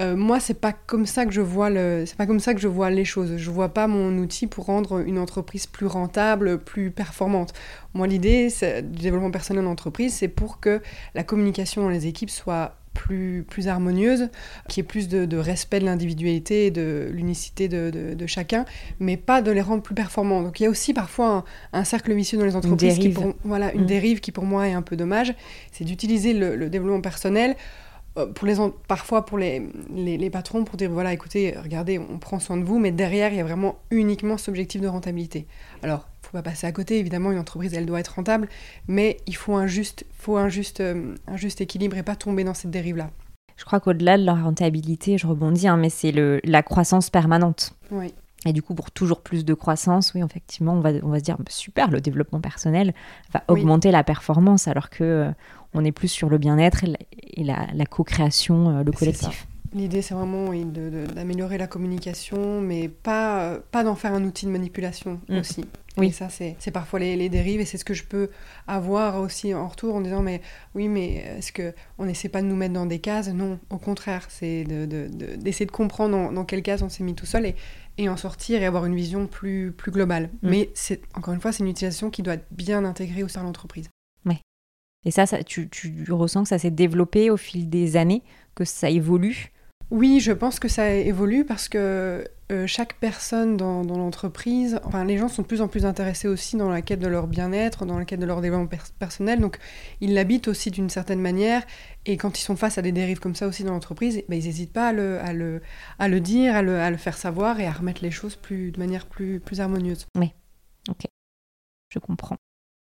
moi, 0.00 0.38
c'est 0.38 0.60
pas 0.60 0.72
comme 0.72 1.06
ça 1.06 1.26
que 1.26 1.32
je 1.32 1.40
vois 1.40 1.70
le, 1.70 2.04
c'est 2.06 2.16
pas 2.16 2.26
comme 2.26 2.40
ça 2.40 2.54
que 2.54 2.60
je 2.60 2.68
vois 2.68 2.88
les 2.90 3.04
choses. 3.04 3.36
Je 3.36 3.50
vois 3.50 3.70
pas 3.70 3.88
mon 3.88 4.16
outil 4.18 4.46
pour 4.46 4.66
rendre 4.66 5.00
une 5.00 5.18
entreprise 5.18 5.66
plus 5.66 5.86
rentable, 5.86 6.58
plus 6.58 6.90
performante. 6.90 7.52
Moi, 7.94 8.06
l'idée 8.06 8.48
du 8.82 9.02
développement 9.02 9.32
personnel 9.32 9.66
en 9.66 9.70
entreprise, 9.70 10.14
c'est 10.14 10.28
pour 10.28 10.60
que 10.60 10.80
la 11.14 11.24
communication 11.24 11.82
dans 11.82 11.88
les 11.88 12.06
équipes 12.06 12.30
soit 12.30 12.76
plus, 12.98 13.44
plus 13.48 13.68
harmonieuse, 13.68 14.28
qui 14.68 14.80
est 14.80 14.82
plus 14.82 15.08
de, 15.08 15.36
respect 15.36 15.78
de 15.78 15.84
l'individualité 15.84 16.66
et 16.66 16.70
de 16.72 17.08
l'unicité 17.12 17.68
de, 17.68 18.26
chacun, 18.26 18.64
mais 18.98 19.16
pas 19.16 19.40
de 19.40 19.52
les 19.52 19.62
rendre 19.62 19.82
plus 19.82 19.94
performants. 19.94 20.42
Donc 20.42 20.58
il 20.58 20.64
y 20.64 20.66
a 20.66 20.70
aussi 20.70 20.92
parfois 20.92 21.44
un, 21.72 21.84
cercle 21.84 22.12
vicieux 22.12 22.36
dans 22.36 22.44
les 22.44 22.56
entreprises, 22.56 22.96
une 22.96 23.02
dérive. 23.04 23.16
Qui 23.16 23.36
voilà, 23.44 23.72
une 23.72 23.84
mm. 23.84 23.86
dérive 23.86 24.20
qui 24.20 24.32
pour 24.32 24.44
moi 24.44 24.68
est 24.68 24.72
un 24.72 24.82
peu 24.82 24.96
dommage, 24.96 25.32
c'est 25.70 25.84
d'utiliser 25.84 26.34
le, 26.34 26.68
développement 26.68 27.00
personnel 27.00 27.54
pour 28.26 28.46
les, 28.46 28.56
parfois 28.86 29.24
pour 29.24 29.38
les, 29.38 29.62
les, 29.94 30.30
patrons 30.30 30.64
pour 30.64 30.76
dire 30.76 30.90
voilà 30.90 31.12
écoutez 31.12 31.54
regardez 31.62 31.98
on 31.98 32.18
prend 32.18 32.38
soin 32.38 32.56
de 32.56 32.64
vous 32.64 32.78
mais 32.78 32.90
derrière 32.90 33.32
il 33.32 33.36
y 33.36 33.40
a 33.40 33.44
vraiment 33.44 33.78
uniquement 33.90 34.36
cet 34.36 34.48
objectif 34.48 34.80
de 34.80 34.88
rentabilité 34.88 35.46
alors 35.82 36.06
faut 36.28 36.36
pas 36.36 36.42
passer 36.42 36.66
à 36.66 36.72
côté. 36.72 36.98
Évidemment, 36.98 37.32
une 37.32 37.38
entreprise, 37.38 37.74
elle 37.74 37.86
doit 37.86 38.00
être 38.00 38.14
rentable, 38.14 38.48
mais 38.86 39.18
il 39.26 39.34
faut 39.34 39.54
un 39.54 39.66
juste, 39.66 40.04
faut 40.12 40.36
un 40.36 40.48
juste, 40.48 40.80
euh, 40.80 41.14
un 41.26 41.36
juste 41.36 41.60
équilibre 41.60 41.96
et 41.96 42.02
pas 42.02 42.16
tomber 42.16 42.44
dans 42.44 42.54
cette 42.54 42.70
dérive-là. 42.70 43.10
Je 43.56 43.64
crois 43.64 43.80
qu'au-delà 43.80 44.18
de 44.18 44.24
la 44.24 44.34
rentabilité, 44.34 45.18
je 45.18 45.26
rebondis, 45.26 45.66
hein, 45.66 45.76
mais 45.76 45.90
c'est 45.90 46.12
la 46.12 46.62
croissance 46.62 47.10
permanente. 47.10 47.72
Oui. 47.90 48.14
Et 48.46 48.52
du 48.52 48.62
coup, 48.62 48.74
pour 48.74 48.92
toujours 48.92 49.20
plus 49.20 49.44
de 49.44 49.52
croissance, 49.52 50.12
oui, 50.14 50.22
effectivement, 50.22 50.74
on 50.74 50.80
va, 50.80 50.90
on 51.02 51.08
va 51.08 51.18
se 51.18 51.24
dire 51.24 51.36
super, 51.48 51.90
le 51.90 52.00
développement 52.00 52.40
personnel 52.40 52.94
va 53.32 53.42
augmenter 53.48 53.90
la 53.90 54.04
performance, 54.04 54.68
alors 54.68 54.90
que 54.90 55.02
euh, 55.02 55.30
on 55.74 55.84
est 55.84 55.92
plus 55.92 56.08
sur 56.08 56.28
le 56.28 56.38
bien-être 56.38 56.84
et 56.84 57.44
la, 57.44 57.86
co-création, 57.86 58.78
euh, 58.78 58.82
le 58.82 58.92
collectif. 58.92 59.46
L'idée, 59.74 60.00
c'est 60.00 60.14
vraiment 60.14 60.50
d'améliorer 61.14 61.58
la 61.58 61.66
communication, 61.66 62.60
mais 62.60 62.88
pas, 62.88 63.58
pas 63.70 63.84
d'en 63.84 63.94
faire 63.94 64.14
un 64.14 64.24
outil 64.24 64.46
de 64.46 64.50
manipulation 64.50 65.20
mm. 65.28 65.38
aussi. 65.38 65.64
Oui. 65.98 66.08
Et 66.08 66.12
ça, 66.12 66.28
c'est 66.30 66.70
parfois 66.70 67.00
les, 67.00 67.28
dérives, 67.28 67.60
et 67.60 67.64
c'est 67.64 67.76
ce 67.76 67.84
que 67.84 67.92
je 67.92 68.04
peux 68.04 68.30
avoir 68.66 69.20
aussi 69.20 69.52
en 69.52 69.66
retour 69.66 69.96
en 69.96 70.00
disant, 70.00 70.22
mais 70.22 70.40
oui, 70.74 70.88
mais 70.88 71.16
est-ce 71.38 71.52
qu'on 71.52 72.04
n'essaie 72.04 72.28
pas 72.28 72.40
de 72.40 72.46
nous 72.46 72.56
mettre 72.56 72.74
dans 72.74 72.86
des 72.86 73.00
cases? 73.00 73.28
Non, 73.28 73.58
au 73.68 73.78
contraire, 73.78 74.26
c'est 74.28 74.64
d'essayer 74.64 75.66
de, 75.66 75.72
comprendre 75.72 76.32
dans, 76.32 76.44
quelle 76.44 76.62
case 76.62 76.82
on 76.82 76.88
s'est 76.88 77.02
mis 77.02 77.14
tout 77.14 77.26
seul 77.26 77.46
et, 77.46 77.56
et 77.98 78.08
en 78.08 78.16
sortir 78.16 78.62
et 78.62 78.66
avoir 78.66 78.86
une 78.86 78.94
vision 78.94 79.26
plus, 79.26 79.72
plus 79.72 79.90
globale. 79.90 80.30
Mm. 80.42 80.48
Mais 80.48 80.70
encore 81.14 81.34
une 81.34 81.40
fois, 81.40 81.52
c'est 81.52 81.64
une 81.64 81.70
utilisation 81.70 82.10
qui 82.10 82.22
doit 82.22 82.34
être 82.34 82.46
bien 82.52 82.84
intégrée 82.84 83.24
au 83.24 83.28
sein 83.28 83.40
de 83.40 83.46
l'entreprise. 83.46 83.88
Et 85.08 85.10
ça, 85.10 85.24
ça 85.24 85.42
tu, 85.42 85.70
tu 85.70 86.04
ressens 86.10 86.42
que 86.42 86.50
ça 86.50 86.58
s'est 86.58 86.70
développé 86.70 87.30
au 87.30 87.38
fil 87.38 87.70
des 87.70 87.96
années, 87.96 88.22
que 88.54 88.66
ça 88.66 88.90
évolue? 88.90 89.52
Oui, 89.90 90.20
je 90.20 90.32
pense 90.32 90.60
que 90.60 90.68
ça 90.68 90.92
évolue 90.92 91.46
parce 91.46 91.70
que 91.70 92.28
euh, 92.52 92.66
chaque 92.66 92.92
personne 92.96 93.56
dans, 93.56 93.82
l'entreprise, 93.84 94.78
enfin 94.84 95.06
les 95.06 95.16
gens 95.16 95.28
sont 95.28 95.40
de 95.40 95.46
plus 95.46 95.62
en 95.62 95.68
plus 95.68 95.86
intéressés 95.86 96.28
aussi 96.28 96.58
dans 96.58 96.68
la 96.68 96.82
quête 96.82 97.00
de 97.00 97.06
leur 97.06 97.26
bien-être, 97.26 97.86
dans 97.86 97.98
la 97.98 98.04
quête 98.04 98.20
de 98.20 98.26
leur 98.26 98.42
développement 98.42 98.68
personnel, 98.98 99.40
donc 99.40 99.56
ils 100.02 100.12
l'habitent 100.12 100.46
aussi 100.46 100.70
d'une 100.70 100.90
certaine 100.90 101.22
manière, 101.22 101.62
et 102.04 102.18
quand 102.18 102.38
ils 102.38 102.42
sont 102.42 102.56
face 102.56 102.76
à 102.76 102.82
des 102.82 102.92
dérives 102.92 103.18
comme 103.18 103.34
ça 103.34 103.46
aussi 103.46 103.64
dans 103.64 103.72
l'entreprise, 103.72 104.22
ben, 104.28 104.38
ils 104.38 104.44
n'hésitent 104.44 104.74
pas 104.74 104.88
à 104.88 104.92
le, 104.92 105.18
à, 105.20 105.32
le, 105.32 105.62
à 105.98 106.08
le 106.08 106.20
dire, 106.20 106.54
à 106.54 106.60
le, 106.60 106.78
à 106.80 106.90
le, 106.90 106.98
faire 106.98 107.16
savoir 107.16 107.60
et 107.60 107.66
à 107.66 107.72
remettre 107.72 108.02
les 108.02 108.10
choses 108.10 108.36
plus, 108.36 108.72
de 108.72 108.78
manière 108.78 109.06
plus, 109.06 109.40
plus 109.40 109.62
harmonieuse. 109.62 110.06
Oui, 110.18 110.34
ok, 110.90 111.06
je 111.88 111.98
comprends. 111.98 112.36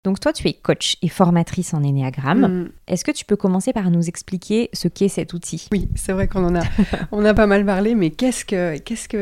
Donc 0.09 0.21
toi, 0.21 0.33
tu 0.33 0.49
es 0.49 0.55
coach 0.55 0.97
et 1.03 1.09
formatrice 1.09 1.75
en 1.75 1.83
énéagramme. 1.83 2.63
Mm. 2.63 2.71
Est-ce 2.87 3.05
que 3.05 3.11
tu 3.11 3.27
peux 3.27 3.37
commencer 3.37 3.75
par 3.75 3.91
nous 3.91 4.09
expliquer 4.09 4.71
ce 4.73 4.89
qu'est 4.89 5.09
cet 5.09 5.35
outil? 5.35 5.69
Oui, 5.71 5.91
c'est 5.97 6.13
vrai 6.13 6.29
qu'on 6.29 6.47
en 6.47 6.57
a, 6.57 6.63
on 7.13 7.27
a 7.27 7.35
pas 7.35 7.47
mal 7.47 7.67
parlé, 7.67 7.95
mais 7.95 8.09
qu'est-ce 8.09 8.47
que, 8.47 8.79
qu'est-ce 8.79 9.07
que 9.07 9.19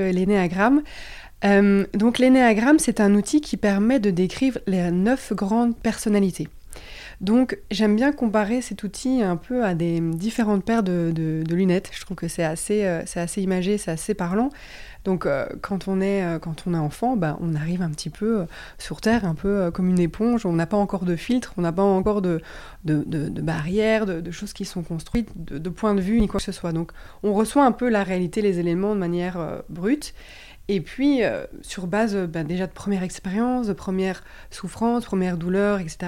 euh, 1.45 1.85
Donc 1.95 2.19
l'énéagramme, 2.21 2.79
c'est 2.79 3.01
un 3.01 3.17
outil 3.17 3.41
qui 3.41 3.57
permet 3.57 3.99
de 3.99 4.11
décrire 4.11 4.59
les 4.69 4.93
neuf 4.93 5.33
grandes 5.33 5.77
personnalités. 5.77 6.47
Donc 7.21 7.59
j'aime 7.73 7.97
bien 7.97 8.13
comparer 8.13 8.63
cet 8.63 8.85
outil 8.85 9.23
un 9.23 9.37
peu 9.37 9.65
à 9.65 9.75
des 9.75 9.99
différentes 9.99 10.65
paires 10.65 10.85
de, 10.85 11.43
lunettes. 11.51 11.91
Je 11.93 12.01
trouve 12.03 12.17
que 12.17 12.29
c'est 12.29 12.45
assez, 12.45 12.85
euh, 12.85 13.03
c'est 13.07 13.19
assez 13.19 13.43
imagé, 13.43 13.77
c'est 13.77 13.91
assez 13.91 14.15
parlant. 14.15 14.51
Donc 15.07 15.25
euh, 15.25 15.47
quand 15.63 15.87
on 15.87 16.01
est 16.01 16.25
euh, 16.25 16.39
quand 16.41 16.65
on 16.67 16.75
est 16.75 16.79
enfant, 16.79 17.17
bah, 17.17 17.39
on 17.41 17.55
arrive 17.55 17.81
un 17.81 17.91
petit 17.91 18.11
peu 18.11 18.45
sur 18.77 19.01
Terre, 19.01 19.25
un 19.25 19.37
peu 19.37 19.71
comme 19.71 19.89
une 19.89 20.01
éponge. 20.01 20.45
On 20.45 20.53
n'a 20.53 20.67
pas 20.67 20.77
encore 20.77 21.05
de 21.05 21.17
filtre, 21.17 21.55
on 21.57 21.63
n'a 21.63 21.73
pas 21.73 21.83
encore 21.83 22.21
de, 22.21 22.43
de, 22.85 23.05
de 23.07 23.41
barrières, 23.41 24.05
de, 24.05 24.31
choses 24.33 24.53
qui 24.53 24.65
sont 24.65 24.83
construites, 24.83 25.31
de, 25.37 25.71
point 25.71 25.95
de 25.95 26.01
vue 26.01 26.21
ni 26.21 26.27
quoi 26.27 26.39
que 26.39 26.45
ce 26.45 26.53
soit. 26.53 26.73
Donc 26.73 26.91
on 27.23 27.33
reçoit 27.33 27.65
un 27.65 27.73
peu 27.73 27.89
la 27.89 28.03
réalité, 28.03 28.43
les 28.43 28.59
éléments 28.59 28.95
de 28.95 29.01
manière 29.01 29.63
brute. 29.69 30.13
Et 30.69 30.81
puis, 30.81 31.23
euh, 31.23 31.47
sur 31.63 31.87
base 31.87 32.17
euh, 32.17 32.27
bah, 32.27 32.43
déjà 32.43 32.67
de 32.67 32.73
premières 32.73 33.05
expériences, 33.05 33.69
de 33.69 33.73
premières 33.73 34.25
souffrances, 34.51 35.05
premières 35.05 35.37
douleurs, 35.37 35.79
etc., 35.79 35.99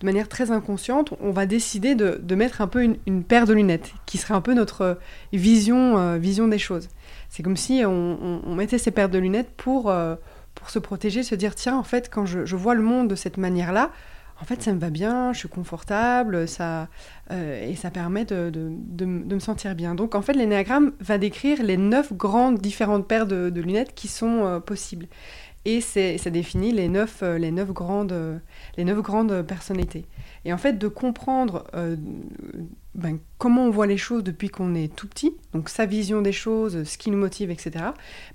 de 0.00 0.06
manière 0.06 0.28
très 0.28 0.50
inconsciente, 0.50 1.12
on 1.20 1.30
va 1.30 1.44
décider 1.44 1.94
de, 1.94 2.34
mettre 2.34 2.62
un 2.62 2.68
peu 2.68 2.82
une, 2.82 3.22
paire 3.22 3.46
de 3.46 3.52
lunettes, 3.52 3.92
qui 4.06 4.16
serait 4.16 4.34
un 4.34 4.40
peu 4.40 4.54
notre 4.54 4.98
vision, 5.32 5.98
euh, 5.98 6.16
vision 6.16 6.48
des 6.48 6.58
choses. 6.58 6.88
C'est 7.28 7.42
comme 7.42 7.56
si 7.56 7.82
on, 7.84 8.54
mettait 8.54 8.78
ces 8.78 8.90
paires 8.90 9.10
de 9.10 9.18
lunettes 9.18 9.50
pour, 9.56 9.92
pour 10.54 10.70
se 10.70 10.78
protéger, 10.78 11.22
se 11.22 11.34
dire, 11.34 11.54
tiens, 11.54 11.76
en 11.76 11.82
fait, 11.82 12.08
quand 12.10 12.24
je 12.26 12.56
vois 12.56 12.74
le 12.74 12.82
monde 12.82 13.08
de 13.08 13.14
cette 13.14 13.36
manière-là, 13.36 13.90
en 14.40 14.44
fait, 14.44 14.62
ça 14.62 14.72
me 14.72 14.78
va 14.78 14.90
bien, 14.90 15.32
je 15.32 15.40
suis 15.40 15.48
confortable, 15.48 16.46
ça, 16.46 16.88
euh, 17.32 17.68
et 17.68 17.74
ça 17.74 17.90
permet 17.90 18.24
de, 18.24 18.50
me 19.04 19.38
sentir 19.40 19.74
bien. 19.74 19.96
Donc, 19.96 20.14
en 20.14 20.22
fait, 20.22 20.32
l'énéagramme 20.32 20.92
va 21.00 21.18
décrire 21.18 21.62
les 21.62 21.76
neuf 21.76 22.12
grandes 22.12 22.58
différentes 22.58 23.08
paires 23.08 23.26
de, 23.26 23.60
lunettes 23.60 23.94
qui 23.94 24.06
sont 24.06 24.44
euh, 24.44 24.60
possibles. 24.60 25.06
Et 25.64 25.80
ça 25.80 26.30
définit 26.30 26.72
les 26.72 26.88
neuf, 26.88 27.22
les, 27.22 27.50
neuf 27.50 27.72
grandes, 27.72 28.40
les 28.76 28.84
neuf 28.84 29.00
grandes 29.02 29.42
personnalités. 29.42 30.06
Et 30.44 30.52
en 30.52 30.58
fait, 30.58 30.78
de 30.78 30.88
comprendre 30.88 31.64
ben, 32.98 33.20
comment 33.38 33.64
on 33.64 33.70
voit 33.70 33.86
les 33.86 33.96
choses 33.96 34.24
depuis 34.24 34.48
qu'on 34.48 34.74
est 34.74 34.92
tout 34.94 35.06
petit, 35.06 35.36
donc 35.52 35.68
sa 35.68 35.86
vision 35.86 36.20
des 36.20 36.32
choses, 36.32 36.82
ce 36.82 36.98
qui 36.98 37.12
nous 37.12 37.18
motive, 37.18 37.48
etc., 37.48 37.84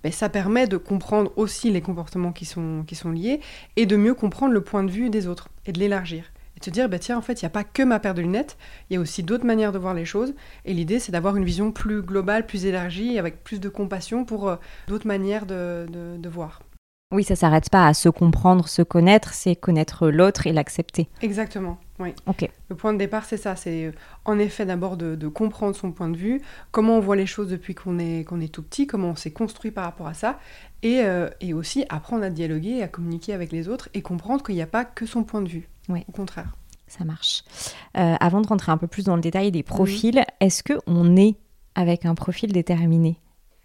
ben, 0.03 0.11
ça 0.11 0.29
permet 0.29 0.67
de 0.67 0.77
comprendre 0.77 1.33
aussi 1.35 1.69
les 1.69 1.81
comportements 1.81 2.31
qui 2.31 2.45
sont, 2.45 2.85
qui 2.87 2.95
sont 2.95 3.11
liés 3.11 3.41
et 3.75 3.85
de 3.85 3.97
mieux 3.97 4.13
comprendre 4.13 4.53
le 4.53 4.61
point 4.61 4.85
de 4.85 4.91
vue 4.91 5.09
des 5.09 5.27
autres 5.27 5.49
et 5.65 5.73
de 5.73 5.79
l'élargir. 5.79 6.31
Et 6.55 6.61
de 6.61 6.65
se 6.65 6.69
dire, 6.69 6.87
ben, 6.87 6.97
tiens, 6.97 7.17
en 7.17 7.21
fait, 7.21 7.41
il 7.41 7.45
n'y 7.45 7.47
a 7.47 7.49
pas 7.49 7.65
que 7.65 7.83
ma 7.83 7.99
paire 7.99 8.13
de 8.13 8.21
lunettes, 8.21 8.57
il 8.89 8.93
y 8.93 8.97
a 8.97 9.01
aussi 9.01 9.21
d'autres 9.21 9.45
manières 9.45 9.73
de 9.73 9.79
voir 9.79 9.93
les 9.93 10.05
choses. 10.05 10.33
Et 10.63 10.73
l'idée, 10.73 10.99
c'est 10.99 11.11
d'avoir 11.11 11.35
une 11.35 11.43
vision 11.43 11.73
plus 11.73 12.01
globale, 12.01 12.45
plus 12.45 12.65
élargie, 12.65 13.19
avec 13.19 13.43
plus 13.43 13.59
de 13.59 13.67
compassion 13.67 14.23
pour 14.23 14.47
euh, 14.47 14.55
d'autres 14.87 15.07
manières 15.07 15.45
de, 15.45 15.87
de 16.17 16.29
voir. 16.29 16.61
Oui, 17.13 17.23
ça 17.23 17.35
s'arrête 17.35 17.69
pas 17.69 17.85
à 17.85 17.93
se 17.93 18.09
comprendre, 18.09 18.67
se 18.67 18.81
connaître, 18.81 19.35
c'est 19.35 19.55
connaître 19.55 20.09
l'autre 20.09 20.47
et 20.47 20.51
l'accepter. 20.51 21.07
Exactement, 21.21 21.77
oui. 21.99 22.15
Ok. 22.25 22.49
Le 22.69 22.75
point 22.75 22.91
de 22.91 22.97
départ, 22.97 23.25
c'est 23.25 23.37
ça. 23.37 23.55
C'est 23.55 23.85
euh, 23.85 23.91
en 24.25 24.39
effet 24.39 24.65
d'abord 24.65 24.97
de, 24.97 25.27
comprendre 25.27 25.75
son 25.75 25.91
point 25.91 26.09
de 26.09 26.17
vue, 26.17 26.41
comment 26.71 26.97
on 26.97 26.99
voit 26.99 27.15
les 27.15 27.27
choses 27.27 27.49
depuis 27.49 27.75
qu'on 27.75 27.99
est, 27.99 28.23
qu'on 28.23 28.41
est 28.41 28.51
tout 28.51 28.63
petit, 28.63 28.87
comment 28.87 29.09
on 29.09 29.15
s'est 29.15 29.31
construit 29.31 29.69
par 29.69 29.83
rapport 29.83 30.07
à 30.07 30.15
ça, 30.15 30.39
et, 30.81 31.01
euh, 31.01 31.29
et, 31.39 31.53
aussi 31.53 31.85
apprendre 31.89 32.23
à 32.23 32.31
dialoguer, 32.31 32.81
à 32.81 32.87
communiquer 32.87 33.33
avec 33.33 33.51
les 33.51 33.69
autres 33.69 33.89
et 33.93 34.01
comprendre 34.01 34.43
qu'il 34.43 34.55
n'y 34.55 34.63
a 34.63 34.67
pas 34.67 34.83
que 34.83 35.05
son 35.05 35.23
point 35.23 35.43
de 35.43 35.49
vue. 35.49 35.69
Oui. 35.89 36.03
Au 36.09 36.11
contraire. 36.11 36.55
Ça 36.87 37.05
marche. 37.05 37.43
Euh, 37.95 38.15
avant 38.19 38.41
de 38.41 38.47
rentrer 38.47 38.71
un 38.71 38.77
peu 38.77 38.87
plus 38.87 39.05
dans 39.05 39.15
le 39.15 39.21
détail 39.21 39.51
des 39.51 39.63
profils, 39.63 40.23
est-ce 40.39 40.63
qu'on 40.63 41.15
est 41.15 41.35
avec 41.75 42.05
un 42.05 42.15
profil 42.15 42.51
déterminé? 42.51 43.19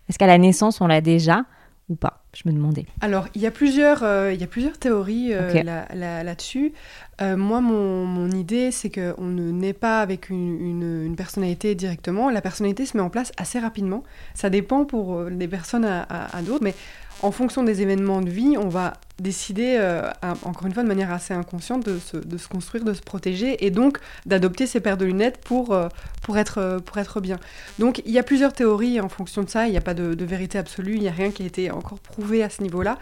Est-ce 0.09 0.19
qu'à 0.19 0.27
la 0.27 0.39
naissance, 0.39 0.83
on 0.83 0.87
l'a 0.87 1.01
déjà? 1.01 1.45
Ou 1.89 1.95
pas 1.95 2.23
Je 2.35 2.43
me 2.47 2.53
demandais. 2.53 2.87
Alors, 3.01 3.29
il 3.35 3.41
y 3.41 3.47
a 3.47 3.51
plusieurs, 3.51 4.03
euh, 4.03 4.33
il 4.33 4.41
y 4.41 4.45
a 4.45 4.47
plusieurs 4.47 4.79
théories 4.79 5.33
euh, 5.33 5.63
là-dessus. 5.63 6.73
Euh, 7.21 7.37
moi, 7.37 7.61
mon, 7.61 8.31
idée, 8.31 8.71
c'est 8.71 8.91
qu'on 8.91 9.25
ne 9.25 9.51
naît 9.51 9.73
pas 9.73 10.01
avec 10.01 10.29
une, 10.29 11.15
personnalité 11.17 11.75
directement. 11.75 12.31
La 12.31 12.43
personnalité 12.43 12.85
se 12.87 12.97
met 12.97 13.03
en 13.03 13.11
place 13.11 13.33
assez 13.37 13.59
rapidement. 13.59 14.05
Ça 14.35 14.51
dépend 14.51 14.85
pour 14.85 15.25
des 15.25 15.49
personnes 15.49 15.85
à, 15.85 16.03
à 16.09 16.43
d'autres, 16.43 16.63
mais 16.63 16.75
en 17.23 17.33
fonction 17.33 17.65
des 17.65 17.83
événements 17.83 18.21
de 18.21 18.31
vie, 18.31 18.57
on 18.59 18.69
va 18.69 18.93
décider, 19.21 19.77
euh, 19.79 20.11
encore 20.23 20.67
une 20.67 20.73
fois 20.73 20.83
de 20.83 20.89
manière 20.89 21.13
assez 21.13 21.35
inconsciente, 21.35 21.85
de 21.85 21.99
se, 21.99 22.49
construire, 22.49 22.85
de 22.85 22.93
se 22.95 23.03
protéger 23.03 23.65
et 23.65 23.71
donc 23.71 23.99
d'adopter 24.27 24.67
ces 24.67 24.81
paires 24.81 24.97
de 24.97 25.05
lunettes 25.05 25.39
pour, 25.39 25.73
euh, 25.73 25.89
euh, 26.57 26.79
pour 26.79 26.99
être 26.99 27.21
bien. 27.21 27.39
Donc 27.79 28.03
il 28.07 28.13
y 28.13 28.19
a 28.19 28.23
plusieurs 28.23 28.53
théories 28.53 29.01
en 29.01 29.09
fonction 29.09 29.43
de 29.43 29.49
ça, 29.49 29.67
il 29.67 29.73
n'y 29.73 29.77
a 29.77 29.83
pas 29.83 29.95
de, 29.95 30.25
vérité 30.25 30.59
absolue, 30.59 30.95
il 30.95 31.01
n'y 31.01 31.09
a 31.09 31.13
rien 31.13 31.31
qui 31.31 31.43
a 31.43 31.47
été 31.47 31.71
encore 31.71 31.99
prouvé 31.99 32.43
à 32.43 32.51
ce 32.51 32.63
niveau-là, 32.63 32.99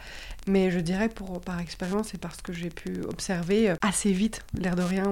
mais 0.47 0.71
je 0.71 0.81
dirais 0.81 1.09
pour, 1.09 1.41
par 1.41 1.61
expérience 1.61 2.15
et 2.15 2.19
parce 2.19 2.41
que 2.43 2.53
j'ai 2.53 2.71
pu 2.71 3.03
observer 3.09 3.75
assez 3.81 4.13
vite, 4.13 4.45
l'air 4.59 4.77
de 4.77 4.83
rien, 4.83 5.05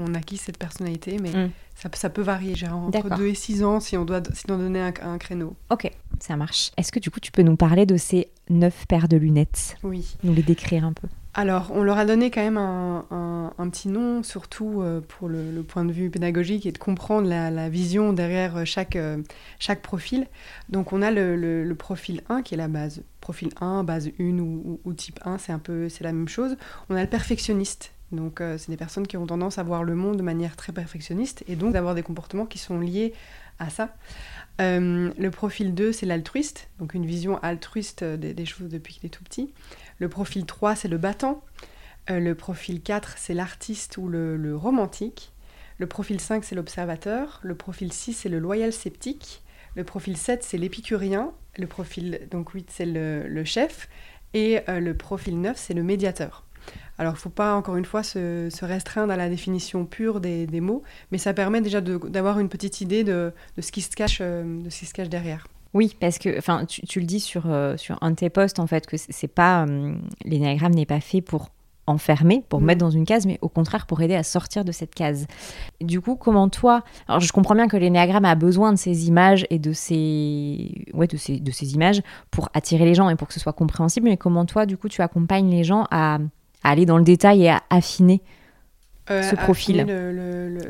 on, 0.00 0.14
acquis 0.14 0.36
cette 0.36 0.58
personnalité, 0.58 1.16
mais 1.20 1.30
mm. 1.30 1.50
ça, 1.94 2.10
peut 2.10 2.22
varier, 2.22 2.54
j'ai 2.54 2.68
entre 2.68 3.16
2 3.16 3.26
et 3.26 3.34
6 3.34 3.64
ans 3.64 3.80
si 3.80 3.96
on 3.96 4.04
doit, 4.04 4.22
si 4.34 4.44
on 4.50 4.58
donner 4.58 4.80
un, 4.80 4.92
un 5.02 5.18
créneau. 5.18 5.56
Ok, 5.70 5.90
ça 6.20 6.36
marche. 6.36 6.70
Est-ce 6.76 6.92
que 6.92 7.00
du 7.00 7.10
coup 7.10 7.20
tu 7.20 7.32
peux 7.32 7.42
nous 7.42 7.56
parler 7.56 7.86
de 7.86 7.96
ces 7.96 8.28
neuf 8.50 8.86
paires 8.86 9.08
de 9.08 9.16
lunettes? 9.16 9.76
Oui. 9.82 10.16
Nous 10.22 10.34
les 10.34 10.42
décrire 10.42 10.84
un 10.84 10.92
peu. 10.92 11.08
Alors, 11.34 11.70
on 11.72 11.82
leur 11.82 11.96
a 11.96 12.04
donné 12.04 12.30
quand 12.30 12.42
même 12.42 12.58
un, 12.58 13.68
petit 13.70 13.88
nom, 13.88 14.22
surtout 14.22 14.82
euh, 14.82 15.00
pour 15.00 15.28
le, 15.28 15.62
point 15.62 15.84
de 15.86 15.92
vue 15.92 16.10
pédagogique 16.10 16.66
et 16.66 16.72
de 16.72 16.78
comprendre 16.78 17.26
la, 17.26 17.68
vision 17.70 18.12
derrière 18.12 18.66
chaque, 18.66 18.96
euh, 18.96 19.22
chaque 19.58 19.80
profil. 19.80 20.26
Donc, 20.68 20.92
on 20.92 21.00
a 21.00 21.10
le, 21.10 21.72
profil 21.74 22.22
1 22.28 22.42
qui 22.42 22.52
est 22.52 22.58
la 22.58 22.68
base. 22.68 23.02
Profil 23.20 23.48
1, 23.62 23.82
base 23.82 24.10
1 24.20 24.38
ou, 24.40 24.92
type 24.94 25.20
1, 25.24 25.38
c'est 25.38 25.52
un 25.52 25.58
peu 25.58 25.88
c'est 25.88 26.04
la 26.04 26.12
même 26.12 26.28
chose. 26.28 26.56
On 26.90 26.96
a 26.96 27.00
le 27.00 27.08
perfectionniste. 27.08 27.92
Donc, 28.10 28.42
euh, 28.42 28.58
c'est 28.58 28.70
des 28.70 28.76
personnes 28.76 29.06
qui 29.06 29.16
ont 29.16 29.26
tendance 29.26 29.56
à 29.56 29.62
voir 29.62 29.84
le 29.84 29.94
monde 29.94 30.18
de 30.18 30.22
manière 30.22 30.54
très 30.54 30.72
perfectionniste 30.72 31.44
et 31.48 31.56
donc 31.56 31.72
d'avoir 31.72 31.94
des 31.94 32.02
comportements 32.02 32.44
qui 32.44 32.58
sont 32.58 32.78
liés 32.78 33.14
à 33.58 33.70
ça. 33.70 33.94
Euh, 34.60 35.10
le 35.16 35.30
profil 35.30 35.74
2, 35.74 35.92
c'est 35.92 36.04
l'altruiste, 36.04 36.68
donc 36.78 36.92
une 36.94 37.06
vision 37.06 37.38
altruiste 37.42 38.04
des, 38.04 38.44
choses 38.44 38.68
depuis 38.68 38.94
qu'il 38.94 39.06
est 39.06 39.10
tout 39.10 39.24
petit. 39.24 39.52
Le 40.02 40.08
profil 40.08 40.46
3, 40.46 40.74
c'est 40.74 40.88
le 40.88 40.98
battant. 40.98 41.44
Euh, 42.10 42.18
le 42.18 42.34
profil 42.34 42.82
4, 42.82 43.14
c'est 43.18 43.34
l'artiste 43.34 43.98
ou 43.98 44.08
le, 44.08 44.56
romantique. 44.56 45.32
Le 45.78 45.86
profil 45.86 46.18
5, 46.18 46.42
c'est 46.42 46.56
l'observateur. 46.56 47.38
Le 47.44 47.54
profil 47.54 47.92
6, 47.92 48.14
c'est 48.14 48.28
le 48.28 48.40
loyal 48.40 48.72
sceptique. 48.72 49.44
Le 49.76 49.84
profil 49.84 50.16
7, 50.16 50.42
c'est 50.42 50.58
l'épicurien. 50.58 51.30
Le 51.56 51.68
profil 51.68 52.26
donc 52.32 52.50
8, 52.50 52.68
c'est 52.68 52.84
le, 52.84 53.44
chef. 53.44 53.88
Et 54.34 54.58
euh, 54.68 54.80
le 54.80 54.96
profil 54.96 55.40
9, 55.40 55.56
c'est 55.56 55.72
le 55.72 55.84
médiateur. 55.84 56.46
Alors, 56.98 57.12
il 57.12 57.18
ne 57.18 57.20
faut 57.20 57.30
pas, 57.30 57.54
encore 57.54 57.76
une 57.76 57.84
fois, 57.84 58.02
se, 58.02 58.64
restreindre 58.64 59.12
à 59.12 59.16
la 59.16 59.28
définition 59.28 59.86
pure 59.86 60.20
des, 60.20 60.48
mots, 60.60 60.82
mais 61.12 61.18
ça 61.18 61.32
permet 61.32 61.60
déjà 61.60 61.80
d'avoir 61.80 62.40
une 62.40 62.48
petite 62.48 62.80
idée 62.80 63.04
euh, 63.06 63.30
de 63.56 63.62
ce 63.62 63.70
qui 63.70 63.82
se 63.82 63.94
cache 63.94 64.20
derrière. 65.08 65.46
Oui, 65.74 65.96
parce 65.98 66.18
que 66.18 66.36
enfin, 66.38 66.66
tu, 66.66 67.00
le 67.00 67.06
dis 67.06 67.20
sur, 67.20 67.44
euh, 67.46 67.76
sur 67.76 67.96
un 68.02 68.10
de 68.10 68.16
tes 68.16 68.30
posts, 68.30 68.58
en 68.58 68.66
fait, 68.66 68.86
que 68.86 68.96
c'est 68.96 69.28
pas. 69.28 69.64
Euh, 69.64 69.94
l'énéagramme 70.24 70.74
n'est 70.74 70.86
pas 70.86 71.00
fait 71.00 71.22
pour 71.22 71.48
enfermer, 71.86 72.44
pour 72.48 72.60
mettre 72.60 72.80
dans 72.80 72.90
une 72.90 73.04
case, 73.04 73.26
mais 73.26 73.38
au 73.42 73.48
contraire 73.48 73.86
pour 73.86 74.00
aider 74.02 74.14
à 74.14 74.22
sortir 74.22 74.64
de 74.64 74.70
cette 74.70 74.94
case. 74.94 75.26
Du 75.80 76.00
coup, 76.00 76.14
comment 76.14 76.48
toi, 76.48 76.84
alors 77.08 77.20
je 77.20 77.32
comprends 77.32 77.56
bien 77.56 77.66
que 77.66 77.76
l'énéagramme 77.76 78.24
a 78.24 78.36
besoin 78.36 78.72
de 78.72 78.78
ces 78.78 79.08
images 79.08 79.46
et 79.50 79.58
de 79.58 79.72
ces, 79.72 80.84
ouais, 80.94 81.08
de 81.08 81.16
ces, 81.16 81.40
de 81.40 81.50
ces 81.50 81.74
images 81.74 82.00
pour 82.30 82.50
attirer 82.54 82.84
les 82.84 82.94
gens 82.94 83.08
et 83.08 83.16
pour 83.16 83.26
que 83.26 83.34
ce 83.34 83.40
soit 83.40 83.52
compréhensible, 83.52 84.08
mais 84.08 84.16
comment 84.16 84.44
toi, 84.46 84.64
du 84.64 84.76
coup, 84.76 84.88
tu 84.88 85.02
accompagnes 85.02 85.50
les 85.50 85.64
gens 85.64 85.86
à 85.90 86.18
aller 86.62 86.86
dans 86.86 86.98
le 86.98 87.04
détail 87.04 87.44
et 87.44 87.50
à 87.50 87.62
affiner 87.68 88.22
euh, 89.10 89.22
ce 89.22 89.34
profil. 89.34 89.84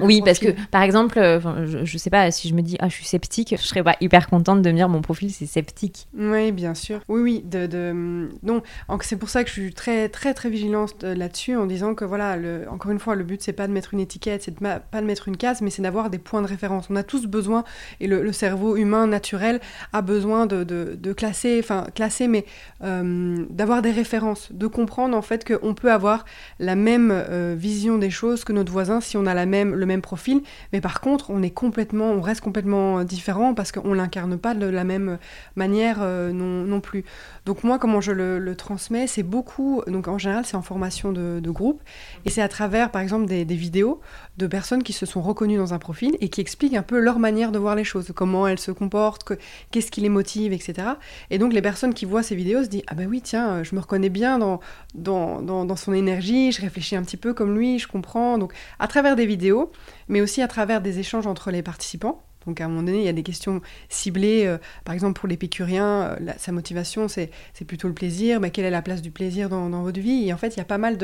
oui, 0.00 0.22
parce 0.24 0.38
que 0.38 0.48
par 0.70 0.82
exemple, 0.82 1.18
euh, 1.18 1.38
je, 1.66 1.80
ne 1.80 1.98
sais 1.98 2.08
pas 2.08 2.30
si 2.30 2.48
je 2.48 2.54
me 2.54 2.62
dis 2.62 2.78
ah 2.80 2.88
je 2.88 2.94
suis 2.94 3.04
sceptique, 3.04 3.54
je 3.58 3.62
serais 3.62 3.82
pas 3.82 3.96
hyper 4.00 4.26
contente 4.26 4.62
de 4.62 4.70
me 4.70 4.76
dire 4.76 4.88
mon 4.88 5.02
profil 5.02 5.30
c'est 5.30 5.44
sceptique. 5.44 6.08
Oui, 6.16 6.50
bien 6.50 6.74
sûr. 6.74 7.00
Oui, 7.08 7.20
oui. 7.20 7.44
De, 7.44 7.66
de... 7.66 8.30
non, 8.42 8.62
c'est 9.02 9.16
pour 9.16 9.28
ça 9.28 9.44
que 9.44 9.50
je 9.50 9.54
suis 9.60 9.74
très 9.74 10.08
très 10.08 10.32
très 10.32 10.48
vigilante 10.48 11.04
euh, 11.04 11.14
là-dessus 11.14 11.56
en 11.56 11.66
disant 11.66 11.94
que 11.94 12.06
voilà, 12.06 12.38
le, 12.38 12.66
encore 12.70 12.90
une 12.90 12.98
fois, 12.98 13.16
le 13.16 13.24
but 13.24 13.42
c'est 13.42 13.52
pas 13.52 13.66
de 13.66 13.72
mettre 13.72 13.92
une 13.92 14.00
étiquette, 14.00 14.44
c'est 14.44 14.58
de 14.58 14.60
pas 14.60 15.00
de 15.00 15.06
mettre 15.06 15.28
une 15.28 15.36
case, 15.36 15.60
mais 15.60 15.68
c'est 15.68 15.82
d'avoir 15.82 16.08
des 16.08 16.18
points 16.18 16.40
de 16.40 16.48
référence. 16.48 16.86
On 16.88 16.96
a 16.96 17.02
tous 17.02 17.26
besoin 17.26 17.64
et 18.00 18.06
le, 18.06 18.32
cerveau 18.32 18.76
humain 18.76 19.06
naturel 19.06 19.60
a 19.92 20.00
besoin 20.00 20.46
de, 20.46 20.64
de 20.64 21.12
classer, 21.12 21.60
enfin 21.62 21.86
classer, 21.94 22.28
mais 22.28 22.46
d'avoir 22.80 23.82
des 23.82 23.90
références, 23.90 24.50
de 24.52 24.66
comprendre 24.66 25.14
en 25.14 25.20
fait 25.20 25.44
qu'on 25.44 25.74
peut 25.74 25.92
avoir 25.92 26.24
la 26.58 26.76
même 26.76 27.12
vision 27.58 27.98
des 27.98 28.08
choses 28.08 28.21
que 28.44 28.52
notre 28.52 28.72
voisin 28.72 29.00
si 29.00 29.16
on 29.16 29.26
a 29.26 29.44
le 29.44 29.86
même 29.86 30.02
profil. 30.02 30.42
Mais 30.72 30.80
par 30.80 31.00
contre, 31.00 31.30
on 31.30 31.42
est 31.42 31.50
complètement, 31.50 32.10
on 32.10 32.20
reste 32.20 32.40
complètement 32.40 33.00
euh, 33.00 33.04
différent 33.04 33.54
parce 33.54 33.72
qu'on 33.72 33.94
l'incarne 33.94 34.38
pas 34.38 34.54
de 34.54 34.66
la 34.66 34.84
même 34.84 35.18
manière 35.56 35.98
euh, 36.00 36.32
non, 36.32 36.64
non, 36.64 36.80
plus. 36.80 37.04
Donc 37.46 37.64
moi, 37.64 37.78
comment 37.78 38.00
je 38.00 38.12
le, 38.12 38.54
transmets, 38.56 39.06
c'est 39.06 39.22
beaucoup. 39.22 39.82
Donc 39.86 40.08
en 40.08 40.18
général, 40.18 40.44
c'est 40.44 40.56
en 40.56 40.62
formation 40.62 41.12
de, 41.12 41.40
groupe 41.52 41.82
et 42.24 42.30
c'est 42.30 42.40
à 42.40 42.48
travers, 42.48 42.90
par 42.90 43.02
exemple, 43.02 43.26
des, 43.26 43.44
vidéos 43.44 44.00
de 44.38 44.46
personnes 44.46 44.82
qui 44.82 44.92
se 44.92 45.06
sont 45.06 45.20
reconnues 45.20 45.58
dans 45.58 45.74
un 45.74 45.78
profil 45.78 46.16
et 46.20 46.28
qui 46.28 46.40
expliquent 46.40 46.74
un 46.74 46.82
peu 46.82 46.98
leur 46.98 47.18
manière 47.18 47.52
de 47.52 47.58
voir 47.58 47.74
les 47.74 47.84
choses, 47.84 48.12
comment 48.14 48.46
elles 48.46 48.58
se 48.58 48.70
comportent, 48.70 49.32
qu'est-ce 49.70 49.90
qui 49.90 50.00
les 50.00 50.08
motive, 50.08 50.52
etc. 50.52 50.88
Et 51.30 51.38
donc 51.38 51.52
les 51.52 51.62
personnes 51.62 51.94
qui 51.94 52.04
voient 52.04 52.22
ces 52.22 52.34
vidéos 52.34 52.64
se 52.64 52.68
disent 52.68 52.82
ah 52.86 52.94
ben 52.94 53.06
oui 53.08 53.20
tiens, 53.22 53.62
je 53.62 53.74
me 53.74 53.80
reconnais 53.80 54.08
bien 54.08 54.38
dans 54.38 54.60
dans, 54.94 55.42
dans, 55.42 55.64
dans 55.64 55.76
son 55.76 55.92
énergie, 55.92 56.52
je 56.52 56.60
réfléchis 56.60 56.96
un 56.96 57.02
petit 57.02 57.16
peu 57.16 57.34
comme 57.34 57.56
lui, 57.56 57.78
je 57.78 57.88
comprends 57.88 58.38
donc 58.38 58.52
à 58.78 58.88
travers 58.88 59.16
des 59.16 59.26
vidéos, 59.26 59.72
mais 60.08 60.20
aussi 60.20 60.42
à 60.42 60.48
travers 60.48 60.80
des 60.80 60.98
échanges 60.98 61.26
entre 61.26 61.50
les 61.50 61.62
participants. 61.62 62.22
Donc 62.46 62.60
à 62.60 62.64
un 62.64 62.68
moment 62.68 62.82
donné, 62.82 62.98
il 62.98 63.04
y 63.04 63.08
a 63.08 63.12
des 63.12 63.22
questions 63.22 63.60
ciblées. 63.88 64.46
Euh, 64.46 64.58
par 64.84 64.94
exemple, 64.94 65.18
pour 65.18 65.28
l'épicurien, 65.28 66.16
euh, 66.20 66.32
sa 66.38 66.52
motivation, 66.52 67.08
c'est 67.08 67.30
plutôt 67.66 67.88
le 67.88 67.94
plaisir. 67.94 68.40
Mais 68.40 68.50
quelle 68.50 68.64
est 68.64 68.70
la 68.70 68.82
place 68.82 69.02
du 69.02 69.10
plaisir 69.10 69.48
dans, 69.48 69.82
votre 69.82 70.00
vie? 70.00 70.28
Et 70.28 70.32
en 70.32 70.36
fait, 70.36 70.56
il 70.56 70.58
y 70.58 70.62
a 70.62 70.64
pas 70.64 70.78
mal 70.78 70.98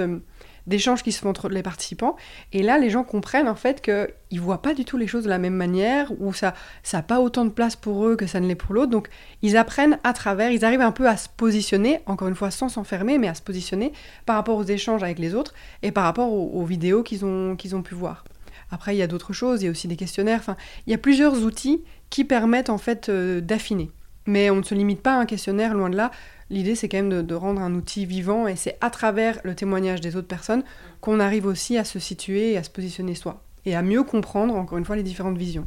d'échanges 0.68 1.02
qui 1.02 1.11
se 1.12 1.20
font 1.20 1.31
entre 1.31 1.48
les 1.48 1.62
participants. 1.62 2.16
Et 2.52 2.62
là, 2.62 2.78
les 2.78 2.90
gens 2.90 3.02
comprennent 3.02 3.48
en 3.48 3.54
fait 3.54 3.81
qu'ils 3.81 4.40
voient 4.40 4.62
pas 4.62 4.74
du 4.74 4.85
tout 4.85 4.96
les 4.96 5.07
choses 5.07 5.24
de 5.24 5.28
la 5.28 5.38
même 5.38 5.54
manière, 5.54 6.12
ou 6.20 6.33
ça 6.33 6.54
n'a 6.92 7.02
pas 7.02 7.20
autant 7.20 7.44
de 7.44 7.50
place 7.50 7.74
pour 7.74 8.07
eux 8.07 8.16
que 8.16 8.26
ça 8.26 8.38
ne 8.38 8.46
l'est 8.46 8.54
pour 8.54 8.74
l'autre. 8.74 8.90
Donc, 8.90 9.09
ils 9.42 9.57
apprennent 9.57 9.98
à 10.04 10.12
travers, 10.12 10.50
ils 10.50 10.64
arrivent 10.64 10.83
un 10.83 10.92
peu 10.92 11.09
à 11.09 11.16
se 11.16 11.28
positionner, 11.28 12.00
encore 12.07 12.28
une 12.28 12.37
fois 12.37 12.50
sans 12.50 12.68
s'enfermer, 12.68 13.18
mais 13.18 13.28
à 13.28 13.35
se 13.35 13.42
positionner 13.42 13.92
par 14.26 14.37
rapport 14.37 14.59
aux 14.59 14.64
échanges 14.64 15.02
avec 15.02 15.18
les 15.18 15.35
autres 15.35 15.54
et 15.83 15.90
par 15.90 16.04
rapport 16.04 16.33
aux, 16.33 16.64
vidéos 16.64 17.02
qu'ils 17.02 17.24
ont, 17.24 17.57
qu'ils 17.57 17.74
ont 17.74 17.83
pu 17.83 17.94
voir. 17.94 18.24
Après, 18.70 18.94
il 18.94 18.98
y 18.98 19.02
a 19.02 19.07
d'autres 19.07 19.33
choses, 19.33 19.62
il 19.62 19.64
y 19.64 19.68
a 19.68 19.70
aussi 19.70 19.88
des 19.88 19.96
questionnaires. 19.96 20.40
Enfin, 20.40 20.57
il 20.87 20.90
y 20.90 20.94
a 20.94 20.98
plusieurs 20.98 21.42
outils 21.42 21.83
qui 22.11 22.24
permettent 22.24 22.70
en 22.70 22.78
fait 22.78 23.09
euh, 23.09 23.40
d'affiner. 23.40 23.90
Mais 24.26 24.50
on 24.50 24.57
ne 24.57 24.62
se 24.62 24.74
limite 24.74 25.00
pas 25.00 25.14
à 25.14 25.20
un 25.20 25.26
questionnaire, 25.26 25.72
loin 25.72 25.88
de 25.88 25.96
là. 25.96 26.11
L'idée, 26.50 26.74
c'est 26.74 26.88
quand 26.88 27.02
même 27.02 27.22
de, 27.22 27.34
rendre 27.34 27.61
un 27.61 27.74
outil 27.74 28.06
vivant 28.06 28.46
et 28.46 28.56
c'est 28.56 28.78
à 28.80 28.90
travers 28.90 29.38
le 29.44 29.54
témoignage 29.54 30.00
des 30.00 30.16
autres 30.16 30.28
personnes 30.28 30.62
qu'on 31.00 31.20
arrive 31.20 31.46
aussi 31.46 31.76
à 31.76 31.84
se 31.84 31.98
situer 31.98 32.52
et 32.52 32.56
à 32.56 32.62
se 32.62 32.70
positionner 32.70 33.14
soi 33.14 33.42
et 33.66 33.76
à 33.76 33.82
mieux 33.82 34.02
comprendre, 34.02 34.54
encore 34.54 34.78
une 34.78 34.84
fois, 34.84 34.96
les 34.96 35.02
différentes 35.02 35.37
visions. 35.37 35.66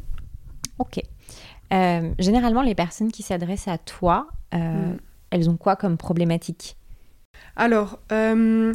Ok. 0.78 1.00
Euh, 1.72 2.10
généralement, 2.18 2.62
les 2.62 2.74
personnes 2.74 3.12
qui 3.12 3.22
s'adressent 3.22 3.68
à 3.68 3.78
toi, 3.78 4.26
euh, 4.54 4.58
mm. 4.58 4.96
elles 5.30 5.48
ont 5.48 5.56
quoi 5.56 5.76
comme 5.76 5.96
problématique? 5.96 6.76
Alors, 7.56 7.98
euh, 8.10 8.74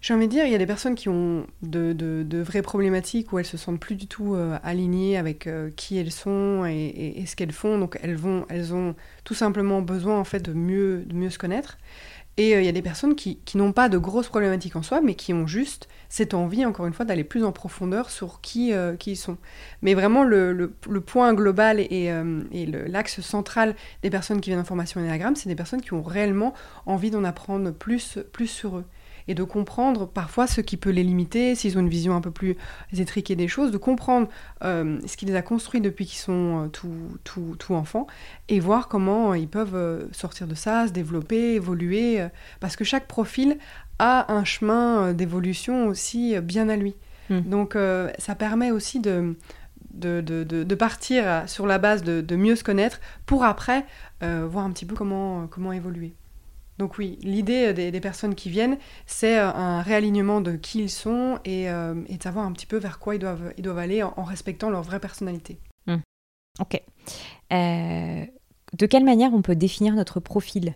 j'ai 0.00 0.14
envie 0.14 0.26
de 0.26 0.32
dire, 0.32 0.44
il 0.44 0.52
y 0.52 0.54
a 0.54 0.58
des 0.58 0.66
personnes 0.66 0.94
qui 0.94 1.08
ont 1.08 1.46
de, 1.62 2.42
vraies 2.42 2.62
problématiques 2.62 3.32
où 3.32 3.38
elles 3.38 3.44
se 3.44 3.56
sentent 3.56 3.80
plus 3.80 3.96
du 3.96 4.06
tout 4.06 4.34
euh, 4.34 4.58
alignées 4.62 5.18
avec 5.18 5.46
euh, 5.46 5.70
qui 5.74 5.98
elles 5.98 6.12
sont 6.12 6.64
et, 6.66 7.24
ce 7.26 7.34
qu'elles 7.34 7.52
font. 7.52 7.78
Donc 7.78 7.98
elles, 8.02 8.16
vont, 8.16 8.46
elles 8.48 8.74
ont 8.74 8.94
tout 9.24 9.34
simplement 9.34 9.82
besoin 9.82 10.18
en 10.18 10.24
fait 10.24 10.40
de 10.40 10.52
mieux, 10.52 11.04
se 11.30 11.38
connaître. 11.38 11.78
Et 12.36 12.52
il 12.52 12.64
y 12.64 12.68
a 12.68 12.72
des 12.72 12.82
personnes 12.82 13.16
qui, 13.16 13.40
n'ont 13.56 13.72
pas 13.72 13.88
de 13.88 13.98
grosses 13.98 14.28
problématiques 14.28 14.76
en 14.76 14.84
soi, 14.84 15.00
mais 15.00 15.16
qui 15.16 15.34
ont 15.34 15.48
juste 15.48 15.88
cette 16.08 16.34
envie, 16.34 16.64
encore 16.64 16.86
une 16.86 16.92
fois, 16.92 17.04
d'aller 17.04 17.24
plus 17.24 17.42
en 17.42 17.50
profondeur 17.50 18.10
sur 18.10 18.40
qui, 18.40 18.72
ils 19.06 19.16
sont. 19.16 19.38
Mais 19.82 19.94
vraiment, 19.94 20.22
le, 20.22 20.72
point 21.04 21.34
global 21.34 21.80
et, 21.80 22.12
l'axe 22.86 23.22
central 23.22 23.74
des 24.04 24.10
personnes 24.10 24.40
qui 24.40 24.50
viennent 24.50 24.60
en 24.60 24.64
formation 24.64 25.00
Enneagram, 25.00 25.34
c'est 25.34 25.48
des 25.48 25.56
personnes 25.56 25.82
qui 25.82 25.94
ont 25.94 26.02
réellement 26.02 26.54
envie 26.86 27.10
d'en 27.10 27.24
apprendre 27.24 27.72
plus, 27.72 28.20
plus 28.32 28.46
sur 28.46 28.78
eux 28.78 28.84
et 29.28 29.34
de 29.34 29.44
comprendre 29.44 30.08
parfois 30.08 30.46
ce 30.46 30.62
qui 30.62 30.78
peut 30.78 30.90
les 30.90 31.04
limiter, 31.04 31.54
s'ils 31.54 31.76
ont 31.76 31.82
une 31.82 31.88
vision 31.88 32.16
un 32.16 32.22
peu 32.22 32.30
plus 32.30 32.56
étriquée 32.96 33.36
des 33.36 33.46
choses, 33.46 33.70
de 33.70 33.76
comprendre 33.76 34.28
euh, 34.64 34.98
ce 35.06 35.16
qui 35.16 35.26
les 35.26 35.36
a 35.36 35.42
construits 35.42 35.82
depuis 35.82 36.06
qu'ils 36.06 36.18
sont 36.18 36.64
euh, 36.64 36.68
tout, 36.68 37.18
tout, 37.24 37.54
tout, 37.58 37.74
enfants 37.74 38.06
et 38.48 38.58
voir 38.58 38.88
comment 38.88 39.34
ils 39.34 39.48
peuvent 39.48 39.74
euh, 39.74 40.06
sortir 40.12 40.46
de 40.46 40.54
ça, 40.54 40.88
se 40.88 40.92
développer, 40.92 41.54
évoluer, 41.54 42.26
parce 42.58 42.74
que 42.74 42.84
chaque 42.84 43.06
profil 43.06 43.58
a 43.98 44.32
un 44.32 44.44
chemin 44.44 45.12
d'évolution 45.12 45.88
aussi 45.88 46.40
bien 46.40 46.70
à 46.70 46.76
lui. 46.76 46.96
Hmm. 47.28 47.40
Donc 47.40 47.76
ça 48.18 48.34
permet 48.34 48.70
aussi 48.70 49.00
de, 49.00 49.36
de, 49.92 50.22
de, 50.22 50.44
de, 50.44 50.74
partir 50.74 51.42
sur 51.46 51.66
la 51.66 51.78
base 51.78 52.02
de, 52.02 52.36
mieux 52.36 52.56
se 52.56 52.64
connaître 52.64 53.00
pour 53.26 53.44
après 53.44 53.84
voir 54.22 54.64
un 54.64 54.70
petit 54.70 54.86
peu 54.86 54.94
comment, 54.94 55.46
comment 55.46 55.72
évoluer. 55.72 56.14
Donc 56.78 56.98
oui, 56.98 57.18
l'idée 57.22 57.72
des, 57.72 58.00
personnes 58.00 58.34
qui 58.34 58.50
viennent, 58.50 58.78
c'est 59.06 59.38
euh, 59.38 59.50
un 59.50 59.82
réalignement 59.82 60.40
de 60.40 60.52
qui 60.52 60.80
ils 60.80 60.90
sont 60.90 61.38
euh, 61.46 62.04
et, 62.08 62.16
de 62.16 62.22
savoir 62.22 62.46
un 62.46 62.52
petit 62.52 62.66
peu 62.66 62.76
vers 62.76 62.98
quoi 62.98 63.16
ils 63.16 63.18
doivent, 63.18 63.52
ils 63.56 63.62
doivent 63.62 63.78
aller 63.78 64.02
en, 64.02 64.22
respectant 64.22 64.70
leur 64.70 64.82
vraie 64.82 65.00
personnalité. 65.00 65.58
Hmm. 65.86 65.98
Ok. 66.60 66.80
Euh, 67.52 68.24
de 68.76 68.86
quelle 68.86 69.04
manière 69.04 69.32
on 69.34 69.42
peut 69.42 69.56
définir 69.56 69.94
notre 69.94 70.20
profil? 70.20 70.74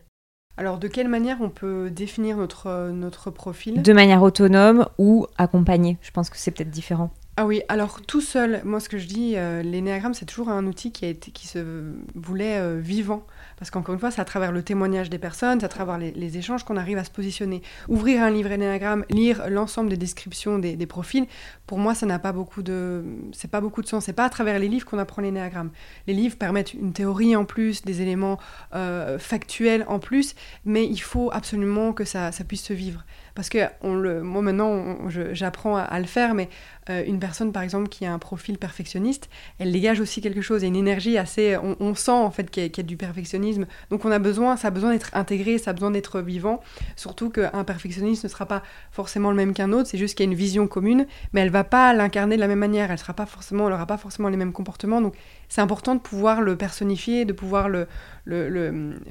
Alors, 0.57 0.79
de 0.79 0.89
quelle 0.89 1.09
manière 1.09 1.41
on 1.41 1.51
peut 1.51 1.91
définir 1.91 2.37
notre, 2.37 2.91
notre 2.91 3.31
profil? 3.31 3.81
De 3.81 3.93
manière 3.93 4.23
autonome 4.23 4.87
ou 4.99 5.27
accompagnée? 5.39 5.99
Je 6.03 6.11
pense 6.11 6.31
que 6.31 6.37
c'est 6.37 6.51
peut-être 6.51 6.71
différent. 6.71 7.11
Ah 7.39 7.47
oui, 7.47 7.63
alors 7.69 8.03
tout 8.03 8.21
seul, 8.21 8.61
moi 8.65 8.79
ce 8.79 8.91
que 8.91 8.99
je 8.99 9.07
dis, 9.07 9.37
euh, 9.37 9.63
l'énéagramme 9.63 10.13
c'est 10.13 10.27
toujours 10.27 10.51
un 10.51 10.67
outil 10.67 10.93
qui, 10.93 11.07
a 11.07 11.09
été, 11.09 11.31
qui 11.31 11.47
se 11.47 11.95
voulait 12.15 12.59
euh, 12.59 12.79
vivant. 12.79 13.27
Parce 13.63 13.71
qu'encore 13.71 13.95
une 13.95 14.01
fois, 14.01 14.11
c'est 14.11 14.21
à 14.21 14.25
travers 14.25 14.51
le 14.51 14.65
témoignage 14.65 15.09
des 15.09 15.21
personnes, 15.21 15.61
c'est 15.61 15.67
à 15.67 15.69
travers 15.69 15.97
les, 15.97 16.37
échanges 16.37 16.65
qu'on 16.65 16.77
arrive 16.77 16.99
à 16.99 17.05
se 17.05 17.13
positionner. 17.13 17.63
Ouvrir 17.89 18.21
un 18.21 18.29
livre 18.29 18.51
énéagramme, 18.51 19.05
lire 19.09 19.49
l'ensemble 19.49 19.89
des 19.89 19.97
descriptions 19.97 20.59
des, 20.59 20.87
profils, 20.87 21.27
pour 21.69 21.79
moi 21.79 21.95
ça 21.95 22.05
n'a 22.05 22.19
pas 22.19 22.33
beaucoup 22.33 22.65
de... 22.65 23.05
c'est 23.31 23.49
pas 23.49 23.61
beaucoup 23.61 23.81
de 23.81 23.87
sens. 23.87 24.07
C'est 24.07 24.15
pas 24.15 24.25
à 24.25 24.31
travers 24.31 24.59
les 24.59 24.67
livres 24.67 24.85
qu'on 24.85 24.99
apprend 24.99 25.23
l'énéagramme. 25.23 25.71
Les 26.09 26.13
livres 26.13 26.37
permettent 26.37 26.75
une 26.75 26.93
théorie 26.93 27.37
en 27.37 27.45
plus, 27.45 27.83
des 27.83 28.03
éléments 28.03 28.41
euh, 28.75 29.17
factuels 29.21 29.85
en 29.87 30.01
plus, 30.01 30.35
mais 30.65 30.85
il 30.85 30.99
faut 31.01 31.31
absolument 31.33 31.93
que 31.93 32.05
ça, 32.05 32.33
ça 32.33 32.43
puisse 32.43 32.65
se 32.65 32.73
vivre. 32.73 33.05
Parce 33.35 33.49
que 33.49 33.59
le, 33.83 34.23
moi 34.23 34.43
maintenant, 34.43 34.99
j'apprends 35.33 35.77
à, 35.77 35.99
le 35.99 36.07
faire, 36.07 36.35
mais 36.35 36.49
euh, 36.91 37.03
une 37.07 37.19
personne 37.19 37.53
par 37.53 37.63
exemple 37.63 37.89
qui 37.89 38.05
a 38.05 38.13
un 38.13 38.19
profil 38.19 38.59
perfectionniste, 38.59 39.31
elle 39.59 39.73
dégage 39.73 40.01
aussi 40.01 40.21
quelque 40.21 40.43
chose, 40.43 40.63
une 40.63 40.77
énergie 40.77 41.17
assez, 41.17 41.57
on, 41.57 41.95
sent 41.95 42.11
en 42.11 42.31
fait 42.31 42.51
qu'il 42.51 42.65
y, 42.65 42.81
a 42.81 42.83
du 42.83 42.97
perfectionnisme. 42.97 43.67
Donc 43.91 44.05
on 44.05 44.11
a 44.11 44.19
besoin, 44.19 44.57
ça 44.57 44.69
a 44.69 44.71
besoin 44.71 44.93
d'être 44.93 45.11
intégré, 45.15 45.59
ça 45.59 45.71
a 45.71 45.73
besoin 45.73 45.91
d'être 45.91 46.21
vivant. 46.21 46.61
Surtout 46.97 47.31
qu'un 47.31 47.65
perfectionniste 47.65 48.25
ne 48.25 48.29
sera 48.29 48.47
pas 48.47 48.63
forcément 48.91 49.31
le 49.31 49.37
même 49.37 49.55
qu'un 49.55 49.73
autre, 49.73 49.89
c'est 49.89 49.99
juste 49.99 50.17
qu'il 50.17 50.27
y 50.27 50.29
a 50.29 50.33
une 50.33 50.39
vision 50.39 50.67
commune, 50.67 51.07
mais 51.33 51.41
elle 51.41 51.51
va 51.51 51.65
pas 51.65 51.95
l'incarner 51.95 52.37
de 52.37 52.41
la 52.41 52.49
même 52.49 52.59
manière, 52.59 52.91
elle 52.91 52.99
sera 52.99 53.15
pas 53.15 53.27
forcément, 53.27 53.69
elle 53.69 53.75
aura 53.75 53.87
pas 53.87 53.97
forcément 53.97 54.29
les 54.29 54.37
mêmes 54.37 54.53
comportements. 54.53 55.01
C'est 55.53 55.61
important 55.61 55.95
de 55.95 56.01
pouvoir 56.01 56.41
le 56.41 56.57
personnifier, 56.57 57.27
de 57.27 57.35
pouvoir 57.35 57.69
le, 57.69 57.87
le, 58.25 58.49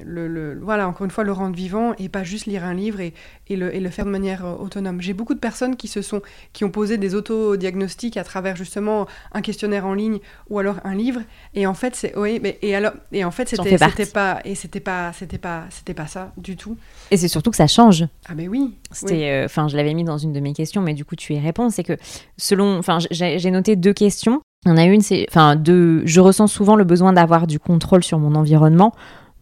le, 0.04 0.58
voilà, 0.60 0.88
encore 0.88 1.04
une 1.04 1.12
fois, 1.12 1.22
le 1.22 1.30
rendre 1.30 1.54
vivant 1.54 1.94
et 2.00 2.08
pas 2.08 2.24
juste 2.24 2.46
lire 2.46 2.64
un 2.64 2.74
livre 2.74 2.98
et, 2.98 3.14
et, 3.48 3.54
le, 3.54 3.72
et 3.72 3.78
le, 3.78 3.88
faire 3.90 4.04
de 4.06 4.10
manière 4.10 4.44
euh, 4.44 4.56
autonome. 4.56 5.00
J'ai 5.00 5.12
beaucoup 5.12 5.34
de 5.34 5.38
personnes 5.38 5.76
qui 5.76 5.86
se 5.86 6.02
sont, 6.02 6.20
qui 6.52 6.64
ont 6.64 6.70
posé 6.70 6.98
des 6.98 7.14
autodiagnostics 7.14 8.16
à 8.16 8.24
travers 8.24 8.56
justement 8.56 9.06
un 9.30 9.40
questionnaire 9.40 9.86
en 9.86 9.94
ligne 9.94 10.18
ou 10.50 10.58
alors 10.58 10.80
un 10.82 10.96
livre 10.96 11.20
et 11.54 11.64
en 11.68 11.74
fait 11.74 11.94
c'est, 11.94 12.18
oui, 12.18 12.40
mais, 12.42 12.58
et 12.60 12.74
alors, 12.74 12.94
et 13.12 13.24
en 13.24 13.30
fait 13.30 13.48
c'était, 13.48 13.78
c'était 13.78 14.06
pas, 14.06 14.40
et 14.44 14.56
c'était 14.56 14.80
pas, 14.80 15.12
c'était 15.12 15.38
pas, 15.38 15.66
c'était 15.70 15.94
pas 15.94 16.08
ça 16.08 16.32
du 16.38 16.56
tout. 16.56 16.76
Et 17.12 17.18
c'est 17.18 17.28
surtout 17.28 17.52
que 17.52 17.56
ça 17.56 17.68
change. 17.68 18.04
Ah 18.28 18.34
mais 18.34 18.48
oui. 18.48 18.74
C'était, 18.90 19.30
euh, 19.30 19.44
enfin, 19.44 19.68
je 19.68 19.76
l'avais 19.76 19.94
mis 19.94 20.02
dans 20.02 20.18
une 20.18 20.32
de 20.32 20.40
mes 20.40 20.54
questions, 20.54 20.82
mais 20.82 20.94
du 20.94 21.04
coup 21.04 21.14
tu 21.14 21.34
y 21.34 21.38
réponds, 21.38 21.70
c'est 21.70 21.84
que 21.84 21.96
selon, 22.36 22.78
enfin, 22.78 22.98
j'ai 23.12 23.50
noté 23.52 23.76
deux 23.76 23.92
questions 23.92 24.42
il 24.64 24.68
y 24.68 24.72
en 24.72 24.76
a 24.76 24.84
une, 24.84 25.00
c'est, 25.00 25.26
enfin, 25.28 25.56
de, 25.56 26.02
je 26.04 26.20
ressens 26.20 26.46
souvent 26.46 26.76
le 26.76 26.84
besoin 26.84 27.12
d'avoir 27.12 27.46
du 27.46 27.58
contrôle 27.58 28.04
sur 28.04 28.18
mon 28.18 28.34
environnement. 28.34 28.92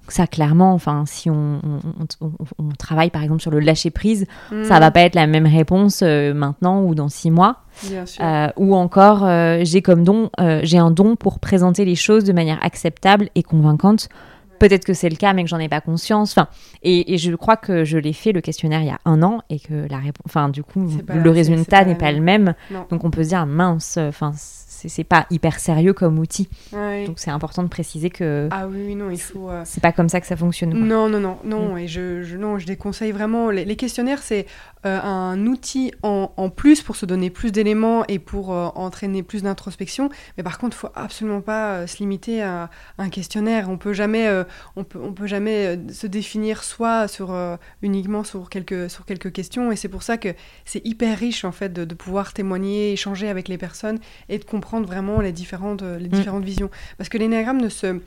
Ça, 0.09 0.27
clairement, 0.27 0.73
enfin, 0.73 1.05
si 1.07 1.31
on, 1.31 1.61
travaille 2.79 3.11
par 3.11 3.23
exemple 3.23 3.41
sur 3.41 3.53
le 3.53 3.61
lâcher 3.61 3.91
prise, 3.91 4.27
ça 4.51 4.65
ça 4.65 4.77
mm. 4.77 4.81
va 4.81 4.91
pas 4.91 5.01
être 5.03 5.15
la 5.15 5.29
même 5.29 5.47
réponse 5.47 6.01
euh, 6.03 6.35
maintenant 6.35 6.83
ou 6.83 6.97
dans 6.97 7.09
six 7.09 7.31
mois. 7.31 7.59
Euh, 8.21 8.49
ou 8.57 8.75
encore, 8.75 9.25
euh, 9.25 9.61
j'ai 9.63 9.83
comme 9.83 10.03
don, 10.03 10.31
j'ai 10.63 10.79
un 10.79 10.91
don 10.91 11.15
pour 11.15 11.39
présenter 11.39 11.85
les 11.85 11.95
choses 11.95 12.25
de 12.25 12.33
manière 12.33 12.59
acceptable 12.65 13.29
et 13.37 13.45
convaincante. 13.45 14.09
Peut-être 14.59 14.85
que 14.85 14.95
c'est 14.95 15.09
le 15.09 15.17
cas, 15.17 15.33
mais 15.33 15.45
que 15.45 15.49
j'en 15.49 15.59
ai 15.59 15.69
pas 15.69 15.81
conscience. 15.81 16.33
Enfin, 16.33 16.49
et, 16.83 17.17
je 17.17 17.35
crois 17.35 17.57
que 17.57 17.85
je 17.85 17.97
l'ai 17.97 18.13
fait 18.13 18.33
le 18.33 18.41
questionnaire 18.41 18.81
il 18.81 18.89
y 18.89 18.91
a 18.91 18.99
un 19.05 19.23
an 19.23 19.43
et 19.49 19.61
que 19.61 19.87
la 19.89 19.99
réponse, 19.99 20.23
enfin, 20.27 20.49
du 20.49 20.65
coup, 20.65 20.89
le 21.09 21.31
résultat 21.31 21.85
n'est 21.85 21.95
pas, 21.95 22.11
le 22.11 22.21
même. 22.21 22.55
Donc 22.91 23.05
on 23.05 23.11
peut 23.11 23.23
se 23.23 23.29
dire 23.29 23.47
mince, 23.47 23.97
enfin 23.97 24.33
c'est 24.89 25.05
pas 25.05 25.27
hyper 25.31 25.59
sérieux 25.59 25.93
comme 25.93 26.19
outil. 26.19 26.49
Donc 26.73 27.19
c'est 27.19 27.31
important 27.31 27.63
de 27.63 27.69
préciser 27.69 28.11
que. 28.11 28.49
Ah 28.51 28.67
oui, 28.67 28.95
non, 28.95 29.11
il 29.11 29.21
faut. 29.21 29.51
Euh, 29.51 29.63
c'est 29.65 29.83
pas 29.83 29.93
comme 29.93 30.09
ça 30.09 30.21
que 30.21 30.27
ça 30.27 30.37
fonctionne. 30.37 30.71
Non, 30.73 31.09
non, 31.09 31.21
non, 31.21 31.39
non. 31.45 31.75
Mm. 31.75 31.79
Et 31.79 31.89
je, 31.89 32.23
je, 32.23 32.37
non, 32.37 32.59
je 32.59 32.67
déconseille 32.67 33.13
vraiment. 33.13 33.51
Les, 33.51 33.77
questionnaires, 33.77 34.23
c'est 34.23 34.47
euh, 34.87 35.01
un 35.01 35.47
outil 35.47 35.93
en, 36.03 36.33
en, 36.37 36.51
plus 36.51 36.83
pour 36.83 36.97
se 36.97 37.07
donner 37.07 37.31
plus 37.31 37.53
d'éléments 37.53 38.05
et 38.09 38.19
pour 38.19 38.53
euh, 38.53 38.69
entraîner 38.75 39.23
plus 39.23 39.43
d'introspection. 39.43 40.11
Mais 40.37 40.43
par 40.43 40.59
contre, 40.59 40.77
il 40.77 40.81
faut 40.81 40.93
absolument 40.95 41.41
pas 41.41 41.87
se 41.87 41.99
limiter 41.99 42.43
à, 42.43 42.71
un 42.99 43.11
questionnaire. 43.11 43.69
On 43.69 43.79
peut 43.79 43.93
jamais, 43.93 44.29
on 44.77 44.85
peut, 44.85 44.99
on 45.03 45.13
peut 45.13 45.27
jamais 45.27 45.79
se 45.93 46.07
définir 46.07 46.63
soit 46.63 47.09
sur 47.09 47.35
uniquement 47.83 48.25
sur 48.25 48.49
quelques 48.49 48.91
sur 48.91 49.05
quelques 49.05 49.33
questions. 49.33 49.73
Et 49.73 49.77
c'est 49.77 49.89
pour 49.89 50.03
ça 50.03 50.17
que 50.17 50.35
c'est 50.65 50.85
hyper 50.87 51.19
riche 51.19 51.45
en 51.45 51.53
fait 51.53 51.73
de, 51.73 51.85
de 51.85 51.95
pouvoir 51.95 52.33
témoigner, 52.33 52.93
échanger 52.93 53.29
avec 53.29 53.49
les 53.49 53.59
personnes 53.59 53.99
et 54.29 54.39
de 54.39 54.45
comprendre 54.45 54.87
vraiment 54.87 55.21
les 55.21 55.33
différentes, 55.33 55.83
les 55.83 56.09
mm. 56.09 56.13
différentes 56.13 56.45
visions. 56.45 56.71
Parce 56.99 57.09
que 57.09 57.19
l'énéagramme 57.19 57.61
ne 57.61 57.69
se 57.69 58.01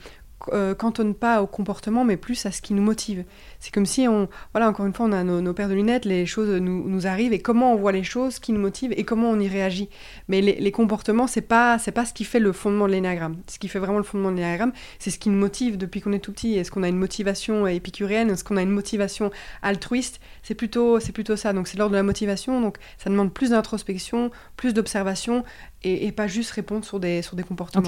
euh, 0.52 0.74
cantonne 0.74 1.14
pas 1.14 1.42
au 1.42 1.46
comportement, 1.46 2.04
mais 2.04 2.16
plus 2.16 2.46
à 2.46 2.52
ce 2.52 2.60
qui 2.60 2.74
nous 2.74 2.82
motive. 2.82 3.24
C'est 3.60 3.72
comme 3.72 3.86
si 3.86 4.06
on, 4.08 4.28
voilà, 4.52 4.68
encore 4.68 4.86
une 4.86 4.92
fois, 4.92 5.06
on 5.06 5.12
a 5.12 5.24
nos, 5.24 5.54
paires 5.54 5.68
de 5.68 5.74
lunettes, 5.74 6.04
les 6.04 6.26
choses 6.26 6.48
nous, 6.60 6.88
nous, 6.88 7.06
arrivent 7.06 7.32
et 7.32 7.40
comment 7.40 7.72
on 7.72 7.76
voit 7.76 7.92
les 7.92 8.02
choses, 8.02 8.38
qui 8.38 8.52
nous 8.52 8.60
motive 8.60 8.92
et 8.96 9.04
comment 9.04 9.30
on 9.30 9.38
y 9.40 9.48
réagit. 9.48 9.88
Mais 10.28 10.40
les, 10.40 10.72
comportements, 10.72 11.26
c'est 11.26 11.40
pas, 11.40 11.78
c'est 11.78 11.92
pas 11.92 12.04
ce 12.04 12.12
qui 12.12 12.24
fait 12.24 12.40
le 12.40 12.52
fondement 12.52 12.86
de 12.86 12.92
l'énéagramme. 12.92 13.36
Ce 13.48 13.58
qui 13.58 13.68
fait 13.68 13.78
vraiment 13.78 13.98
le 13.98 14.04
fondement 14.04 14.30
de 14.30 14.36
l'énéagramme, 14.36 14.72
c'est 14.98 15.10
ce 15.10 15.18
qui 15.18 15.30
nous 15.30 15.38
motive 15.38 15.78
depuis 15.78 16.00
qu'on 16.00 16.12
est 16.12 16.18
tout 16.18 16.32
petit. 16.32 16.56
Est-ce 16.56 16.70
qu'on 16.70 16.82
a 16.82 16.88
une 16.88 16.98
motivation 16.98 17.66
épicurienne? 17.66 18.30
Est-ce 18.30 18.44
qu'on 18.44 18.56
a 18.56 18.62
une 18.62 18.70
motivation 18.70 19.30
altruiste? 19.62 20.20
C'est 20.42 20.54
plutôt, 20.54 21.00
c'est 21.00 21.12
plutôt 21.12 21.36
ça. 21.36 21.52
Donc 21.52 21.68
c'est 21.68 21.78
l'ordre 21.78 21.92
de 21.92 21.98
la 21.98 22.02
motivation. 22.02 22.60
Donc 22.60 22.78
ça 22.98 23.10
demande 23.10 23.32
plus 23.32 23.50
d'introspection, 23.50 24.30
plus 24.56 24.74
d'observation 24.74 25.44
et, 25.82 26.12
pas 26.12 26.26
juste 26.26 26.50
répondre 26.52 26.84
sur 26.84 27.00
des, 27.00 27.22
sur 27.22 27.36
des 27.36 27.42
comportements. 27.42 27.84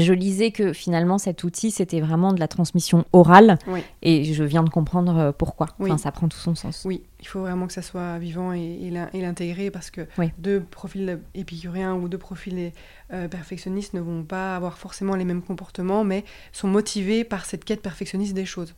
Je 0.00 0.12
lisais 0.12 0.50
que 0.50 0.72
finalement 0.72 1.18
cet 1.18 1.44
outil 1.44 1.70
c'était 1.70 2.00
vraiment 2.00 2.32
de 2.32 2.40
la 2.40 2.48
transmission 2.48 3.04
orale. 3.12 3.58
Et 4.02 4.24
je 4.24 4.44
viens 4.44 4.62
de 4.62 4.70
comprendre 4.70 5.16
euh, 5.16 5.32
pourquoi. 5.32 5.68
Enfin, 5.80 5.98
ça 5.98 6.12
prend 6.12 6.28
tout 6.28 6.38
son 6.38 6.54
sens. 6.54 6.82
Oui, 6.84 7.02
il 7.20 7.26
faut 7.26 7.40
vraiment 7.40 7.66
que 7.66 7.72
ça 7.72 7.82
soit 7.82 8.18
vivant 8.18 8.52
et, 8.52 8.90
et 9.12 9.20
l'intégrer 9.20 9.70
parce 9.70 9.90
que 9.90 10.06
deux 10.38 10.60
profils 10.60 11.18
épicuriens 11.34 11.94
ou 11.94 12.08
deux 12.08 12.18
profils 12.18 12.72
euh, 13.12 13.28
perfectionnistes 13.28 13.94
ne 13.94 14.00
vont 14.00 14.22
pas 14.22 14.56
avoir 14.56 14.78
forcément 14.78 15.14
les 15.16 15.24
mêmes 15.24 15.42
comportements 15.42 16.04
mais 16.04 16.24
sont 16.52 16.68
motivés 16.68 17.24
par 17.24 17.44
cette 17.44 17.64
quête 17.64 17.82
perfectionniste 17.82 18.34
des 18.34 18.46
choses 18.46 18.74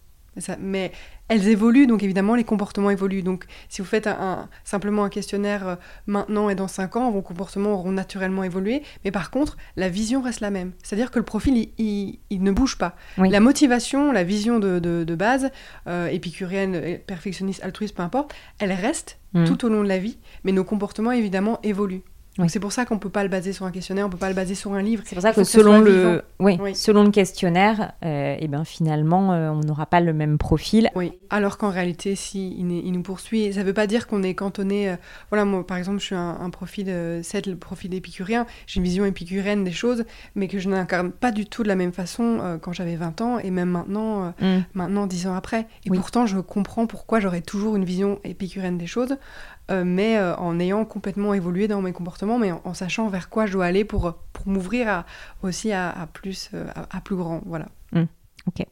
mais 0.60 0.92
elles 1.28 1.48
évoluent, 1.48 1.86
donc 1.86 2.02
évidemment 2.02 2.34
les 2.34 2.44
comportements 2.44 2.90
évoluent. 2.90 3.22
Donc 3.22 3.44
si 3.68 3.82
vous 3.82 3.86
faites 3.86 4.06
un, 4.06 4.48
simplement 4.64 5.04
un 5.04 5.08
questionnaire 5.08 5.68
euh, 5.68 5.76
maintenant 6.06 6.48
et 6.48 6.54
dans 6.54 6.68
5 6.68 6.96
ans, 6.96 7.10
vos 7.10 7.22
comportements 7.22 7.74
auront 7.74 7.92
naturellement 7.92 8.44
évolué. 8.44 8.82
Mais 9.04 9.10
par 9.10 9.30
contre, 9.30 9.56
la 9.76 9.88
vision 9.88 10.22
reste 10.22 10.40
la 10.40 10.50
même. 10.50 10.72
C'est-à-dire 10.82 11.10
que 11.10 11.18
le 11.18 11.24
profil, 11.24 11.68
il, 11.78 12.18
ne 12.30 12.50
bouge 12.50 12.78
pas. 12.78 12.96
La 13.18 13.40
motivation, 13.40 14.12
la 14.12 14.24
vision 14.24 14.58
de, 14.58 15.14
base, 15.14 15.50
euh, 15.86 16.06
épicurienne, 16.08 16.98
perfectionniste, 17.06 17.62
altruiste, 17.62 17.94
peu 17.94 18.02
importe, 18.02 18.34
elle 18.58 18.72
reste 18.72 19.18
mm. 19.34 19.44
tout 19.44 19.64
au 19.66 19.68
long 19.68 19.82
de 19.82 19.88
la 19.88 19.98
vie. 19.98 20.18
Mais 20.44 20.52
nos 20.52 20.64
comportements, 20.64 21.12
évidemment, 21.12 21.58
évoluent. 21.62 22.02
C'est 22.46 22.60
pour 22.60 22.72
ça 22.72 22.84
qu'on 22.84 22.94
ne 22.94 23.00
peut 23.00 23.10
pas 23.10 23.24
le 23.24 23.28
baser 23.28 23.52
sur 23.52 23.66
un 23.66 23.72
questionnaire, 23.72 24.04
on 24.04 24.08
ne 24.08 24.12
peut 24.12 24.18
pas 24.18 24.28
le 24.28 24.34
baser 24.34 24.54
sur 24.54 24.72
un 24.72 24.82
livre. 24.82 25.02
C'est 25.04 25.16
pour 25.16 25.22
ça 25.22 25.32
que, 25.32 25.42
selon 25.42 25.80
le 25.80 26.22
oui, 26.38 26.58
selon 26.74 27.02
le 27.02 27.10
questionnaire, 27.10 27.92
euh, 28.04 28.36
et 28.38 28.46
ben 28.46 28.64
finalement, 28.64 29.32
euh, 29.32 29.50
on 29.50 29.60
n'aura 29.60 29.86
pas 29.86 30.00
le 30.00 30.12
même 30.12 30.38
profil. 30.38 30.90
Oui, 30.94 31.12
alors 31.30 31.58
qu'en 31.58 31.70
réalité, 31.70 32.14
si 32.14 32.54
il, 32.56 32.92
nous 32.92 33.02
poursuit, 33.02 33.52
ça 33.52 33.60
ne 33.60 33.64
veut 33.64 33.74
pas 33.74 33.88
dire 33.88 34.06
qu'on 34.06 34.22
est 34.22 34.34
cantonné. 34.34 34.94
voilà, 35.30 35.44
moi, 35.44 35.66
par 35.66 35.76
exemple, 35.76 35.98
je 35.98 36.04
suis 36.04 36.14
un, 36.14 36.50
profil 36.50 37.20
7, 37.22 37.46
le 37.46 37.56
profil 37.56 37.92
épicurien. 37.94 38.46
J'ai 38.66 38.78
une 38.78 38.84
vision 38.84 39.04
épicurienne 39.04 39.64
des 39.64 39.72
choses, 39.72 40.04
mais 40.36 40.46
que 40.46 40.58
je 40.58 40.68
n'incarne 40.68 41.10
pas 41.10 41.32
du 41.32 41.46
tout 41.46 41.64
de 41.64 41.68
la 41.68 41.76
même 41.76 41.92
façon 41.92 42.58
quand 42.62 42.72
j'avais 42.72 42.96
20 42.96 43.20
ans 43.20 43.38
et 43.38 43.50
même 43.50 43.70
maintenant, 43.70 44.34
mm. 44.40 44.58
maintenant 44.74 45.06
10 45.06 45.26
ans 45.26 45.34
après. 45.34 45.66
Et 45.84 45.90
pourtant, 45.90 46.26
je 46.26 46.38
comprends 46.38 46.86
pourquoi 46.86 47.20
j'aurais 47.20 47.42
toujours 47.42 47.76
une 47.76 47.84
vision 47.84 48.20
épicurienne 48.24 48.78
des 48.78 48.86
choses, 48.86 49.16
euh, 49.70 49.84
mais 49.84 50.16
euh, 50.16 50.34
en 50.36 50.58
ayant 50.58 50.84
complètement 50.84 51.34
évolué 51.34 51.68
dans 51.68 51.82
mes 51.82 51.92
comportements, 51.92 52.38
mais 52.38 52.52
en, 52.52 52.72
sachant 52.72 53.08
vers 53.08 53.28
quoi 53.28 53.44
je 53.46 53.52
dois 53.52 53.66
aller 53.66 53.84
pour, 53.84 54.14
pour 54.32 54.48
m'ouvrir 54.48 55.04
aussi 55.42 55.72
à, 55.72 56.08
plus, 56.12 56.50
euh, 56.54 56.66
à, 56.90 57.00
plus 57.00 57.16
grand. 57.16 57.42
Voilà. 57.44 57.66
Mmh. 57.92 58.04
ok. 58.46 58.66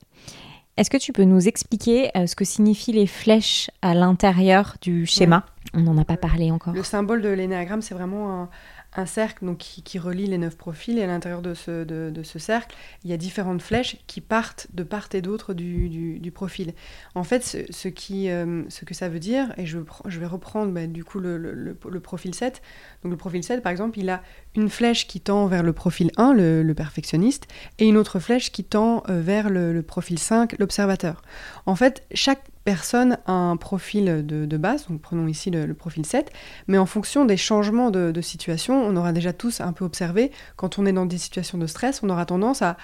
Est-ce 0.78 0.90
que 0.90 0.96
tu 0.96 1.12
peux 1.12 1.24
nous 1.24 1.48
expliquer 1.48 2.10
ce 2.26 2.36
que 2.36 2.44
signifient 2.44 2.92
les 2.92 3.06
flèches 3.06 3.70
à 3.80 3.94
l'intérieur 3.94 4.76
du 4.82 5.06
schéma? 5.06 5.46
On 5.72 5.80
n'en 5.80 5.96
a 5.96 6.04
pas 6.04 6.18
parlé 6.18 6.50
encore. 6.50 6.74
Le 6.74 6.82
symbole 6.82 7.22
de 7.22 7.30
l'énéagramme, 7.30 7.80
c'est 7.80 7.94
vraiment 7.94 8.42
un, 8.42 8.48
un 8.96 9.06
cercle 9.06 9.44
donc, 9.44 9.58
qui, 9.58 9.98
relie 9.98 10.26
les 10.26 10.38
neuf 10.38 10.56
profils 10.56 10.98
et 10.98 11.02
à 11.02 11.06
l'intérieur 11.06 11.42
de 11.42 11.54
ce, 11.54 11.84
de, 11.84 12.22
ce, 12.22 12.38
cercle, 12.38 12.74
il 13.04 13.10
y 13.10 13.12
a 13.12 13.16
différentes 13.16 13.62
flèches 13.62 13.98
qui 14.06 14.20
partent 14.20 14.66
de 14.72 14.82
part 14.82 15.08
et 15.12 15.22
d'autre 15.22 15.54
du, 15.54 15.88
du, 16.18 16.30
profil. 16.30 16.72
En 17.14 17.22
fait, 17.22 17.66
ce, 17.70 17.88
qui, 17.88 18.30
euh, 18.30 18.62
ce 18.68 18.84
que 18.84 18.94
ça 18.94 19.08
veut 19.08 19.18
dire, 19.18 19.52
et 19.56 19.66
je, 19.66 19.78
je 20.06 20.20
vais 20.20 20.26
reprendre 20.26 20.72
bah, 20.72 20.86
du 20.86 21.04
coup 21.04 21.20
le, 21.20 21.36
le, 21.36 22.00
profil 22.00 22.34
7, 22.34 22.62
donc 23.02 23.12
le 23.12 23.16
profil 23.16 23.42
7 23.42 23.62
par 23.62 23.70
exemple, 23.72 23.98
il 23.98 24.10
a 24.10 24.22
une 24.54 24.68
flèche 24.68 25.06
qui 25.06 25.20
tend 25.20 25.46
vers 25.46 25.62
le 25.62 25.72
profil 25.72 26.10
1, 26.16 26.32
le, 26.34 26.74
perfectionniste, 26.74 27.46
et 27.78 27.86
une 27.86 27.96
autre 27.96 28.18
flèche 28.18 28.50
qui 28.52 28.64
tend 28.64 29.02
euh, 29.08 29.20
vers 29.20 29.50
le, 29.50 29.82
profil 29.82 30.18
5, 30.18 30.58
l'observateur. 30.58 31.22
En 31.66 31.76
fait, 31.76 32.04
chaque 32.12 32.42
personne 32.66 33.16
a 33.26 33.32
un 33.32 33.56
profil 33.56 34.26
de, 34.26 34.56
base, 34.56 34.88
donc 34.88 35.00
prenons 35.00 35.28
ici 35.28 35.52
le, 35.52 35.72
profil 35.72 36.04
7, 36.04 36.32
mais 36.66 36.78
en 36.78 36.84
fonction 36.84 37.24
des 37.24 37.36
changements 37.36 37.92
de, 37.92 38.20
situation, 38.20 38.84
on 38.84 38.96
aura 38.96 39.12
déjà 39.12 39.32
tous 39.32 39.60
un 39.60 39.72
peu 39.72 39.84
observé, 39.84 40.32
quand 40.56 40.80
on 40.80 40.84
est 40.84 40.92
dans 40.92 41.06
des 41.06 41.16
situations 41.16 41.58
de 41.58 41.68
stress, 41.68 42.02
on 42.02 42.10
aura 42.10 42.26
tendance 42.26 42.62
à, 42.62 42.76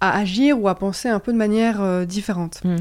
agir 0.00 0.58
ou 0.58 0.68
à 0.68 0.74
penser 0.74 1.08
un 1.08 1.20
peu 1.20 1.32
de 1.32 1.36
manière 1.36 1.82
euh, 1.82 2.06
différente. 2.06 2.62
Hmm. 2.64 2.76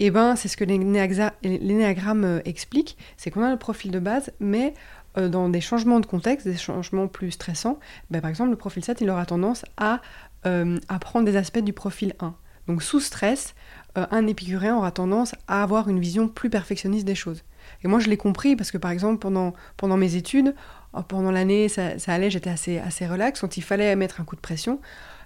Et 0.00 0.06
eh 0.06 0.10
ben, 0.10 0.34
c'est 0.34 0.48
ce 0.48 0.56
que 0.56 0.64
l'énéagramme 0.64 2.24
euh, 2.24 2.40
explique, 2.44 2.96
c'est 3.16 3.30
qu'on 3.30 3.42
a 3.42 3.50
le 3.50 3.58
profil 3.58 3.92
de 3.92 4.00
base, 4.00 4.32
mais 4.40 4.74
euh, 5.18 5.28
dans 5.28 5.48
des 5.48 5.60
changements 5.60 6.00
de 6.00 6.06
contexte, 6.06 6.48
des 6.48 6.56
changements 6.56 7.06
plus 7.06 7.30
stressants, 7.30 7.78
ben, 8.10 8.20
par 8.20 8.30
exemple, 8.30 8.50
le 8.50 8.56
profil 8.56 8.84
7, 8.84 9.00
il 9.02 9.10
aura 9.10 9.24
tendance 9.24 9.64
à, 9.76 10.00
à 10.44 10.98
prendre 10.98 11.26
des 11.26 11.36
aspects 11.36 11.60
du 11.60 11.72
profil 11.72 12.14
1. 12.18 12.34
Donc 12.66 12.82
sous 12.82 13.00
stress, 13.00 13.54
euh, 13.98 14.06
un 14.10 14.26
épicurien 14.26 14.76
aura 14.76 14.90
tendance 14.90 15.34
à 15.48 15.62
avoir 15.62 15.88
une 15.88 16.00
vision 16.00 16.28
plus 16.28 16.50
perfectionniste 16.50 17.06
des 17.06 17.14
choses. 17.14 17.44
Et 17.84 17.88
moi, 17.88 17.98
je 17.98 18.08
l'ai 18.08 18.16
compris 18.16 18.56
parce 18.56 18.70
que, 18.70 18.78
par 18.78 18.90
exemple, 18.90 19.18
pendant, 19.18 19.54
pendant 19.76 19.96
mes 19.96 20.16
études, 20.16 20.54
euh, 20.96 21.02
pendant 21.02 21.30
l'année, 21.30 21.68
ça, 21.68 21.98
ça, 21.98 22.12
allait, 22.12 22.30
j'étais 22.30 22.50
assez, 22.50 22.78
assez 22.78 23.06
relax. 23.06 23.40
Quand 23.40 23.56
il 23.56 23.62
fallait 23.62 23.94
mettre 23.96 24.20
un 24.20 24.24
coup 24.24 24.36
de 24.36 24.40
pression, 24.40 24.80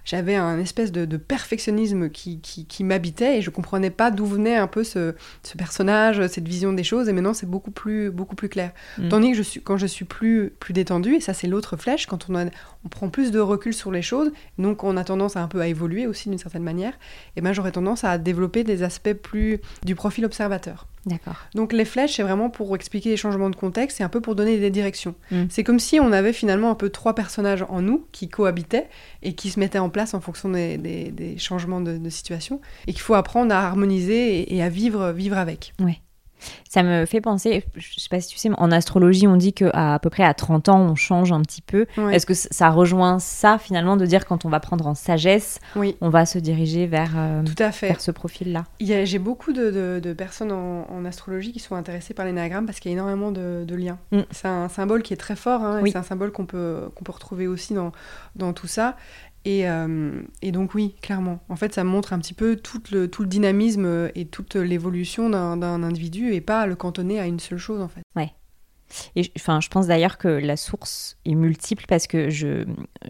j'avais 0.07 0.35
un 0.35 0.57
espèce 0.57 0.93
de, 0.93 1.17
perfectionnisme 1.17 2.09
qui, 2.09 2.39
qui, 2.39 2.83
m'habitait 2.85 3.39
et 3.39 3.41
je 3.41 3.49
comprenais 3.49 3.89
pas 3.89 4.09
d'où 4.09 4.25
venait 4.25 4.55
un 4.55 4.67
peu 4.67 4.85
ce, 4.85 5.15
ce, 5.43 5.57
personnage, 5.57 6.25
cette 6.27 6.47
vision 6.47 6.71
des 6.71 6.85
choses. 6.85 7.09
Et 7.09 7.13
maintenant, 7.13 7.33
c'est 7.33 7.45
beaucoup 7.45 7.71
plus, 7.71 8.09
beaucoup 8.09 8.35
plus 8.35 8.47
clair. 8.47 8.71
Mm. 8.97 9.09
Tandis 9.09 9.31
que 9.31 9.37
je 9.37 9.41
suis, 9.41 9.61
quand 9.61 9.75
je 9.75 9.85
suis 9.85 10.05
plus, 10.05 10.53
plus 10.61 10.71
détendue, 10.71 11.15
et 11.15 11.19
ça, 11.19 11.33
c'est 11.33 11.47
l'autre 11.47 11.75
flèche, 11.75 12.05
quand 12.05 12.29
on, 12.29 12.35
a, 12.35 12.45
on 12.85 12.89
prend 12.89 13.09
plus 13.09 13.31
de 13.31 13.39
recul 13.39 13.73
sur 13.73 13.91
les 13.91 14.01
choses, 14.01 14.31
donc 14.57 14.85
on 14.85 14.95
a 14.95 15.03
tendance 15.03 15.35
à 15.35 15.41
un 15.41 15.49
peu 15.49 15.59
à 15.59 15.67
évoluer 15.67 16.07
aussi 16.07 16.29
d'une 16.29 16.37
certaine 16.37 16.63
manière, 16.63 16.93
et 17.35 17.41
ben 17.41 17.51
j'aurais 17.51 17.73
tendance 17.73 18.05
à 18.05 18.17
développer 18.17 18.63
des 18.63 18.83
aspects 18.83 19.13
plus 19.13 19.59
du 19.83 19.95
profil 19.95 20.23
observateur. 20.23 20.87
D'accord. 21.07 21.35
Donc 21.55 21.73
les 21.73 21.85
flèches, 21.85 22.17
c'est 22.17 22.23
vraiment 22.23 22.49
pour 22.49 22.75
expliquer 22.75 23.09
les 23.09 23.17
changements 23.17 23.49
de 23.49 23.55
contexte 23.55 24.01
et 24.01 24.03
un 24.03 24.09
peu 24.09 24.21
pour 24.21 24.35
donner 24.35 24.57
des 24.57 24.69
directions. 24.69 25.15
Mm. 25.31 25.43
C'est 25.49 25.63
comme 25.63 25.79
si 25.79 25.99
on 25.99 26.11
avait 26.11 26.33
finalement 26.33 26.69
un 26.69 26.75
peu 26.75 26.89
trois 26.89 27.15
personnages 27.15 27.65
en 27.69 27.81
nous 27.81 28.05
qui 28.11 28.27
cohabitaient 28.29 28.89
et 29.23 29.33
qui 29.33 29.49
se 29.49 29.59
mettaient 29.59 29.79
en 29.79 29.89
place 29.89 30.13
en 30.13 30.19
fonction 30.19 30.49
des, 30.49 31.35
changements 31.37 31.81
de, 31.81 32.09
situation 32.09 32.61
et 32.87 32.93
qu'il 32.93 33.01
faut 33.01 33.15
apprendre 33.15 33.53
à 33.53 33.65
harmoniser 33.67 34.39
et, 34.39 34.55
et 34.55 34.63
à 34.63 34.69
vivre, 34.69 35.11
vivre 35.11 35.37
avec. 35.37 35.73
Ça 36.69 36.83
me 36.83 37.05
fait 37.05 37.21
penser, 37.21 37.63
je 37.75 37.99
sais 37.99 38.09
pas 38.09 38.19
si 38.21 38.29
tu 38.29 38.37
sais, 38.37 38.49
en 38.57 38.71
astrologie, 38.71 39.27
on 39.27 39.35
dit 39.35 39.53
qu'à 39.53 39.95
à 39.95 39.99
peu 39.99 40.09
près 40.09 40.23
à 40.23 40.33
30 40.33 40.69
ans, 40.69 40.79
on 40.79 40.95
change 40.95 41.31
un 41.31 41.41
petit 41.41 41.61
peu. 41.61 41.85
Est-ce 42.11 42.25
que 42.25 42.33
ça 42.33 42.69
rejoint 42.69 43.19
ça 43.19 43.57
finalement 43.57 43.97
de 43.97 44.05
dire 44.05 44.25
quand 44.25 44.45
on 44.45 44.49
va 44.49 44.59
prendre 44.59 44.87
en 44.87 44.95
sagesse, 44.95 45.59
on 46.01 46.09
va 46.09 46.25
se 46.25 46.39
diriger 46.39 46.87
vers, 46.87 47.13
euh, 47.15 47.43
Tout 47.43 47.61
à 47.61 47.71
fait. 47.71 47.99
ce 47.99 48.11
profil-là? 48.11 48.65
J'ai 48.79 49.19
beaucoup 49.19 49.53
de, 49.53 50.13
personnes 50.17 50.51
en, 50.51 51.05
astrologie 51.05 51.53
qui 51.53 51.59
sont 51.59 51.75
intéressées 51.75 52.13
par 52.13 52.25
l'énagramme 52.25 52.65
parce 52.65 52.79
qu'il 52.79 52.91
y 52.91 52.93
a 52.93 52.97
énormément 52.97 53.31
de, 53.31 53.75
liens. 53.75 53.99
Mm. 54.11 54.21
C'est 54.31 54.47
un 54.47 54.69
symbole 54.69 55.03
qui 55.03 55.13
est 55.13 55.17
très 55.17 55.35
fort, 55.35 55.61
hein, 55.63 55.81
c'est 55.85 55.95
un 55.95 56.03
symbole 56.03 56.31
qu'on 56.31 56.45
peut, 56.45 56.89
qu'on 56.95 57.03
peut 57.03 57.11
retrouver 57.11 57.47
aussi 57.47 57.73
dans, 57.73 57.91
dans 58.35 58.53
tout 58.53 58.67
ça. 58.67 58.95
Euh, 59.47 60.21
et, 60.41 60.51
donc 60.51 60.73
oui, 60.73 60.95
clairement. 61.01 61.39
En 61.49 61.55
fait, 61.55 61.73
ça 61.73 61.83
montre 61.83 62.13
un 62.13 62.19
petit 62.19 62.33
peu 62.33 62.55
tout 62.55 62.81
le, 62.91 63.09
tout 63.09 63.21
le 63.21 63.27
dynamisme 63.27 64.09
et 64.15 64.25
toute 64.25 64.55
l'évolution 64.55 65.29
d'un 65.29 65.83
individu 65.83 66.33
et 66.33 66.41
pas 66.41 66.67
le 66.67 66.75
cantonner 66.75 67.19
à 67.19 67.25
une 67.25 67.39
seule 67.39 67.57
chose 67.57 67.81
en 67.81 67.87
fait. 67.87 68.01
Et 69.15 69.31
enfin, 69.37 69.59
je 69.61 69.69
pense 69.69 69.87
d'ailleurs 69.87 70.17
que 70.17 70.27
la 70.27 70.57
source 70.57 71.17
est 71.25 71.35
multiple 71.35 71.85
parce 71.87 72.07
que 72.07 72.29
je, 72.29 72.65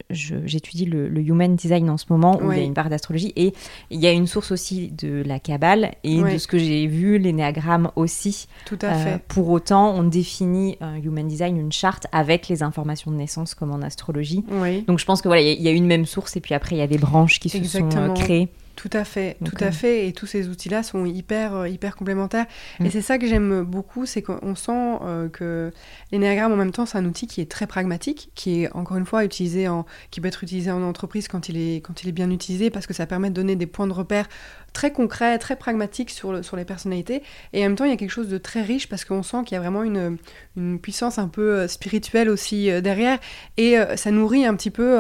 j'étudie 0.10 0.86
le, 0.86 1.10
human 1.20 1.56
design 1.56 1.90
en 1.90 1.98
ce 1.98 2.06
moment 2.10 2.40
où 2.42 2.52
il 2.52 2.58
y 2.58 2.62
a 2.62 2.64
une 2.64 2.74
part 2.74 2.90
d'astrologie 2.90 3.34
et 3.36 3.54
il 3.90 4.00
y 4.00 4.08
a 4.08 4.12
une 4.12 4.28
source 4.28 4.52
aussi 4.52 4.90
de 4.92 5.24
la 5.26 5.40
cabale 5.40 5.94
et 6.04 6.22
de 6.22 6.38
ce 6.38 6.48
que 6.48 6.58
j'ai 6.58 6.88
vu, 6.88 7.18
l'énéagramme 7.18 7.92
aussi. 7.96 8.48
Tout 8.66 8.80
à 8.82 8.94
fait. 8.94 9.14
Euh, 9.14 9.18
pour 9.28 9.50
autant, 9.50 9.94
on 9.94 10.04
définit 10.04 10.78
un 10.82 10.96
human 10.98 11.28
design, 11.28 11.58
une 11.58 11.72
charte 11.72 12.08
avec 12.12 12.48
les 12.48 12.64
informations 12.64 13.12
de 13.12 13.18
naissance 13.18 13.56
comme 13.56 13.72
en 13.72 13.82
astrologie. 13.82 14.44
Donc 14.88 15.00
je 15.00 15.06
pense 15.06 15.22
que 15.22 15.28
voilà, 15.28 15.42
il 15.42 15.62
y, 15.62 15.68
a 15.68 15.72
une 15.72 15.86
même 15.86 16.06
source 16.06 16.36
et 16.36 16.42
puis 16.42 16.54
après 16.54 16.76
il 16.76 16.80
y 16.80 16.82
a 16.82 16.88
des 16.88 16.98
branches 16.98 17.40
qui 17.40 17.50
se 17.50 17.64
sont 17.64 17.90
euh, 17.96 18.14
créées. 18.14 18.50
Tout 18.78 18.92
à 18.94 19.04
fait, 19.04 19.38
tout 19.44 19.58
à 19.60 19.72
fait. 19.72 20.08
Et 20.08 20.14
tous 20.14 20.28
ces 20.28 20.50
outils-là 20.50 20.84
sont 20.84 21.04
hyper, 21.08 21.56
euh, 21.56 21.68
hyper 21.68 21.96
complémentaires. 21.96 22.46
Et 22.80 22.84
mm. 22.84 22.92
c'est 22.92 23.02
ça 23.02 23.18
que 23.18 23.26
j'aime 23.26 23.64
beaucoup, 23.64 24.06
c'est 24.06 24.22
qu'on 24.22 24.54
sent 24.54 25.00
euh, 25.02 25.30
que 25.30 25.74
l'énéagramme, 26.12 26.52
en 26.54 26.56
même 26.56 26.72
temps, 26.72 26.86
c'est 26.86 27.00
un 27.00 27.06
outil 27.06 27.26
qui 27.26 27.42
est 27.42 27.50
très 27.50 27.66
pragmatique, 27.66 28.30
qui 28.36 28.62
est 28.62 28.72
encore 28.74 28.98
une 28.98 29.08
fois 29.08 29.26
utilisé 29.26 29.68
en, 29.68 29.88
qui 30.12 30.22
peut 30.22 30.28
être 30.28 30.44
utilisé 30.44 30.70
en 30.70 30.84
entreprise 30.84 31.28
quand 31.28 31.50
il 31.50 31.58
est, 31.58 31.78
quand 31.78 32.04
il 32.04 32.10
est 32.10 32.12
bien 32.12 32.30
utilisé, 32.30 32.70
parce 32.70 32.86
que 32.86 32.94
ça 32.94 33.08
permet 33.08 33.32
de 33.32 33.34
donner 33.34 33.56
des 33.56 33.66
points 33.66 33.88
de 33.88 33.94
repère 33.94 34.30
très 34.74 34.92
concrets, 34.92 35.38
très 35.38 35.56
pragmatiques 35.56 36.10
sur, 36.10 36.32
le, 36.32 36.44
sur 36.44 36.58
les 36.58 36.66
personnalités. 36.66 37.24
Et 37.54 37.62
en 37.62 37.70
même 37.70 37.76
temps, 37.76 37.86
il 37.86 37.92
y 37.92 37.94
a 37.94 37.98
quelque 37.98 38.12
chose 38.12 38.30
de 38.30 38.38
très 38.38 38.62
riche 38.62 38.90
parce 38.90 39.06
qu'on 39.06 39.24
sent 39.24 39.44
qu'il 39.46 39.56
y 39.56 39.58
a 39.58 39.62
vraiment 39.62 39.84
une, 39.84 40.18
une 40.56 40.80
puissance 40.80 41.18
un 41.20 41.28
peu 41.28 41.54
euh, 41.54 41.68
spirituelle 41.68 42.30
aussi 42.30 42.70
derrière. 42.82 43.20
Et 43.58 43.78
ça 43.96 44.12
nourrit 44.12 44.46
un 44.46 44.56
petit 44.56 44.72
peu 44.72 45.00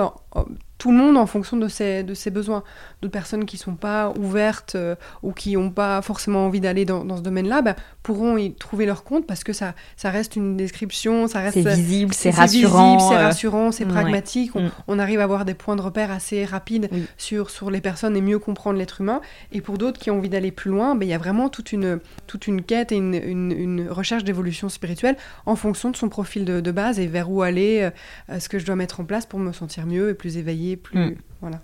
tout 0.78 0.92
le 0.92 0.98
monde 0.98 1.18
en 1.18 1.26
fonction 1.26 1.58
de 1.58 1.68
ses, 1.68 2.04
de 2.04 2.14
ses 2.14 2.30
besoins. 2.30 2.64
D'autres 3.02 3.12
personnes 3.12 3.46
qui 3.46 3.56
ne 3.56 3.62
sont 3.62 3.76
pas 3.76 4.14
ouvertes 4.18 4.76
euh, 4.76 4.96
ou 5.24 5.32
qui 5.32 5.56
n'ont 5.56 5.72
pas 5.72 6.02
forcément 6.02 6.46
envie 6.46 6.60
d'aller 6.60 6.86
dans, 6.86 7.04
dans, 7.04 7.18
ce 7.18 7.22
domaine-là 7.22 7.62
bah, 7.62 7.76
pourront 8.04 8.38
y 8.38 8.54
trouver 8.54 8.86
leur 8.86 9.04
compte 9.04 9.26
parce 9.26 9.44
que 9.44 9.54
ça, 9.54 9.74
ça 9.96 10.12
reste 10.12 10.36
une 10.36 10.56
description, 10.56 11.28
ça 11.28 11.40
reste... 11.40 11.62
C'est 11.62 11.76
visible, 11.76 12.14
c'est 12.14 12.30
rassurant. 12.30 13.00
C'est 13.00 13.16
euh, 13.16 13.24
rassurant, 13.24 13.72
c'est 13.72 13.86
pragmatique. 13.86 14.56
On, 14.56 14.64
mm. 14.64 14.72
on, 14.88 15.00
arrive 15.00 15.20
à 15.20 15.24
avoir 15.24 15.46
des 15.46 15.56
points 15.56 15.76
de 15.76 15.82
repère 15.82 16.12
assez 16.12 16.46
rapides 16.46 16.90
sur, 17.18 17.50
sur 17.50 17.72
les 17.72 17.82
personnes 17.82 18.16
et 18.16 18.22
mieux 18.22 18.40
comprendre 18.40 18.78
l'être 18.78 19.02
humain. 19.02 19.22
Et 19.52 19.57
pour 19.62 19.78
d'autres 19.78 20.00
qui 20.00 20.12
ont 20.12 20.18
envie 20.18 20.30
d'aller 20.30 20.52
plus 20.52 20.72
loin, 20.72 20.96
bah, 20.96 21.06
il 21.06 21.10
y 21.10 21.14
a 21.14 21.18
vraiment 21.18 21.50
toute 21.50 21.72
une, 21.72 22.00
toute 22.28 22.48
une 22.48 22.62
quête 22.62 22.92
et 22.92 22.96
une, 22.96 23.14
une, 23.14 23.52
une 23.52 23.90
recherche 23.90 24.24
d'évolution 24.24 24.70
spirituelle 24.70 25.18
en 25.46 25.56
fonction 25.56 25.92
de 25.92 25.96
son 25.96 26.10
profil 26.10 26.46
de, 26.46 26.62
de, 26.62 26.72
base 26.72 27.00
et 27.00 27.08
vers 27.08 27.32
où 27.32 27.42
aller, 27.42 27.90
euh, 28.30 28.40
ce 28.40 28.50
que 28.50 28.60
je 28.60 28.66
dois 28.66 28.76
mettre 28.76 29.00
en 29.00 29.06
place 29.06 29.26
pour 29.26 29.40
me 29.40 29.52
sentir 29.52 29.86
mieux 29.86 30.10
et 30.10 30.14
plus 30.14 30.38
éveillé 30.38 30.78
plus. 30.78 31.00
Mm. 31.00 31.16
Voilà. 31.42 31.62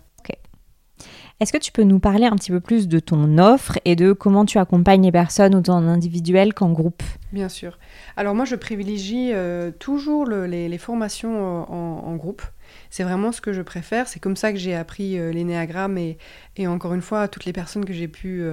Est-ce 1.40 1.52
que 1.52 1.58
tu 1.58 1.72
peux 1.72 1.84
nous 1.84 2.00
parler 2.00 2.26
un 2.26 2.36
petit 2.36 2.52
peu 2.52 2.60
plus 2.60 2.88
de 2.88 3.00
ton 3.00 3.38
offre 3.38 3.78
et 3.86 3.96
de 3.96 4.14
comment 4.14 4.46
tu 4.46 4.60
accompagnes 4.60 5.04
les 5.04 5.12
personnes 5.12 5.56
autant 5.56 5.76
en 5.76 5.88
individuel 5.88 6.54
qu'en 6.54 6.72
groupe? 6.72 7.04
Bien 7.34 7.50
sûr. 7.50 7.80
Alors 8.16 8.36
moi, 8.36 8.46
je 8.46 8.56
privilégie 8.56 9.32
euh, 9.34 9.72
toujours 9.72 10.26
les, 10.26 10.78
formations 10.78 11.36
euh, 11.36 11.64
en, 11.68 12.16
groupe. 12.16 12.44
C'est 12.94 13.02
vraiment 13.04 13.32
ce 13.32 13.42
que 13.42 13.54
je 13.54 13.64
préfère. 13.64 14.08
C'est 14.08 14.20
comme 14.20 14.36
ça 14.36 14.52
que 14.52 14.60
j'ai 14.60 14.76
appris 14.76 15.18
euh, 15.18 15.32
l'énéagramme 15.32 15.98
et, 15.98 16.20
et, 16.58 16.68
encore 16.68 16.94
une 16.94 17.02
fois, 17.02 17.28
toutes 17.28 17.46
les 17.46 17.52
personnes 17.52 17.86
que 17.86 17.94
j'ai 17.94 18.08
pu 18.08 18.44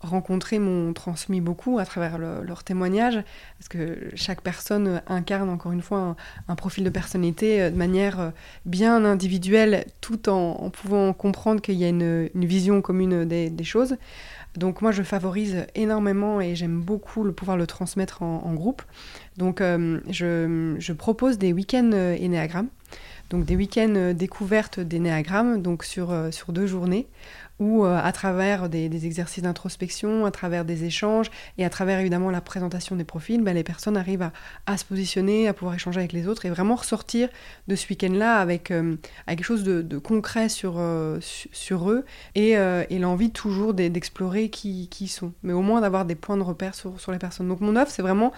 rencontrés 0.00 0.58
m'ont 0.58 0.92
transmis 0.92 1.40
beaucoup 1.40 1.78
à 1.78 1.84
travers 1.84 2.18
leurs 2.18 2.64
témoignages, 2.64 3.22
parce 3.58 3.68
que 3.68 4.10
chaque 4.14 4.42
personne 4.42 5.02
incarne 5.06 5.48
encore 5.48 5.72
une 5.72 5.82
fois 5.82 6.16
un, 6.48 6.54
profil 6.54 6.84
de 6.84 6.90
personnalité 6.90 7.62
euh, 7.62 7.70
de 7.70 7.76
manière 7.76 8.20
euh, 8.20 8.30
bien 8.64 9.04
individuelle, 9.04 9.84
tout 10.00 10.28
en, 10.28 10.70
pouvant 10.70 11.12
comprendre 11.12 11.60
qu'il 11.60 11.74
y 11.74 11.84
a 11.84 11.88
une, 11.88 12.28
vision 12.34 12.80
commune 12.82 13.24
des, 13.24 13.64
choses. 13.64 13.96
Donc 14.56 14.80
moi 14.80 14.92
je 14.92 15.02
favorise 15.02 15.66
énormément 15.74 16.40
et 16.40 16.54
j'aime 16.54 16.80
beaucoup 16.80 17.24
le 17.24 17.32
pouvoir 17.32 17.56
le 17.56 17.66
transmettre 17.66 18.22
en, 18.22 18.54
groupe. 18.54 18.82
Donc 19.36 19.60
euh, 19.60 20.00
je, 20.08 20.92
propose 20.92 21.36
des 21.36 21.52
week-ends 21.52 21.90
Enneagram 21.92 22.68
Donc 23.30 23.44
des 23.44 23.56
week-ends 23.56 24.12
découvertes 24.14 24.80
des 24.80 25.00
néagrammes, 25.00 25.62
donc 25.62 25.84
sur, 25.84 26.14
sur 26.30 26.52
deux 26.52 26.66
journées, 26.66 27.08
où 27.58 27.84
à 27.84 28.12
travers 28.12 28.68
des, 28.68 29.06
exercices 29.06 29.42
d'introspection, 29.42 30.26
à 30.26 30.30
travers 30.30 30.64
des 30.64 30.84
échanges 30.84 31.30
et 31.58 31.64
à 31.64 31.70
travers 31.70 31.98
évidemment 31.98 32.30
la 32.30 32.40
présentation 32.40 32.96
des 32.96 33.04
profils, 33.04 33.42
ben, 33.42 33.54
les 33.54 33.64
personnes 33.64 33.96
arrivent 33.96 34.30
à, 34.66 34.76
se 34.76 34.84
positionner, 34.84 35.48
à 35.48 35.54
pouvoir 35.54 35.74
échanger 35.74 36.00
avec 36.00 36.12
les 36.12 36.28
autres 36.28 36.44
et 36.46 36.50
vraiment 36.50 36.76
ressortir 36.76 37.28
de 37.66 37.74
ce 37.74 37.88
week-end-là 37.88 38.36
avec, 38.36 38.72
quelque 39.26 39.42
chose 39.42 39.64
de, 39.64 39.98
concret 39.98 40.48
sur, 40.48 40.78
eux 40.78 42.04
et, 42.34 42.50
et 42.50 42.98
l'envie 42.98 43.30
toujours 43.30 43.74
d'explorer 43.74 44.50
qui, 44.50 44.88
qui 44.88 45.08
sont, 45.08 45.32
mais 45.42 45.52
au 45.52 45.62
moins 45.62 45.80
d'avoir 45.80 46.04
des 46.04 46.14
points 46.14 46.36
de 46.36 46.42
repère 46.42 46.74
sur, 46.74 47.00
sur 47.00 47.12
les 47.12 47.18
personnes. 47.18 47.48
Donc 47.48 47.60
mon 47.60 47.76
offre, 47.76 47.90
c'est 47.90 48.02
vraiment 48.02 48.32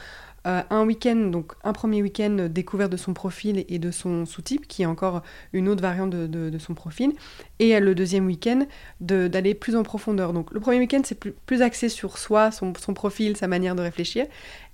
euh, 0.47 0.63
un 0.71 0.85
week-end, 0.85 1.17
donc 1.17 1.53
un 1.65 1.73
premier 1.73 2.03
week-end 2.03 2.49
découvert 2.51 2.89
de 2.89 2.97
son 2.97 3.13
profil 3.15 3.65
et 3.69 3.79
de 3.79 3.91
son 3.91 4.25
sous-type, 4.25 4.69
qui 4.69 4.83
est 4.83 4.87
encore 4.87 5.23
une 5.53 5.69
autre 5.69 5.83
variante 5.83 6.11
de, 6.11 6.59
son 6.59 6.75
profil, 6.75 7.13
et 7.59 7.79
le 7.79 7.95
deuxième 7.95 8.27
week-end 8.27 8.67
d'aller 9.01 9.55
plus 9.55 9.77
en 9.77 9.83
profondeur. 9.83 10.33
Donc 10.33 10.53
le 10.53 10.61
premier 10.61 10.79
week-end, 10.79 11.03
c'est 11.05 11.19
plus, 11.19 11.63
axé 11.63 11.89
sur 11.89 12.19
soi, 12.19 12.51
son, 12.51 12.73
profil, 12.73 13.37
sa 13.37 13.49
manière 13.49 13.75
de 13.75 13.83
réfléchir, 13.83 14.27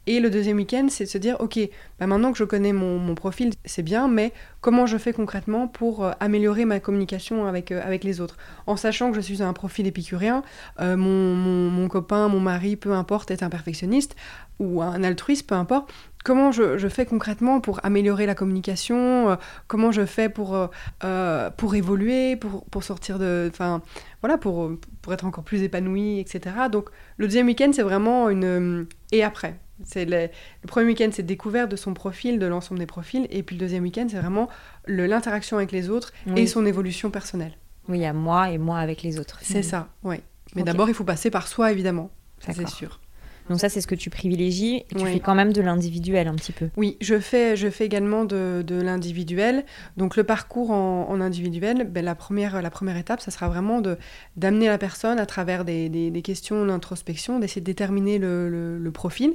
et 0.07 0.21
le 0.21 0.29
deuxième 0.29 0.59
week-end, 0.59 0.89
c'est 0.91 1.05
de 1.05 1.09
se 1.09 1.17
dire, 1.17 1.37
ok, 1.41 1.59
bah 1.99 2.07
maintenant 2.07 2.31
que 2.31 2.37
je 2.37 2.45
connais 2.45 2.75
mon, 2.75 3.15
profil, 3.15 3.53
c'est 3.65 3.83
bien, 3.83 4.07
mais 4.07 4.33
comment 4.61 4.85
je 4.85 4.99
fais 4.99 5.15
concrètement 5.15 5.67
pour 5.67 6.05
euh, 6.05 6.13
améliorer 6.21 6.67
ma 6.67 6.79
communication 6.79 7.47
avec, 7.47 7.73
euh, 7.73 7.81
avec 7.83 8.05
les 8.05 8.21
autres? 8.21 8.37
En 8.67 8.77
sachant 8.77 9.11
que 9.11 9.17
je 9.17 9.23
suis 9.23 9.43
un 9.43 9.55
profil 9.55 9.87
épicurien, 9.87 10.43
euh, 10.79 10.97
mon, 10.99 11.71
mon, 11.71 11.89
copain, 11.89 12.29
mon 12.29 12.41
mari, 12.41 12.77
peu 12.77 12.93
importe, 12.93 13.31
est 13.31 13.43
un 13.43 13.49
perfectionniste 13.49 14.15
ou 14.59 14.83
un 14.83 15.03
altruiste, 15.03 15.49
peu 15.49 15.55
importe. 15.55 15.93
Comment 16.25 16.53
je, 16.53 16.79
je 16.79 16.89
fais 16.89 17.05
concrètement 17.05 17.61
pour 17.61 17.85
améliorer 17.85 18.25
la 18.25 18.35
communication 18.35 19.37
Comment 19.67 19.93
je 19.93 20.07
fais 20.07 20.31
pour, 20.31 20.57
pour 21.59 21.75
évoluer, 21.75 22.37
pour, 22.37 22.65
pour 22.65 22.83
sortir 22.83 23.19
de... 23.19 23.51
Enfin, 23.51 23.83
voilà, 24.23 24.39
pour, 24.39 24.71
pour 25.03 25.13
être 25.13 25.27
encore 25.27 25.45
plus 25.45 25.63
épanoui, 25.63 26.21
etc. 26.21 26.57
Donc, 26.73 26.89
le 27.19 27.27
deuxième 27.27 27.47
week-end, 27.47 27.71
c'est 27.75 27.83
vraiment 27.83 28.31
une... 28.31 28.87
Et 29.13 29.23
après 29.23 29.59
c'est 29.83 30.05
le, 30.05 30.29
premier 30.67 30.87
week-end, 30.87 31.09
c'est 31.13 31.25
découvert 31.25 31.69
de 31.69 31.77
son 31.77 31.95
profil, 31.95 32.39
de 32.39 32.47
l'ensemble 32.47 32.79
des 32.79 32.87
profils, 32.87 33.27
et 33.31 33.43
puis 33.43 33.57
le 33.57 33.61
deuxième 33.61 33.83
week-end, 33.83 34.07
c'est 34.09 34.19
vraiment 34.19 34.49
l'interaction 34.87 35.57
avec 35.57 35.73
les 35.73 35.91
autres 35.91 36.13
et 36.37 36.47
son 36.47 36.65
évolution 36.65 37.11
personnelle. 37.11 37.57
Oui, 37.89 38.05
à 38.05 38.13
moi 38.13 38.51
et 38.51 38.59
moi 38.59 38.79
avec 38.79 39.03
les 39.03 39.19
autres. 39.19 39.39
C'est 39.43 39.63
ça, 39.63 39.89
oui. 40.03 40.17
Mais 40.55 40.63
d'abord, 40.63 40.89
il 40.89 40.95
faut 40.95 41.05
passer 41.05 41.31
par 41.31 41.49
soi, 41.49 41.73
évidemment. 41.73 42.11
c'est 42.39 42.69
sûr. 42.69 43.01
Donc 43.49 43.61
ça, 43.61 43.69
c'est 43.69 43.81
ce 43.81 43.87
que 43.87 43.95
tu 43.95 44.11
privilégies. 44.11 44.77
Et 44.77 44.95
tu 44.97 45.07
fais 45.07 45.21
quand 45.21 45.35
même 45.35 45.53
de 45.53 45.61
l'individuel 45.61 46.29
un 46.29 46.35
petit 46.35 46.53
peu. 46.53 46.69
Oui, 46.77 46.97
je 47.01 47.19
fais, 47.19 47.57
je 47.57 47.69
fais 47.69 47.85
également 47.85 48.25
de, 48.25 48.65
de 48.67 48.81
l'individuel. 48.81 49.65
Donc 49.97 50.17
le 50.17 50.25
parcours 50.25 50.71
en, 50.71 51.21
individuel, 51.21 51.85
ben, 51.91 52.05
la, 52.05 52.15
première, 52.15 52.61
la 52.61 52.71
première 52.71 52.97
étape, 52.97 53.21
ça 53.21 53.31
sera 53.31 53.49
vraiment 53.49 53.83
d'amener 54.37 54.67
la 54.67 54.79
personne 54.79 55.19
à 55.19 55.27
travers 55.27 55.65
des, 55.65 55.89
des, 55.89 56.23
questions 56.23 56.65
d'introspection, 56.65 57.39
d'essayer 57.39 57.61
de 57.61 57.67
déterminer 57.67 58.19
le, 58.19 58.49
le, 58.79 58.91
profil 58.91 59.35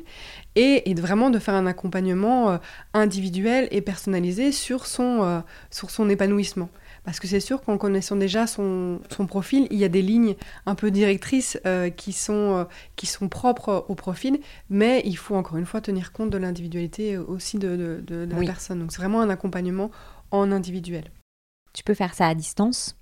et, 0.55 0.89
et, 0.89 0.93
vraiment 0.93 1.30
de 1.30 1.39
faire 1.39 1.53
un 1.53 1.68
accompagnement 1.68 2.51
euh, 2.51 2.57
individuel 2.93 3.68
et 3.72 3.82
personnalisé 3.82 4.51
sur 4.51 4.86
son, 4.86 5.24
euh, 5.24 5.39
sur 5.70 5.89
son 5.89 6.10
épanouissement. 6.10 6.70
Parce 7.04 7.20
que 7.20 7.28
c'est 7.28 7.39
sûr 7.39 7.62
qu'en 7.62 7.78
connaissant 7.78 8.16
déjà 8.16 8.47
son, 8.47 9.00
profil, 9.28 9.68
il 9.72 9.78
y 9.78 9.84
a 9.84 9.89
des 9.89 10.02
lignes 10.02 10.36
un 10.66 10.76
peu 10.76 10.91
directrices 10.91 11.60
euh, 11.66 11.89
qui, 11.89 12.14
sont, 12.14 12.58
euh, 12.58 12.64
qui 12.95 13.06
sont 13.06 13.30
propres 13.30 13.86
au 13.88 13.95
profil, 13.95 14.39
mais 14.70 15.02
il 15.06 15.18
faut 15.18 15.36
encore 15.36 15.58
une 15.58 15.66
fois 15.66 15.82
tenir 15.82 16.12
compte 16.12 16.30
de 16.30 16.38
l'individualité 16.38 17.18
aussi 17.18 17.58
de, 17.58 18.04
la 18.10 18.39
personne. 18.45 18.80
Donc 18.80 18.91
c'est 18.91 19.00
vraiment 19.00 19.22
un 19.22 19.30
accompagnement 19.30 19.91
en 20.32 20.52
individuel. 20.52 21.06
Tu 21.74 21.84
peux 21.84 21.93
faire 21.93 22.14
ça 22.14 22.28
à 22.28 22.36
distance? 22.36 22.99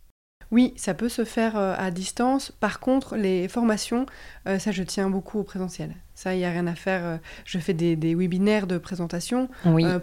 Oui, 0.51 0.73
ça 0.77 0.93
peut 0.93 1.09
se 1.09 1.25
faire 1.25 1.57
euh, 1.57 1.75
à 1.77 1.91
distance. 1.91 2.51
Par 2.51 2.79
contre, 2.79 3.15
les 3.15 3.47
formations, 3.47 4.05
euh, 4.47 4.59
ça, 4.59 4.71
je 4.71 4.83
tiens 4.83 5.09
beaucoup 5.09 5.39
au 5.39 5.43
présentiel. 5.43 5.93
Ça, 6.15 6.33
il 6.33 6.39
n'y 6.39 6.45
a 6.45 6.49
rien 6.49 6.67
à 6.67 6.75
faire. 6.75 7.03
Euh, 7.03 7.17
je 7.45 7.59
fais 7.59 7.73
des, 7.73 8.15
webinaires 8.15 8.65
de 8.65 8.77
présentation 8.77 9.49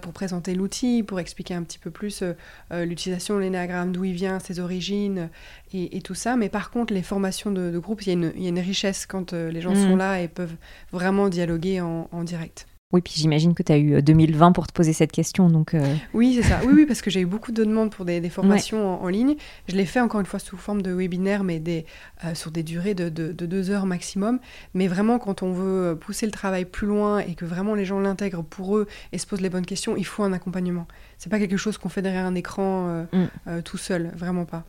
pour 0.03 0.13
présenter 0.13 0.55
l'outil, 0.55 1.03
pour 1.03 1.19
expliquer 1.19 1.55
un 1.55 1.63
petit 1.63 1.79
peu 1.79 1.91
plus 1.91 2.23
l'utilisation 2.71 3.35
de 3.37 3.41
l'énagramme, 3.41 3.93
d'où 3.93 4.05
il 4.05 4.13
vient, 4.13 4.39
ses 4.39 4.61
origines 4.61 5.29
et, 5.73 6.01
tout 6.03 6.15
ça. 6.15 6.37
Mais 6.37 6.49
par 6.49 6.71
contre, 6.71 6.93
les 6.95 7.03
formations 7.03 7.51
de, 7.51 7.79
groupe, 7.79 8.03
il 8.03 8.11
y, 8.11 8.47
a 8.47 8.49
une 8.49 8.59
richesse 8.61 9.07
quand 9.07 9.33
les 9.33 9.61
gens 9.61 9.75
sont 9.75 9.97
mmh. 9.97 9.99
là 9.99 10.21
et 10.21 10.29
peuvent 10.29 10.55
vraiment 10.93 11.29
dialoguer 11.29 11.81
en 11.81 12.25
direct. 12.25 12.67
Oui, 12.95 13.01
puis 13.01 13.15
j'imagine 13.17 13.55
que 13.55 13.65
tu 13.65 13.73
as 13.73 13.77
eu 13.77 14.01
2020 14.01 14.47
euh, 14.47 14.53
pour 14.53 14.69
te 14.69 14.73
poser 14.73 14.93
cette 14.93 15.11
question. 15.11 15.51
Donc, 15.51 15.75
euh. 15.75 15.97
Oui, 16.13 16.37
c'est 16.37 16.49
ça. 16.49 16.61
Oui, 16.65 16.75
oui, 16.75 16.87
parce 16.87 17.03
que 17.03 17.11
j'ai 17.11 17.23
eu 17.23 17.27
beaucoup 17.27 17.51
de 17.51 17.65
demandes 17.65 17.91
pour 17.91 18.05
des, 18.05 18.21
formations 18.29 19.03
en, 19.03 19.09
ligne. 19.09 19.35
Je 19.69 19.75
l'ai 19.75 19.85
fait 19.85 19.99
encore 19.99 20.21
une 20.21 20.27
fois 20.27 20.39
sous 20.39 20.57
forme 20.57 20.81
de 20.81 20.93
webinaire, 20.93 21.43
mais 21.43 21.59
des, 21.59 21.87
euh, 22.25 22.37
sur 22.37 22.53
des 22.53 22.63
durées 22.63 22.95
de, 22.95 23.09
deux 23.09 23.71
heures 23.73 23.87
maximum. 23.87 24.39
Mais 24.75 24.87
vraiment, 24.87 25.19
quand 25.19 25.43
on 25.43 25.51
veut 25.51 25.99
pousser 26.01 26.25
le 26.25 26.31
travail 26.31 26.67
plus 26.67 26.87
loin 26.87 27.19
et 27.19 27.35
que 27.35 27.45
vraiment 27.45 27.75
les 27.75 27.85
gens 27.85 27.99
l'intègrent 27.99 28.45
pour 28.45 28.77
eux 28.77 28.87
et 29.11 29.19
se 29.19 29.27
posent 29.27 29.41
les 29.41 29.51
bonnes 29.51 29.67
questions, 29.67 29.97
il 29.97 30.07
faut 30.07 30.23
un 30.23 30.33
accompagnement. 30.33 30.87
C'est 31.19 31.31
pas 31.31 31.41
quelque 31.41 31.57
chose 31.57 31.79
qu'on 31.79 31.89
fait 31.89 32.03
derrière 32.03 32.27
un 32.27 32.37
écran 32.37 33.07
mm. 33.13 33.63
tout 33.65 33.77
seul, 33.77 34.13
vraiment 34.17 34.45
pas. 34.45 34.63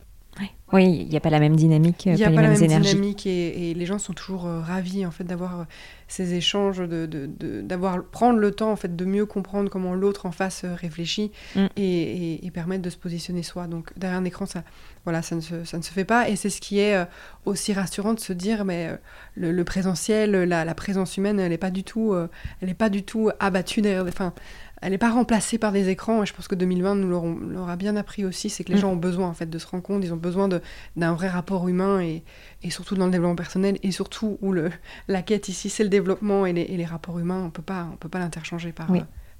Oui, 0.72 1.02
il 1.02 1.08
n'y 1.08 1.16
a 1.16 1.20
pas 1.20 1.30
la 1.30 1.38
même 1.38 1.54
dynamique, 1.54 2.06
il 2.06 2.14
n'y 2.14 2.24
a 2.24 2.30
pas, 2.30 2.42
la 2.42 2.48
même 2.48 2.58
dynamique 2.58 3.24
et, 3.26 3.72
les 3.72 3.86
gens 3.86 4.00
sont 4.00 4.12
toujours 4.12 4.46
euh, 4.46 4.60
ravis 4.60 5.06
en 5.06 5.12
fait 5.12 5.22
d'avoir 5.22 5.60
euh, 5.60 5.64
ces 6.08 6.34
échanges, 6.34 6.78
de, 6.78 7.06
d'avoir 7.62 8.02
prendre 8.04 8.40
le 8.40 8.50
temps 8.50 8.72
en 8.72 8.76
fait 8.76 8.96
de 8.96 9.04
mieux 9.04 9.26
comprendre 9.26 9.70
comment 9.70 9.94
l'autre 9.94 10.26
en 10.26 10.32
face 10.32 10.64
euh, 10.64 10.74
réfléchit 10.74 11.30
mm. 11.54 11.66
et, 11.76 12.50
permettre 12.52 12.82
de 12.82 12.90
se 12.90 12.96
positionner 12.96 13.44
soi. 13.44 13.68
Donc 13.68 13.96
derrière 13.96 14.18
un 14.18 14.24
écran, 14.24 14.46
ça, 14.46 14.64
voilà, 15.04 15.22
ça 15.22 15.36
ne 15.36 15.40
se, 15.40 15.64
ça 15.64 15.78
ne 15.78 15.82
se 15.82 15.92
fait 15.92 16.04
pas 16.04 16.28
et 16.28 16.34
c'est 16.34 16.50
ce 16.50 16.60
qui 16.60 16.80
est 16.80 16.96
aussi 17.44 17.72
rassurant 17.72 18.14
de 18.14 18.20
se 18.20 18.32
dire 18.32 18.64
mais 18.64 18.90
le, 19.36 19.62
présentiel, 19.62 20.30
la, 20.30 20.74
présence 20.74 21.16
humaine, 21.16 21.38
elle 21.38 21.50
n'est 21.50 21.58
pas 21.58 21.70
du 21.70 21.84
tout, 21.84 22.16
elle 22.62 22.68
est 22.70 22.74
pas 22.74 22.88
du 22.88 23.02
tout 23.02 23.30
abattue 23.38 23.82
derrière. 23.82 24.06
Enfin, 24.08 24.32
elle 24.82 24.90
n'est 24.90 24.98
pas 24.98 25.10
remplacée 25.10 25.58
par 25.58 25.72
des 25.72 25.88
écrans. 25.88 26.22
Et 26.22 26.26
je 26.26 26.34
pense 26.34 26.48
que 26.48 26.54
2020 26.54 26.96
nous 26.96 27.08
l'aura 27.08 27.76
bien 27.76 27.96
appris 27.96 28.24
aussi. 28.24 28.50
C'est 28.50 28.64
que 28.64 28.70
les 28.70 28.78
mm. 28.78 28.80
gens 28.80 28.92
ont 28.92 28.96
besoin 28.96 29.28
en 29.28 29.34
fait 29.34 29.48
de 29.48 29.58
se 29.58 29.66
rendre 29.66 29.82
compte. 29.82 30.04
Ils 30.04 30.12
ont 30.12 30.18
besoin 30.18 30.48
d'un 30.96 31.14
vrai 31.14 31.28
rapport 31.28 31.68
humain 31.68 32.00
et, 32.00 32.22
surtout 32.70 32.94
dans 32.96 33.06
le 33.06 33.12
développement 33.12 33.36
personnel 33.36 33.78
et 33.82 33.90
surtout 33.90 34.38
où 34.42 34.52
le, 34.52 34.70
la 35.08 35.22
quête 35.22 35.48
ici 35.48 35.70
c'est 35.70 35.84
le 35.84 35.88
développement 35.88 36.46
et 36.46 36.52
les, 36.52 36.84
rapports 36.84 37.18
humains. 37.18 37.42
On 37.44 37.50
peut 37.50 37.62
pas 37.62 37.88
on 37.92 37.96
peut 37.96 38.08
pas 38.08 38.18
l'interchanger 38.18 38.72
par, 38.72 38.88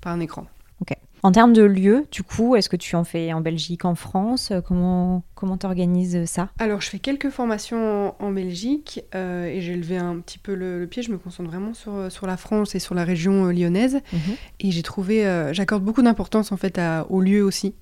par 0.00 0.12
un 0.12 0.20
écran. 0.20 0.46
Ok. 0.80 0.96
En 1.26 1.32
termes 1.32 1.52
de 1.52 1.64
lieux, 1.64 2.06
du 2.12 2.22
coup, 2.22 2.54
est-ce 2.54 2.68
que 2.68 2.76
tu 2.76 2.94
en 2.94 3.02
fais 3.02 3.32
en 3.32 3.40
Belgique, 3.40 3.84
en 3.84 3.96
France? 3.96 4.52
Comment 4.64 5.24
comment 5.34 5.56
t'organises 5.56 6.24
ça? 6.24 6.50
Alors, 6.58 6.80
je 6.80 6.88
fais 6.88 7.00
quelques 7.00 7.30
formations 7.30 8.14
en, 8.20 8.30
Belgique 8.30 9.04
euh, 9.14 9.46
et 9.46 9.60
j'ai 9.60 9.76
levé 9.76 9.96
un 9.98 10.18
petit 10.20 10.38
peu 10.38 10.54
le, 10.54 10.86
pied. 10.86 11.02
Je 11.02 11.10
me 11.10 11.18
concentre 11.18 11.50
vraiment 11.50 11.74
sur, 11.74 12.10
sur 12.10 12.26
la 12.26 12.36
France 12.36 12.74
et 12.74 12.78
sur 12.78 12.94
la 12.94 13.04
région 13.04 13.46
euh, 13.46 13.52
lyonnaise. 13.52 14.00
Mhm. 14.12 14.20
Et 14.60 14.70
j'ai 14.70 14.82
trouvé, 14.82 15.26
euh, 15.26 15.52
j'accorde 15.52 15.84
beaucoup 15.84 16.02
d'importance 16.02 16.52
en 16.52 16.56
fait 16.56 16.78
à, 16.78 17.06
aux 17.10 17.20
lieux 17.20 17.42
aussi. 17.42 17.74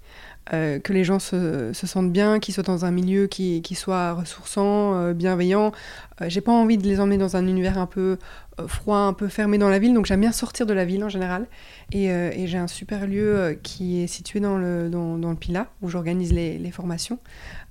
Que 0.50 0.92
les 0.92 1.04
gens 1.04 1.18
se, 1.18 1.72
se 1.72 1.86
sentent 1.86 2.12
bien, 2.12 2.38
qu'ils 2.38 2.54
soient 2.54 2.62
dans 2.62 2.84
un 2.84 2.90
milieu 2.90 3.26
qui, 3.26 3.62
soit 3.74 4.12
ressourçant, 4.12 5.12
bienveillant. 5.12 5.72
j'ai 6.26 6.40
pas 6.40 6.52
envie 6.52 6.78
de 6.78 6.86
les 6.86 7.00
emmener 7.00 7.18
dans 7.18 7.36
un 7.36 7.46
univers 7.46 7.78
un 7.78 7.86
peu 7.86 8.18
froid, 8.68 8.98
un 8.98 9.14
peu 9.14 9.28
fermé 9.28 9.58
dans 9.58 9.68
la 9.68 9.78
ville, 9.78 9.94
donc 9.94 10.06
j'aime 10.06 10.20
bien 10.20 10.32
sortir 10.32 10.66
de 10.66 10.72
la 10.72 10.84
ville 10.84 11.02
en 11.02 11.08
général. 11.08 11.46
Et, 11.92 12.08
j'ai 12.46 12.58
un 12.58 12.66
super 12.66 13.06
lieu 13.06 13.58
qui 13.62 14.02
est 14.02 14.06
situé 14.06 14.40
dans 14.40 14.58
le, 14.58 14.88
dans, 14.90 15.16
le 15.16 15.36
Pila, 15.36 15.68
où 15.82 15.88
j'organise 15.88 16.32
les, 16.32 16.58
les, 16.58 16.70
formations. 16.70 17.18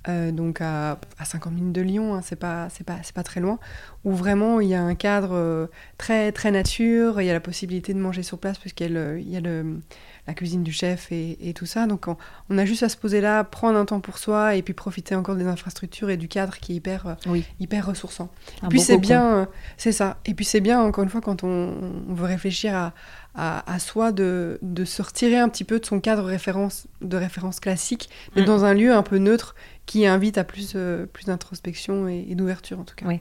Euh, 0.06 0.32
donc 0.32 0.60
à, 0.60 0.98
50 1.22 1.52
minutes 1.52 1.72
de 1.72 1.80
Lyon, 1.80 2.14
hein, 2.14 2.20
c'est 2.22 2.36
pas, 2.36 2.68
c'est 2.70 2.84
pas, 2.84 2.98
c'est 3.02 3.14
pas 3.14 3.22
très 3.22 3.40
loin, 3.40 3.58
où 4.04 4.12
vraiment 4.12 4.60
il 4.60 4.68
y 4.68 4.74
a 4.74 4.82
un 4.82 4.94
cadre 4.94 5.32
euh, 5.32 5.66
très, 5.96 6.30
très 6.32 6.50
nature, 6.50 7.20
il 7.22 7.26
y 7.26 7.30
a 7.30 7.32
la 7.32 7.40
possibilité 7.40 7.94
de 7.94 7.98
manger 7.98 8.22
sur 8.22 8.38
place 8.38 8.58
puisqu'il 8.58 8.92
y 8.92 9.36
a 9.36 9.40
le, 9.40 9.80
la 10.26 10.34
cuisine 10.34 10.62
du 10.62 10.72
chef 10.72 11.08
et, 11.10 11.52
tout 11.54 11.66
ça. 11.66 11.86
Donc 11.86 12.06
on, 12.48 12.58
a 12.58 12.64
juste 12.64 12.82
à 12.82 12.88
se 12.88 12.96
poser 12.96 13.20
là, 13.20 13.44
prendre 13.44 13.78
un 13.78 13.84
temps 13.84 14.00
pour 14.00 14.18
soi 14.18 14.54
et 14.56 14.62
puis 14.62 14.74
profiter 14.74 15.14
encore 15.14 15.36
des 15.36 15.46
infrastructures 15.46 16.10
et 16.10 16.16
du 16.16 16.28
cadre 16.28 16.56
qui 16.58 16.72
est 16.72 16.76
hyper, 16.76 17.06
euh, 17.26 17.40
hyper 17.60 17.86
ressourçant. 17.86 18.30
et 18.62 18.68
puis 18.68 18.80
c'est 18.80 18.98
bien, 18.98 19.48
c'est 19.76 19.92
ça. 19.92 20.18
Et 20.26 20.34
puis 20.34 20.44
c'est 20.44 20.60
bien 20.60 20.80
encore 20.80 21.04
une 21.04 21.10
fois 21.10 21.20
quand 21.20 21.44
on, 21.44 21.74
veut 22.08 22.24
réfléchir 22.24 22.74
à, 22.74 22.92
à, 23.34 23.78
soi 23.78 24.12
de, 24.12 24.58
de, 24.62 24.84
se 24.84 25.02
retirer 25.02 25.38
un 25.38 25.48
petit 25.48 25.64
peu 25.64 25.80
de 25.80 25.84
son 25.84 26.00
cadre 26.00 26.24
référence, 26.24 26.86
de 27.00 27.16
référence 27.16 27.60
classique, 27.60 28.08
d'être 28.34 28.44
mm. 28.44 28.46
dans 28.46 28.64
un 28.64 28.74
lieu 28.74 28.94
un 28.94 29.02
peu 29.02 29.18
neutre 29.18 29.54
qui 29.86 30.06
invite 30.06 30.38
à 30.38 30.44
plus, 30.44 30.72
euh, 30.76 31.06
plus 31.06 31.26
d'introspection 31.26 32.08
et, 32.08 32.34
d'ouverture 32.34 32.78
en 32.80 32.84
tout 32.84 32.94
cas. 32.94 33.06
Oui. 33.06 33.20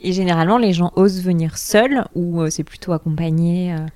Et 0.00 0.12
généralement, 0.12 0.58
les 0.58 0.72
gens 0.72 0.92
osent 0.96 1.22
venir 1.22 1.58
seuls 1.58 2.04
ou 2.14 2.40
euh, 2.40 2.50
c'est 2.50 2.64
plutôt 2.64 2.92
accompagné 2.92 3.72
euh? 3.72 3.86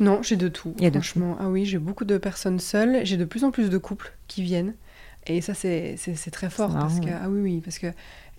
Non, 0.00 0.22
j'ai 0.22 0.36
de 0.36 0.48
tout. 0.48 0.74
Il 0.78 0.90
franchement. 0.90 1.36
ah 1.40 1.48
oui, 1.48 1.64
j'ai 1.64 1.78
beaucoup 1.78 2.04
de 2.04 2.18
personnes 2.18 2.60
seules. 2.60 3.04
J'ai 3.04 3.16
de 3.16 3.24
plus 3.24 3.44
en 3.44 3.50
plus 3.50 3.70
de 3.70 3.78
couples 3.78 4.12
qui 4.26 4.42
viennent. 4.42 4.74
Et 5.26 5.40
ça, 5.40 5.54
c'est 5.54 5.96
très 6.30 6.50
fort. 6.50 6.72
Parce 6.72 7.00
que, 7.00 7.10
ah 7.10 7.28
oui, 7.28 7.40
oui, 7.40 7.60
parce 7.62 7.78
que 7.78 7.88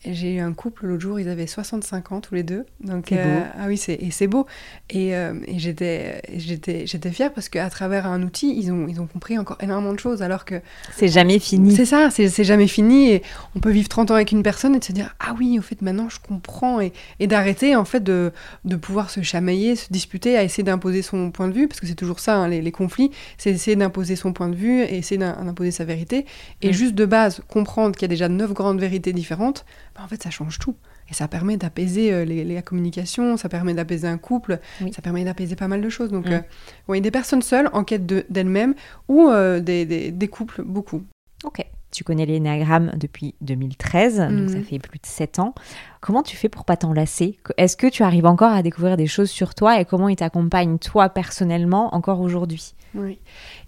j'ai 0.06 0.36
eu 0.36 0.39
un 0.39 0.54
couple 0.54 0.86
l'autre 0.86 1.02
jour, 1.02 1.20
ils 1.20 1.28
avaient 1.28 1.47
65 1.47 2.12
ans 2.12 2.22
tous 2.22 2.34
les 2.34 2.43
deux. 2.43 2.66
Donc, 2.82 3.12
euh, 3.12 3.41
ah 3.58 3.66
oui, 3.68 3.78
c'est, 3.78 3.95
et 3.95 4.12
c'est 4.12 4.28
beau. 4.28 4.45
Et, 4.89 5.16
euh, 5.16 5.34
et 5.45 5.60
j'étais, 5.60 6.22
j'étais, 6.38 6.88
j'étais 6.88 7.12
fière 7.12 7.34
parce 7.34 7.50
qu'à 7.50 7.70
travers 7.70 8.06
un 8.06 8.24
outil, 8.24 8.56
ils 8.58 8.72
ont, 8.72 8.88
ils 8.88 9.02
ont 9.02 9.08
compris 9.08 9.38
encore 9.38 9.58
énormément 9.62 9.93
de 9.93 10.00
choses. 10.00 10.22
Alors 10.22 10.45
que. 10.45 10.62
C'est 10.95 11.10
jamais 11.10 11.39
fini. 11.39 11.76
C'est 11.76 11.86
ça, 11.86 12.10
c'est, 12.12 12.30
c'est 12.30 12.45
jamais 12.45 12.68
fini. 12.68 13.12
Et 13.12 13.24
on 13.56 13.60
peut 13.60 13.72
vivre 13.72 13.89
30 13.89 14.12
ans 14.12 14.16
avec 14.16 14.32
une 14.32 14.41
personne 14.41 14.74
et 14.74 14.80
de 14.80 14.84
se 14.84 14.93
dire 14.93 15.16
Ah 15.20 15.36
oui, 15.38 15.60
au 15.60 15.62
fait, 15.62 15.82
maintenant 15.82 16.08
je 16.08 16.20
comprends. 16.26 16.80
Et, 16.80 16.93
et 17.20 17.28
d'arrêter, 17.28 17.76
en 17.76 17.86
fait, 17.86 18.04
de, 18.04 18.32
de 18.64 18.76
pouvoir 18.78 19.10
se 19.10 19.22
chamailler, 19.22 19.76
se 19.76 19.91
disputer, 19.91 20.38
à 20.38 20.43
essayer 20.43 20.64
d'imposer 20.64 21.02
son 21.02 21.32
point 21.32 21.50
de 21.50 21.54
vue. 21.54 21.68
Parce 21.68 21.82
que 21.82 21.88
c'est 21.88 21.95
toujours 21.95 22.22
ça, 22.22 22.38
hein, 22.38 22.47
les, 22.47 22.62
les, 22.62 22.72
conflits. 22.72 23.12
C'est 23.38 23.52
essayer 23.52 23.76
d'imposer 23.76 24.16
son 24.16 24.32
point 24.32 24.47
de 24.47 24.56
vue 24.56 24.82
et 24.82 24.97
essayer 24.97 25.18
d'imposer 25.18 25.72
sa 25.72 25.84
vérité. 25.84 26.26
Et 26.62 26.70
mm. 26.70 26.74
juste 26.74 26.95
de 26.95 27.06
base, 27.06 27.41
comprendre 27.50 27.95
qu'il 27.95 28.04
y 28.04 28.06
a 28.06 28.08
déjà 28.10 28.30
neuf 28.30 28.54
grandes 28.54 28.80
vérités 28.80 29.12
différentes 29.12 29.66
en 30.04 30.08
fait, 30.08 30.22
ça 30.22 30.30
change 30.30 30.60
tout. 30.60 30.76
Et 31.10 31.14
ça 31.14 31.28
permet 31.28 31.58
d'apaiser 31.58 32.14
euh, 32.14 32.26
les, 32.26 32.43
la 32.43 32.62
communication, 32.62 33.38
ça 33.38 33.50
permet 33.50 33.74
d'apaiser 33.74 34.08
un 34.08 34.18
couple, 34.18 34.60
ça 34.91 35.02
permet 35.02 35.24
d'apaiser 35.24 35.56
pas 35.56 35.68
mal 35.68 35.82
de 35.82 35.89
choses. 35.89 36.12
Donc, 36.12 36.28
mm. 36.28 36.41
euh, 36.89 37.00
des 37.00 37.12
personnes 37.12 37.41
seules 37.41 37.70
en 37.74 37.84
quête 37.84 38.06
d'elles-mêmes 38.06 38.76
ou 39.08 39.28
euh, 39.28 39.60
des, 39.60 39.86
des, 40.12 40.28
couples, 40.28 40.64
beaucoup. 40.64 41.04
Ok. 41.43 41.66
Tu 41.91 42.03
connais 42.03 42.25
l'énéagramme 42.25 42.91
depuis 42.95 43.35
2013, 43.41 44.17
donc 44.17 44.31
mm. 44.31 44.49
ça 44.49 44.61
fait 44.61 44.79
plus 44.79 44.99
de 44.99 45.05
7 45.05 45.39
ans. 45.39 45.53
Comment 46.01 46.23
tu 46.23 46.37
fais 46.37 46.49
pour 46.49 46.65
pas 46.65 46.77
t'enlacer? 46.77 47.37
Est-ce 47.57 47.75
que 47.75 47.87
tu 47.87 48.03
arrives 48.03 48.25
encore 48.25 48.53
à 48.53 48.61
découvrir 48.61 48.95
des 48.95 49.07
choses 49.07 49.29
sur 49.29 49.55
toi 49.55 49.79
et 49.79 49.85
comment 49.85 50.07
il 50.07 50.15
t'accompagne 50.15 50.77
toi 50.77 51.09
personnellement 51.09 51.93
encore 51.93 52.21
aujourd'hui? 52.21 52.73
Oui. 52.95 53.19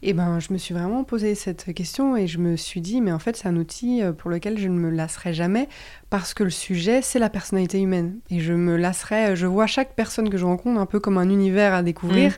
Et 0.02 0.10
eh 0.10 0.14
ben, 0.14 0.40
je 0.40 0.52
me 0.52 0.58
suis 0.58 0.74
vraiment 0.74 1.04
posé 1.04 1.36
cette 1.36 1.74
question 1.74 2.16
et 2.18 2.26
je 2.26 2.40
me 2.40 2.56
suis 2.56 2.82
dit, 2.82 3.02
mais 3.02 3.12
en 3.12 3.20
fait, 3.20 3.36
c'est 3.36 3.48
un 3.48 3.56
outil 3.56 4.02
euh, 4.02 4.14
pour 4.14 4.32
lequel 4.32 4.58
je 4.58 4.68
ne 4.68 4.78
me 4.78 4.90
lasserai 4.90 5.34
jamais 5.34 5.70
parce 6.10 6.34
que 6.34 6.44
le 6.44 6.50
sujet, 6.50 7.02
c'est 7.04 7.20
la 7.20 7.30
personnalité 7.30 7.80
humaine. 7.80 8.18
Et 8.32 8.40
je 8.40 8.54
me 8.54 8.76
lasserai, 8.78 9.36
je 9.36 9.46
vois 9.46 9.68
chaque 9.68 9.94
personne 9.94 10.30
que 10.30 10.38
je 10.38 10.46
rencontre 10.46 10.80
un 10.80 10.88
peu 10.88 11.00
comme 11.00 11.20
un 11.20 11.30
univers 11.30 11.74
à 11.74 11.84
découvrir, 11.84 12.32
mm. 12.32 12.36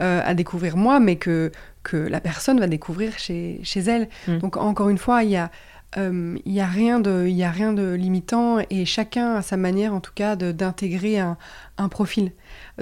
Euh, 0.00 0.20
à 0.24 0.34
découvrir 0.34 0.76
moi, 0.76 1.00
mais 1.00 1.16
que, 1.16 1.52
que 1.82 1.96
la 1.96 2.20
personne 2.20 2.58
va 2.60 2.66
découvrir 2.66 3.18
chez, 3.18 3.60
chez 3.62 3.80
elle. 3.80 4.08
Mm. 4.28 4.38
Donc, 4.38 4.56
encore 4.56 4.88
une 4.88 4.98
fois, 4.98 5.22
il 5.22 5.30
y 5.30 5.36
a 5.36 5.50
il 5.96 6.02
euh, 6.02 6.36
n'y 6.44 6.60
a, 6.60 6.66
rien 6.66 7.00
de, 7.00 7.26
y 7.26 7.42
a 7.42 7.50
rien 7.50 7.72
de 7.72 7.94
limitant 7.94 8.58
et 8.68 8.84
chacun 8.84 9.36
a 9.36 9.42
sa 9.42 9.56
manière 9.56 9.94
en 9.94 10.00
tout 10.00 10.10
cas 10.14 10.36
d'intégrer 10.36 11.18
un, 11.18 11.38
un, 11.78 11.88
profil. 11.88 12.32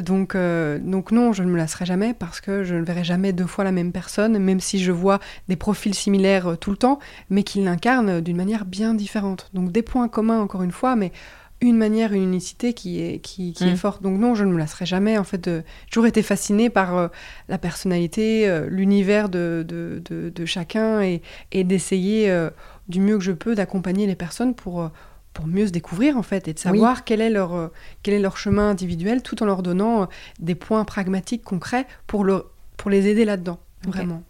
Donc, 0.01 0.35
euh, 0.35 0.79
donc 0.81 1.13
non, 1.13 1.33
je 1.33 1.45
ne 1.45 1.49
me 1.49 1.57
lasserai 1.57 1.87
jamais 1.87 2.13
parce 2.13 2.41
que 2.41 2.65
je 2.65 2.75
ne 2.75 2.83
verrai 2.83 3.05
jamais 3.05 3.33
deux 3.33 3.47
fois 3.47 3.63
la 3.63 3.71
même 3.71 3.93
personne, 3.93 4.39
même 4.39 4.59
si 4.59 4.81
je 4.83 4.91
vois 4.91 5.21
des 5.49 5.55
profils 5.55 5.95
similaires 5.95 6.57
tout 6.59 6.71
le 6.71 6.77
temps, 6.77 6.99
mais 7.31 7.45
qu'ils 7.45 7.63
l'incarnent 7.63 8.21
d'une 8.21 8.37
manière 8.37 8.65
bien 8.65 8.95
différente. 8.95 9.49
Donc 9.55 9.71
des 9.71 9.83
points 9.83 10.09
communs 10.09 10.41
encore 10.41 10.65
une 10.65 10.73
fois, 10.73 10.97
mais 10.97 11.13
une 11.61 11.77
manière, 11.77 12.13
une 12.13 12.25
unicité 12.25 12.75
qui 12.75 13.01
est, 13.01 13.21
qui, 13.21 13.53
qui 13.53 13.65
est 13.65 13.73
mm. 13.73 13.77
forte. 13.77 14.03
Donc 14.03 14.19
non, 14.19 14.35
je 14.35 14.45
ne 14.45 14.53
me 14.53 14.59
lasserai 14.59 14.87
jamais. 14.87 15.17
En 15.19 15.25
fait, 15.25 15.47
j'ai 15.47 15.63
toujours 15.91 16.07
été 16.07 16.23
fascinée 16.23 16.69
par 16.69 17.11
la 17.49 17.59
personnalité, 17.59 18.65
l'univers 18.69 19.29
de, 19.29 19.65
de, 19.67 20.03
de, 20.05 20.29
de, 20.29 20.45
chacun 20.45 21.01
et, 21.01 21.23
et 21.53 21.65
d'essayer 21.65 22.31
du 22.89 23.01
mieux 23.01 23.19
que 23.19 23.25
je 23.25 23.33
peux 23.33 23.55
d'accompagner 23.55 24.07
les 24.07 24.15
personnes 24.15 24.55
pour, 24.55 24.83
euh, 24.83 24.89
pour 25.33 25.47
mieux 25.47 25.67
se 25.67 25.73
découvrir 25.73 26.17
en 26.17 26.23
fait 26.23 26.49
et 26.49 26.55
de 26.55 26.59
savoir 26.59 27.05
quel, 27.05 27.21
est 27.21 27.31
leur, 27.31 27.55
euh, 27.55 27.69
quel 28.03 28.15
est 28.15 28.21
leur 28.21 28.37
chemin 28.37 28.71
individuel 28.71 29.23
tout 29.23 29.43
en 29.43 29.47
leur 29.47 29.63
donnant 29.63 30.03
euh, 30.03 30.07
des 30.41 30.55
points 30.55 30.85
pragmatiques, 30.85 31.43
concrets 31.43 31.87
pour, 32.07 32.25
le, 32.25 32.45
pour 32.77 32.91
les 32.91 33.07
aider 33.07 33.25
là-dedans, 33.25 33.59
vraiment. 33.87 34.23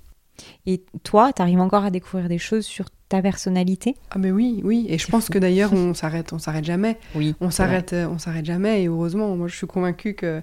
Et 0.67 0.83
toi, 1.03 1.33
tu 1.33 1.43
arrives 1.43 1.61
encore 1.61 1.85
à 1.85 1.91
découvrir 1.91 2.29
des 2.29 2.39
choses 2.39 2.65
sur 2.65 2.87
ta 3.09 3.23
personnalité? 3.23 3.97
Ah 4.11 4.19
mais 4.19 4.31
oui, 4.31 4.61
oui. 4.65 4.87
Et 4.89 4.99
je 4.99 5.07
pense 5.07 5.29
que 5.29 5.39
d'ailleurs, 5.39 5.73
on 5.75 5.95
s'arrête, 5.95 6.33
on 6.33 6.39
s'arrête 6.39 6.65
jamais. 6.65 6.99
Oui. 7.15 7.35
On 7.41 7.51
s'arrête, 7.51 7.95
on 7.95 8.19
s'arrête 8.19 8.45
jamais. 8.45 8.83
Et 8.83 8.89
heureusement, 8.89 9.37
moi, 9.37 9.49
je 9.49 9.57
suis 9.57 9.67
convaincue 9.67 10.15
que 10.15 10.43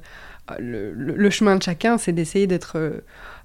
le, 0.59 0.91
le 0.93 1.29
chemin 1.29 1.55
de 1.55 1.63
chacun, 1.63 1.97
c'est 1.97 2.11
d'essayer 2.11 2.45
d'être 2.47 3.01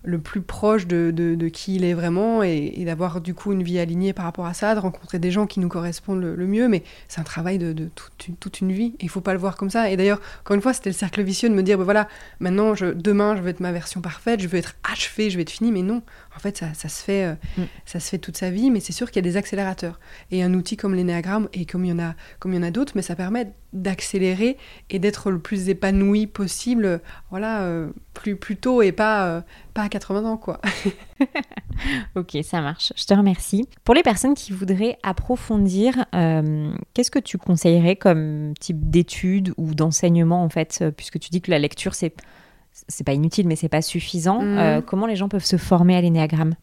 le 0.07 0.21
plus 0.21 0.41
proche 0.41 0.87
de, 0.87 1.11
de, 1.11 1.49
qui 1.49 1.75
il 1.75 1.85
est 1.85 1.93
vraiment 1.93 2.43
et, 2.43 2.85
d'avoir 2.85 3.21
du 3.21 3.35
coup 3.35 3.53
une 3.53 3.63
vie 3.63 3.79
alignée 3.79 4.13
par 4.13 4.25
rapport 4.25 4.47
à 4.47 4.55
ça, 4.55 4.75
de 4.75 4.81
rencontrer 4.81 5.19
des 5.19 5.33
gens 5.33 5.47
qui 5.47 5.59
nous 5.61 5.69
correspondent 5.69 6.23
le, 6.23 6.47
mieux. 6.47 6.69
Mais 6.69 6.85
c'est 7.09 7.21
un 7.21 7.25
travail 7.25 7.59
de, 7.59 7.73
de 7.73 7.87
toute, 7.95 8.29
une, 8.29 8.37
toute, 8.37 8.61
une, 8.61 8.73
vie 8.73 8.95
et 9.01 9.05
il 9.05 9.09
faut 9.09 9.21
pas 9.21 9.33
le 9.33 9.39
voir 9.39 9.57
comme 9.57 9.69
ça. 9.69 9.91
Et 9.91 9.97
d'ailleurs, 9.97 10.21
encore 10.41 10.55
une 10.55 10.63
fois, 10.63 10.73
c'était 10.73 10.91
le 10.91 10.95
cercle 10.95 11.23
vicieux 11.23 11.49
de 11.49 11.55
me 11.55 11.63
dire, 11.63 11.77
ben 11.77 11.85
voilà, 11.85 12.09
maintenant, 12.39 12.75
je, 12.75 12.87
demain, 12.87 13.37
je 13.37 13.43
veux 13.43 13.49
être 13.49 13.61
ma 13.61 13.73
version 13.73 14.01
parfaite, 14.01 14.41
je 14.41 14.47
veux 14.47 14.59
être 14.59 14.77
achevé, 14.91 15.29
je 15.29 15.37
vais 15.37 15.43
être 15.43 15.51
fini. 15.51 15.73
Mais 15.73 15.83
non, 15.83 16.03
en 16.37 16.39
fait, 16.39 16.59
ça, 16.59 16.75
ça 16.75 16.89
se, 16.89 17.03
fait, 17.03 17.25
euh, 17.25 17.35
mm. 17.57 17.63
ça 17.87 17.99
se 17.99 18.11
fait 18.11 18.19
toute 18.19 18.37
sa 18.37 18.51
vie, 18.51 18.71
mais 18.71 18.81
c'est 18.81 18.93
sûr 18.93 19.11
qu'il 19.11 19.25
y 19.25 19.27
a 19.27 19.31
des 19.31 19.37
accélérateurs. 19.37 19.99
Et 20.31 20.43
un 20.43 20.53
outil 20.55 20.77
comme 20.77 20.95
l'énéagramme, 20.95 21.49
et 21.55 21.65
comme 21.65 21.85
il 21.85 21.89
y 21.89 21.93
en 21.93 21.99
a, 21.99 22.15
comme 22.39 22.53
il 22.53 22.57
y 22.57 22.59
en 22.59 22.63
a 22.63 22.71
d'autres, 22.71 22.93
mais 22.95 23.03
ça 23.03 23.17
permet 23.17 23.53
d'accélérer 23.73 24.59
et 24.91 24.99
d'être 24.99 25.31
le 25.31 25.39
plus 25.39 25.69
épanoui 25.69 26.27
possible, 26.27 27.01
voilà, 27.31 27.63
euh, 27.63 27.89
plus, 28.13 28.37
plus 28.37 28.57
tôt 28.57 28.83
et 28.83 28.93
pas, 28.93 29.27
euh, 29.27 29.41
pas 29.73 29.83
à 29.83 29.89
80 29.89 30.31
ans, 30.31 30.37
quoi. 30.37 30.61
ok, 32.17 32.37
ça 32.43 32.61
marche. 32.61 32.93
Je 32.97 33.05
te 33.05 33.15
remercie. 33.15 33.67
Pour 33.85 33.95
les 33.95 34.03
personnes 34.03 34.35
qui 34.35 34.53
voudraient 34.53 34.99
approfondir, 35.03 36.05
qu'est-ce 36.13 37.11
que 37.11 37.19
tu 37.19 37.39
conseillerais 37.39 37.97
comme 37.97 38.53
type 38.61 38.91
d'études 38.91 39.55
ou 39.57 39.75
d'enseignement, 39.75 40.43
en 40.45 40.51
fait, 40.51 40.85
puisque 40.97 41.19
tu 41.19 41.31
dis 41.31 41.41
que 41.41 41.51
la 41.51 41.59
lecture, 41.59 41.95
c'est 41.95 42.15
c'est 42.89 43.05
pas 43.05 43.15
inutile, 43.15 43.49
mais 43.49 43.57
c'est 43.57 43.69
pas 43.69 43.83
suffisant. 43.83 44.43
Mhm. 44.43 44.59
Euh, 44.59 44.81
comment 44.81 45.07
les 45.07 45.17
gens 45.17 45.29
peuvent 45.29 45.45
se 45.45 45.57
former 45.57 45.97
à 45.97 46.01
l'énéagramme? 46.01 46.55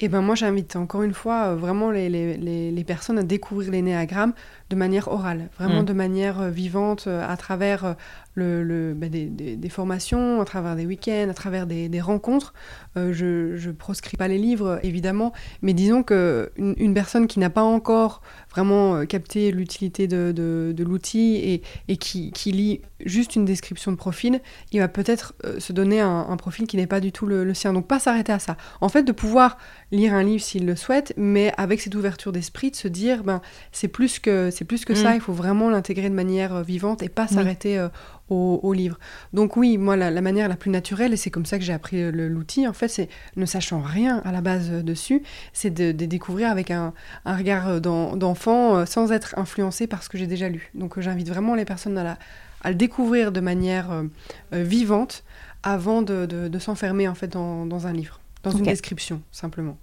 Eh 0.00 0.06
ben 0.06 0.20
moi 0.20 0.36
j'invite 0.36 0.76
encore 0.76 1.02
une 1.02 1.12
fois 1.12 1.46
euh, 1.46 1.56
vraiment 1.56 1.90
les, 1.90 2.08
les, 2.08 2.70
les, 2.70 2.84
personnes 2.84 3.18
à 3.18 3.24
découvrir 3.24 3.72
l'énéagramme 3.72 4.32
de 4.70 4.76
manière 4.76 5.08
orale, 5.08 5.48
vraiment 5.58 5.80
mhm. 5.80 5.86
de 5.86 5.92
manière 5.92 6.40
euh, 6.40 6.50
vivante 6.50 7.08
à 7.08 7.36
travers 7.36 7.96
le, 8.38 8.94
bah, 8.94 9.08
des, 9.08 9.26
des, 9.26 9.68
formations, 9.68 10.40
à 10.40 10.44
travers 10.44 10.76
des 10.76 10.86
week-ends, 10.86 11.28
à 11.28 11.34
travers 11.34 11.66
des, 11.66 11.88
des 11.88 12.00
rencontres. 12.00 12.54
je 12.96 13.66
ne 13.66 13.72
proscris 13.72 14.16
pas 14.16 14.28
les 14.28 14.38
livres 14.38 14.80
évidemment, 14.82 15.32
mais 15.62 15.74
disons 15.74 16.02
qu'une 16.02 16.48
une 16.56 16.94
personne 16.94 17.26
qui 17.26 17.38
n'a 17.38 17.50
pas 17.50 17.62
encore 17.62 18.22
vraiment 18.50 19.04
capté 19.06 19.50
l'utilité 19.50 20.08
de, 20.08 20.32
de, 20.34 20.72
de 20.74 20.84
l'outil 20.84 21.36
et, 21.36 21.62
et 21.88 21.96
qui, 21.96 22.32
qui 22.32 22.52
lit 22.52 22.80
juste 23.04 23.36
une 23.36 23.44
description 23.44 23.92
de 23.92 23.96
profil, 23.96 24.40
il 24.72 24.80
va 24.80 24.88
peut-être 24.88 25.34
euh, 25.44 25.60
se 25.60 25.72
donner 25.72 26.00
un, 26.00 26.36
profil 26.36 26.66
qui 26.66 26.76
n'est 26.76 26.86
pas 26.86 27.00
du 27.00 27.12
tout 27.12 27.26
le, 27.26 27.52
sien. 27.54 27.72
Donc 27.72 27.86
pas 27.86 27.98
s'arrêter 27.98 28.32
à 28.32 28.38
ça. 28.38 28.56
En 28.80 28.88
fait, 28.88 29.02
de 29.02 29.12
pouvoir 29.12 29.58
lire 29.90 30.14
un 30.14 30.22
livre 30.22 30.42
s'il 30.42 30.66
le 30.66 30.76
souhaite, 30.76 31.12
mais 31.16 31.52
avec 31.56 31.80
cette 31.80 31.94
ouverture 31.94 32.32
d'esprit, 32.32 32.70
de 32.70 32.76
se 32.76 32.88
dire, 32.88 33.24
ben 33.24 33.40
c'est 33.72 33.88
plus 33.88 34.18
que 34.18 34.50
c'est 34.50 34.64
plus 34.64 34.84
que 34.84 34.94
ça. 34.94 35.12
Mm. 35.12 35.16
Il 35.16 35.20
faut 35.20 35.32
vraiment 35.32 35.70
l'intégrer 35.70 36.08
de 36.08 36.14
manière 36.14 36.56
euh, 36.56 36.62
vivante 36.62 37.02
et 37.02 37.08
pas 37.08 37.26
s'arrêter 37.26 37.78
euh, 37.78 37.88
au, 38.30 38.72
livre. 38.72 38.98
Donc 39.32 39.56
oui, 39.56 39.78
moi 39.78 39.96
la, 39.96 40.20
manière 40.20 40.48
la 40.48 40.56
plus 40.56 40.70
naturelle, 40.70 41.12
et 41.12 41.16
c'est 41.16 41.30
comme 41.30 41.46
ça 41.46 41.58
que 41.58 41.64
j'ai 41.64 41.72
appris 41.72 42.10
l'outil, 42.12 42.66
en 42.66 42.72
fait, 42.72 42.88
c'est 42.88 43.08
ne 43.36 43.46
sachant 43.46 43.80
rien 43.80 44.20
à 44.24 44.32
la 44.32 44.40
base 44.40 44.70
dessus, 44.70 45.22
c'est 45.52 45.70
de, 45.70 45.92
découvrir 45.92 46.50
avec 46.50 46.70
un, 46.70 46.92
un 47.24 47.36
regard 47.36 47.80
d'enfant 47.80 48.86
sans 48.86 49.12
être 49.12 49.38
influencé 49.38 49.86
par 49.86 50.02
ce 50.02 50.08
que 50.08 50.18
j'ai 50.18 50.26
déjà 50.26 50.48
lu. 50.48 50.70
Donc 50.74 50.98
j'invite 51.00 51.28
vraiment 51.28 51.54
les 51.54 51.64
personnes 51.64 51.98
à 51.98 52.04
la 52.04 52.18
à 52.62 52.70
le 52.70 52.74
découvrir 52.74 53.32
de 53.32 53.40
manière 53.40 53.90
euh, 53.90 54.04
euh, 54.52 54.62
vivante 54.62 55.24
avant 55.62 56.02
de, 56.02 56.50
s'enfermer 56.58 57.08
en 57.08 57.14
fait 57.14 57.28
dans, 57.28 57.86
un 57.86 57.92
livre, 57.92 58.20
dans 58.42 58.50
une 58.52 58.64
description 58.64 59.22
simplement. 59.32 59.76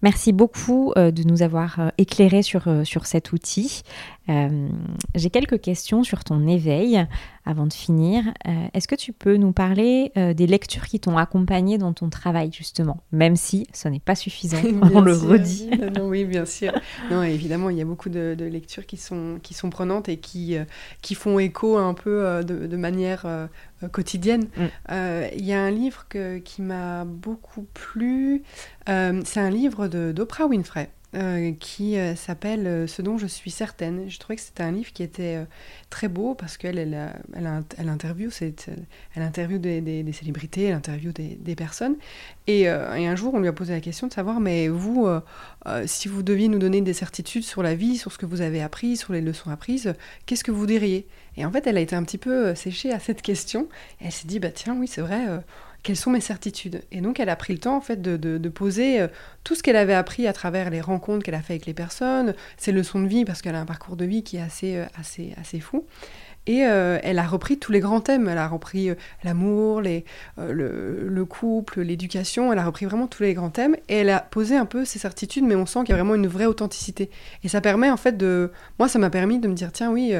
Merci 0.00 0.32
beaucoup 0.32 0.92
euh, 0.96 1.10
de 1.10 1.24
nous 1.24 1.42
avoir 1.42 1.90
éclairé 1.98 2.42
sur, 2.42 2.68
sur 2.84 3.04
cet 3.04 3.32
outil. 3.32 3.82
J'ai 4.28 5.30
quelques 5.30 5.60
questions 5.60 6.04
sur 6.04 6.22
ton 6.22 6.46
éveil 6.46 7.04
avant 7.48 7.66
de 7.66 7.72
finir, 7.72 8.24
euh, 8.46 8.50
est-ce 8.74 8.86
que 8.86 8.94
tu 8.94 9.14
peux 9.14 9.36
nous 9.36 9.52
parler 9.52 10.12
euh, 10.18 10.34
des 10.34 10.46
lectures 10.46 10.86
qui 10.86 11.00
t'ont 11.00 11.16
accompagné 11.16 11.78
dans 11.78 11.94
ton 11.94 12.10
travail, 12.10 12.50
justement, 12.52 12.98
même 13.10 13.36
si 13.36 13.66
ce 13.72 13.88
n'est 13.88 14.00
pas 14.00 14.14
suffisant, 14.14 14.58
on 14.92 15.00
le 15.00 15.14
redit. 15.14 15.70
oui, 16.02 16.26
bien 16.26 16.44
sûr. 16.44 16.72
Non, 17.10 17.22
évidemment, 17.22 17.70
il 17.70 17.78
y 17.78 17.80
a 17.80 17.86
beaucoup 17.86 18.10
de, 18.10 18.36
lectures 18.38 18.84
qui 18.84 18.98
sont, 18.98 19.38
qui 19.42 19.54
sont 19.54 19.70
prenantes 19.70 20.10
et 20.10 20.18
qui, 20.18 20.58
euh, 20.58 20.64
qui 21.00 21.14
font 21.14 21.38
écho 21.38 21.78
un 21.78 21.94
peu 21.94 22.44
de, 22.44 22.76
manière 22.76 23.26
quotidienne. 23.92 24.46
Mm. 24.56 24.66
Il 25.36 25.44
y 25.44 25.52
a 25.54 25.62
un 25.62 25.70
livre 25.70 26.04
que, 26.08 26.38
qui 26.38 26.60
m'a 26.60 27.04
beaucoup 27.06 27.66
plu. 27.72 28.42
C'est 28.86 29.40
un 29.40 29.50
livre 29.50 29.88
d'Oprah 29.88 30.46
Winfrey. 30.46 30.90
Euh, 31.14 31.52
qui 31.58 31.96
euh, 31.96 32.14
s'appelle 32.14 32.66
euh, 32.66 32.86
Ce 32.86 33.00
dont 33.00 33.16
je 33.16 33.26
suis 33.26 33.50
certaine. 33.50 34.10
Je 34.10 34.18
trouvais 34.18 34.36
que 34.36 34.42
c'était 34.42 34.62
un 34.62 34.72
livre 34.72 34.92
qui 34.92 35.02
était 35.02 35.38
très 35.88 36.06
beau 36.06 36.34
parce 36.34 36.58
qu'elle 36.58 36.76
elle, 36.76 36.94
elle, 37.34 37.50
elle, 37.78 37.88
interviewe, 37.88 38.30
elle 39.14 39.22
interviewe 39.22 39.58
des, 39.58 40.12
célébrités, 40.12 40.64
elle 40.64 40.74
interviewe 40.74 41.12
des, 41.12 41.56
personnes. 41.56 41.96
Et, 42.46 42.68
un 42.68 43.16
jour, 43.16 43.32
on 43.32 43.40
lui 43.40 43.48
a 43.48 43.54
posé 43.54 43.72
la 43.72 43.80
question 43.80 44.06
de 44.06 44.12
savoir, 44.12 44.38
mais 44.38 44.68
vous, 44.68 45.08
si 45.86 46.08
vous 46.08 46.22
deviez 46.22 46.48
nous 46.48 46.58
donner 46.58 46.82
des 46.82 46.92
certitudes 46.92 47.44
sur 47.44 47.62
la 47.62 47.74
vie, 47.74 47.96
sur 47.96 48.12
ce 48.12 48.18
que 48.18 48.26
vous 48.26 48.42
avez 48.42 48.60
appris, 48.60 48.96
sur 48.96 49.12
les 49.14 49.22
leçons 49.22 49.50
apprises, 49.50 49.94
qu'est-ce 50.26 50.44
que 50.44 50.50
vous 50.50 50.66
diriez? 50.66 51.06
Et 51.36 51.46
en 51.46 51.50
fait, 51.50 51.66
elle 51.66 51.78
a 51.78 51.80
été 51.80 51.96
un 51.96 52.02
petit 52.02 52.18
peu 52.18 52.54
séchée 52.54 52.92
à 52.92 52.98
cette 52.98 53.22
question. 53.22 53.68
Elle 54.00 54.12
s'est 54.12 54.28
dit, 54.28 54.40
bah 54.40 54.50
tiens, 54.50 54.76
oui, 54.78 54.88
c'est 54.88 55.00
vrai 55.00 55.24
quelles 55.82 55.96
sont 55.96 56.10
mes 56.10 56.20
certitudes. 56.20 56.82
Et 56.92 57.00
donc 57.00 57.20
elle 57.20 57.28
a 57.28 57.36
pris 57.36 57.52
le 57.52 57.58
temps 57.58 57.76
en 57.76 57.80
fait 57.80 58.00
de, 58.02 58.16
de, 58.16 58.48
poser 58.48 59.00
euh, 59.00 59.08
tout 59.44 59.54
ce 59.54 59.62
qu'elle 59.62 59.76
avait 59.76 59.94
appris 59.94 60.26
à 60.26 60.32
travers 60.32 60.70
les 60.70 60.80
rencontres 60.80 61.24
qu'elle 61.24 61.34
a 61.34 61.42
fait 61.42 61.54
avec 61.54 61.66
les 61.66 61.74
personnes, 61.74 62.34
ses 62.56 62.72
leçons 62.72 63.00
de 63.00 63.08
vie, 63.08 63.24
parce 63.24 63.42
qu'elle 63.42 63.54
a 63.54 63.60
un 63.60 63.66
parcours 63.66 63.96
de 63.96 64.04
vie 64.04 64.22
qui 64.22 64.36
est 64.36 64.42
assez, 64.42 64.76
euh, 64.76 64.86
assez, 64.98 65.34
assez 65.40 65.60
fou. 65.60 65.86
Et 66.46 66.64
euh, 66.64 66.98
elle 67.02 67.18
a 67.18 67.26
repris 67.26 67.58
tous 67.58 67.72
les 67.72 67.80
grands 67.80 68.00
thèmes. 68.00 68.26
Elle 68.26 68.38
a 68.38 68.48
repris 68.48 68.90
l'amour, 69.22 69.82
le, 69.82 70.02
le, 70.38 71.24
couple, 71.26 71.82
l'éducation. 71.82 72.50
Elle 72.50 72.58
a 72.58 72.64
repris 72.64 72.86
vraiment 72.86 73.06
tous 73.06 73.22
les 73.22 73.34
grands 73.34 73.50
thèmes. 73.50 73.76
Et 73.90 73.96
elle 73.96 74.08
a 74.08 74.20
posé 74.20 74.56
un 74.56 74.64
peu 74.64 74.86
ses 74.86 74.98
certitudes, 74.98 75.44
mais 75.44 75.54
on 75.54 75.66
sent 75.66 75.80
qu'il 75.80 75.90
y 75.90 75.92
a 75.92 75.96
vraiment 75.96 76.14
une 76.14 76.26
vraie 76.26 76.46
authenticité. 76.46 77.10
Et 77.44 77.48
ça 77.48 77.60
permet 77.60 77.90
en 77.90 77.98
fait 77.98 78.16
de... 78.16 78.50
Moi, 78.78 78.88
ça 78.88 78.98
m'a 78.98 79.10
permis 79.10 79.40
de 79.40 79.46
me 79.46 79.52
dire, 79.52 79.72
tiens, 79.72 79.90
oui, 79.90 80.14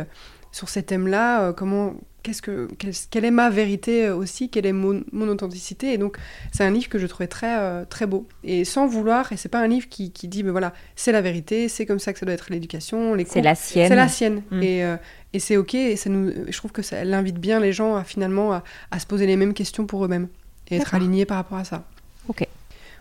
sur 0.52 0.68
ces 0.68 0.82
thèmes-là, 0.82 1.52
comment, 1.52 1.94
qu'est-ce 2.28 2.42
que, 2.42 2.68
quelle 3.10 3.24
est 3.24 3.30
ma 3.30 3.50
vérité 3.50 4.06
euh, 4.06 4.16
aussi, 4.16 4.50
quelle 4.50 4.66
est 4.66 4.72
mon, 4.72 5.02
authenticité. 5.28 5.92
Et 5.92 5.98
donc, 5.98 6.18
c'est 6.52 6.64
un 6.64 6.70
livre 6.70 6.88
que 6.88 6.98
je 6.98 7.06
trouvais 7.06 7.26
très, 7.26 7.58
euh, 7.58 7.84
très 7.84 8.06
beau. 8.06 8.26
Et 8.44 8.64
sans 8.64 8.86
vouloir, 8.86 9.32
et 9.32 9.36
c'est 9.36 9.48
pas 9.48 9.60
un 9.60 9.66
livre 9.66 9.88
qui, 9.88 10.12
qui 10.12 10.28
dit, 10.28 10.42
mais 10.42 10.50
voilà, 10.50 10.72
c'est 10.96 11.12
la 11.12 11.20
vérité, 11.20 11.68
c'est 11.68 11.86
comme 11.86 11.98
ça 11.98 12.12
que 12.12 12.18
ça 12.18 12.26
doit 12.26 12.34
être 12.34 12.50
l'éducation. 12.50 13.16
C'est 13.26 13.42
la 13.42 13.54
sienne. 13.54 13.88
C'est 13.88 13.96
la 13.96 14.08
sienne. 14.08 14.42
Mm. 14.50 14.62
Et, 14.62 14.84
euh, 14.84 14.96
et 15.32 15.38
c'est 15.38 15.56
OK. 15.56 15.74
Et 15.74 15.96
ça 15.96 16.10
nous, 16.10 16.32
je 16.48 16.56
trouve 16.56 16.72
que 16.72 16.82
ça 16.82 16.98
invite 17.00 17.38
bien 17.38 17.60
les 17.60 17.72
gens 17.72 17.96
à 17.96 18.04
finalement 18.04 18.52
à, 18.52 18.64
à 18.90 18.98
se 18.98 19.06
poser 19.06 19.26
les 19.26 19.36
mêmes 19.36 19.54
questions 19.54 19.86
pour 19.86 20.04
eux-mêmes 20.04 20.28
et 20.70 20.76
être 20.76 20.94
alignés 20.94 21.24
par 21.24 21.38
rapport 21.38 21.58
à 21.58 21.64
ça. 21.64 21.84
Ok, 22.28 22.46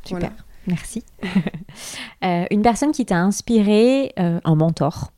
super. 0.05 0.31
Merci. 0.67 1.03
une 2.21 2.61
personne 2.61 2.91
qui 2.91 3.05
t'a 3.05 3.17
inspiré, 3.17 4.13
un 4.17 4.55
mentor 4.55 5.11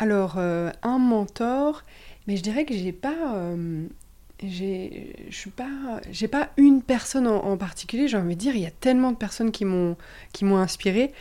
Alors, 0.00 0.38
un 0.38 0.98
mentor, 0.98 1.84
mais 2.26 2.36
je 2.36 2.42
dirais 2.42 2.64
que 2.64 2.74
j'ai 2.74 2.92
pas. 2.92 3.34
Euh, 3.34 3.86
je 4.42 4.88
suis 5.30 5.50
pas 5.50 6.00
j'ai 6.10 6.26
pas 6.26 6.48
une 6.56 6.80
personne 6.80 7.26
en, 7.26 7.58
particulier 7.58 8.08
j'ai 8.08 8.16
envie 8.16 8.36
de 8.36 8.40
dire 8.40 8.56
il 8.56 8.62
y 8.62 8.66
a 8.66 8.70
tellement 8.70 9.12
de 9.12 9.16
personnes 9.18 9.50
qui 9.50 9.66
m'ont 9.66 9.98
qui 10.32 10.46
m'ont 10.46 10.56
inspiré 10.56 11.12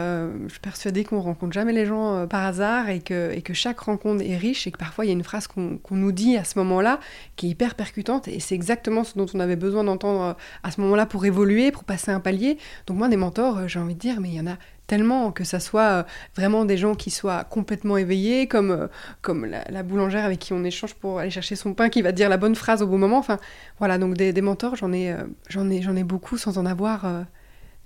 euh, 0.00 0.32
je 0.46 0.54
suis 0.54 0.60
persuadée 0.60 1.04
qu'on 1.04 1.20
rencontre 1.20 1.52
jamais 1.52 1.72
les 1.72 1.86
gens 1.86 2.16
euh, 2.16 2.26
par 2.26 2.44
hasard 2.44 2.88
et 2.88 2.98
que, 2.98 3.30
et 3.32 3.42
que 3.42 3.54
chaque 3.54 3.78
rencontre 3.78 4.24
est 4.24 4.36
riche 4.36 4.66
et 4.66 4.72
que 4.72 4.78
parfois 4.78 5.04
il 5.04 5.08
y 5.08 5.10
a 5.12 5.14
une 5.14 5.22
phrase 5.22 5.46
qu'on 5.46 5.78
nous 5.92 6.10
dit 6.10 6.36
à 6.36 6.42
ce 6.42 6.58
moment-là 6.58 6.98
qui 7.36 7.46
est 7.46 7.50
hyper 7.50 7.76
percutante 7.76 8.26
et 8.26 8.40
c'est 8.40 8.56
exactement 8.56 9.04
ce 9.04 9.16
dont 9.16 9.26
on 9.32 9.38
avait 9.38 9.54
besoin 9.54 9.84
d'entendre 9.84 10.36
à 10.64 10.70
ce 10.72 10.80
moment-là 10.80 11.06
pour 11.06 11.24
évoluer, 11.26 11.70
pour 11.70 11.84
passer 11.84 12.10
un 12.10 12.18
palier. 12.18 12.58
Donc 12.88 12.96
moi 12.96 13.08
des 13.08 13.16
mentors, 13.16 13.68
j'ai 13.68 13.78
envie 13.78 13.94
de 13.94 14.00
dire, 14.00 14.20
mais 14.20 14.30
il 14.30 14.34
y 14.34 14.40
en 14.40 14.48
a 14.48 14.56
tellement, 14.86 15.32
que 15.32 15.44
ça 15.44 15.60
soit 15.60 15.90
euh, 15.90 16.02
vraiment 16.36 16.64
des 16.64 16.76
gens 16.76 16.94
qui 16.94 17.10
soient 17.10 17.44
complètement 17.44 17.96
éveillés, 17.96 18.46
comme, 18.46 18.70
euh, 18.70 18.86
comme 19.22 19.46
la, 19.46 19.82
boulangère 19.82 20.24
avec 20.24 20.38
qui 20.38 20.52
on 20.52 20.64
échange 20.64 20.94
pour 20.94 21.18
aller 21.18 21.30
chercher 21.30 21.56
son 21.56 21.74
pain, 21.74 21.88
qui 21.88 22.02
va 22.02 22.12
dire 22.12 22.28
la 22.28 22.36
bonne 22.36 22.54
phrase 22.54 22.82
au 22.82 22.86
bon 22.86 22.98
moment. 22.98 23.18
Enfin, 23.18 23.38
voilà, 23.78 23.98
donc 23.98 24.14
des, 24.14 24.32
mentors, 24.42 24.76
j'en 24.76 24.92
ai, 24.92 25.12
euh, 25.12 25.24
j'en 25.48 25.70
ai, 25.70 25.82
j'en 25.82 25.96
ai 25.96 26.04
beaucoup 26.04 26.36
sans 26.36 26.58
en 26.58 26.66
avoir. 26.66 27.24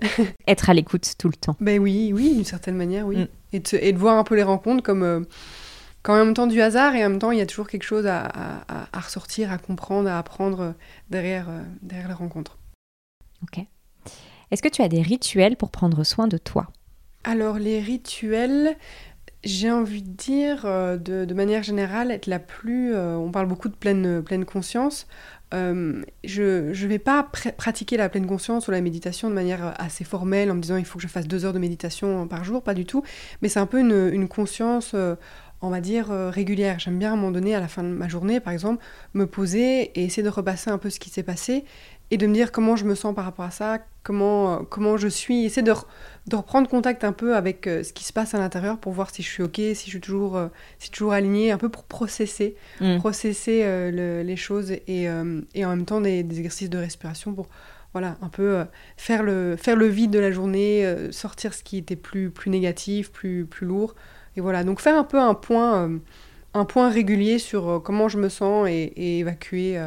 Être 0.47 0.71
à 0.71 0.75
l'écoute 0.75 1.15
tout 1.19 1.29
le 1.29 1.35
temps. 1.35 1.57
Ben 1.61 1.81
oui, 1.81 2.13
oui, 2.15 2.35
d'une 2.35 2.45
certaine 2.45 2.77
manière, 2.77 3.07
oui. 3.07 3.17
Mm. 3.17 3.29
Et, 3.53 3.61
de, 3.61 3.79
et, 3.81 3.93
de, 3.93 3.99
voir 3.99 4.17
un 4.17 4.25
peu 4.25 4.35
les 4.35 4.43
rencontres 4.43 4.83
comme, 4.83 5.27
quand 6.03 6.15
en 6.15 6.25
même 6.25 6.35
temps 6.35 6.47
du 6.47 6.61
hasard 6.61 6.95
et 6.95 7.05
en 7.05 7.11
même 7.11 7.19
temps 7.19 7.31
il 7.31 7.39
y 7.39 7.43
a 7.43 7.47
toujours 7.47 7.67
quelque 7.67 7.85
chose 7.85 8.07
à, 8.07 8.29
à, 8.69 9.01
ressortir, 9.01 9.51
à 9.51 9.59
comprendre, 9.59 10.09
à 10.09 10.19
apprendre 10.19 10.75
derrière, 11.11 11.49
derrière 11.83 12.09
les 12.09 12.15
rencontres. 12.15 12.59
Ok. 13.43 13.65
Est-ce 14.51 14.63
que 14.63 14.69
tu 14.69 14.83
as 14.83 14.89
des 14.89 15.03
rituels 15.03 15.57
pour 15.57 15.71
prendre 15.71 16.05
soin 16.05 16.29
de 16.29 16.39
toi? 16.39 16.69
Alors 17.29 17.59
les 17.59 17.79
rituels, 17.79 18.75
j'ai 19.45 19.71
envie 19.71 20.03
de 20.03 20.09
dire 20.09 20.63
euh, 20.65 20.97
de, 20.97 21.35
manière 21.35 21.63
générale 21.63 22.11
être 22.11 22.27
la 22.27 22.39
plus... 22.39 22.95
Euh, 22.95 23.17
on 23.17 23.31
parle 23.31 23.47
beaucoup 23.47 23.69
de 23.69 23.75
pleine, 23.75 24.45
conscience. 24.47 25.07
Euh, 25.53 26.03
je 26.25 26.71
ne 26.71 26.89
vais 26.89 26.99
pas 26.99 27.31
pratiquer 27.59 27.99
la 27.99 28.09
pleine 28.09 28.27
conscience 28.27 28.67
ou 28.69 28.71
la 28.71 28.81
méditation 28.81 29.29
de 29.29 29.35
manière 29.35 29.75
assez 29.79 30.05
formelle 30.05 30.51
en 30.51 30.55
me 30.55 30.63
disant 30.63 30.79
il 30.79 30.87
faut 30.87 30.99
que 30.99 31.03
je 31.03 31.09
fasse 31.09 31.29
deux 31.29 31.45
heures 31.45 31.53
de 31.53 31.59
méditation 31.59 32.27
par 32.27 32.45
jour, 32.45 32.63
pas 32.63 32.75
du 32.75 32.87
tout. 32.87 33.03
Mais 33.43 33.51
c'est 33.51 33.61
un 33.61 33.67
peu 33.67 33.81
une, 33.81 34.11
une 34.11 34.27
conscience 34.27 34.95
on 35.61 35.71
va 35.71 35.81
dire, 35.81 36.09
régulière. 36.11 36.79
J'aime 36.79 36.99
bien 36.99 37.11
à 37.11 37.13
un 37.15 37.17
moment 37.17 37.33
donné, 37.33 37.55
à 37.55 37.61
la 37.61 37.67
fin 37.67 37.83
de 37.83 37.89
ma 37.89 38.09
journée, 38.09 38.41
par 38.41 38.53
exemple, 38.53 38.83
me 39.13 39.27
poser 39.27 39.91
et 39.99 40.05
essayer 40.05 40.23
de 40.23 40.29
repasser 40.29 40.71
un 40.71 40.79
peu 40.79 40.89
ce 40.89 41.01
qui 41.01 41.11
s'est 41.11 41.25
passé 41.25 41.65
et 42.11 42.17
de 42.17 42.27
me 42.27 42.33
dire 42.33 42.53
comment 42.53 42.77
je 42.77 42.85
me 42.85 42.95
sens 42.95 43.15
par 43.15 43.25
rapport 43.25 43.45
à 43.45 43.51
ça, 43.51 43.79
comment, 44.03 44.55
euh, 44.55 44.59
comment 44.69 44.97
je 44.97 45.09
suis, 45.09 45.45
essayer 45.45 45.63
de, 45.63 45.73
de, 46.27 46.37
reprendre 46.37 46.69
contact 46.69 47.05
un 47.05 47.13
peu 47.13 47.37
avec 47.37 47.67
euh, 47.67 47.83
ce 47.83 47.93
qui 47.93 48.05
se 48.05 48.13
passe 48.13 48.35
à 48.35 48.39
l'intérieur 48.39 48.79
pour 48.79 48.93
voir 48.93 49.11
si 49.11 49.23
je 49.23 49.29
suis 49.29 49.43
ok, 49.43 49.57
si 49.57 49.85
je 49.85 49.91
suis 49.91 50.01
toujours, 50.01 50.37
euh, 50.37 50.49
si 50.79 50.91
toujours 50.91 51.13
alignée, 51.13 51.51
un 51.51 51.59
peu 51.59 51.69
pour 51.69 51.85
processer, 51.85 52.57
mm. 52.81 52.99
processer 52.99 53.91
les 53.93 54.37
choses 54.37 54.71
et, 54.71 55.09
et, 55.55 55.65
en 55.65 55.77
même 55.77 55.85
temps 55.85 56.01
des, 56.01 56.21
exercices 56.21 56.71
de 56.71 56.79
respiration 56.79 57.35
pour 57.35 57.49
voilà, 57.93 58.17
un 58.21 58.29
peu 58.29 58.65
faire, 58.97 59.23
le, 59.23 59.57
faire 59.57 59.75
le 59.75 59.87
vide 59.87 60.11
de 60.11 60.19
la 60.19 60.31
journée, 60.31 60.87
sortir 61.11 61.55
ce 61.55 61.63
qui 61.63 61.79
était 61.79 61.97
plus, 61.97 62.31
plus 62.31 62.51
négatif, 62.51 63.11
plus, 63.11 63.47
plus 63.47 63.67
lourd. 63.67 63.95
Et 64.37 64.41
voilà, 64.41 64.63
donc 64.63 64.81
faire 64.81 64.97
un 64.97 65.05
peu 65.05 65.19
un 65.19 65.35
point, 65.35 65.91
un 66.55 66.65
point 66.65 66.91
régulier 66.91 67.39
sur 67.39 67.83
comment 67.83 68.09
je 68.09 68.19
me 68.19 68.29
sens 68.29 68.69
et, 68.69 68.73
et 68.73 69.19
évacuer 69.21 69.81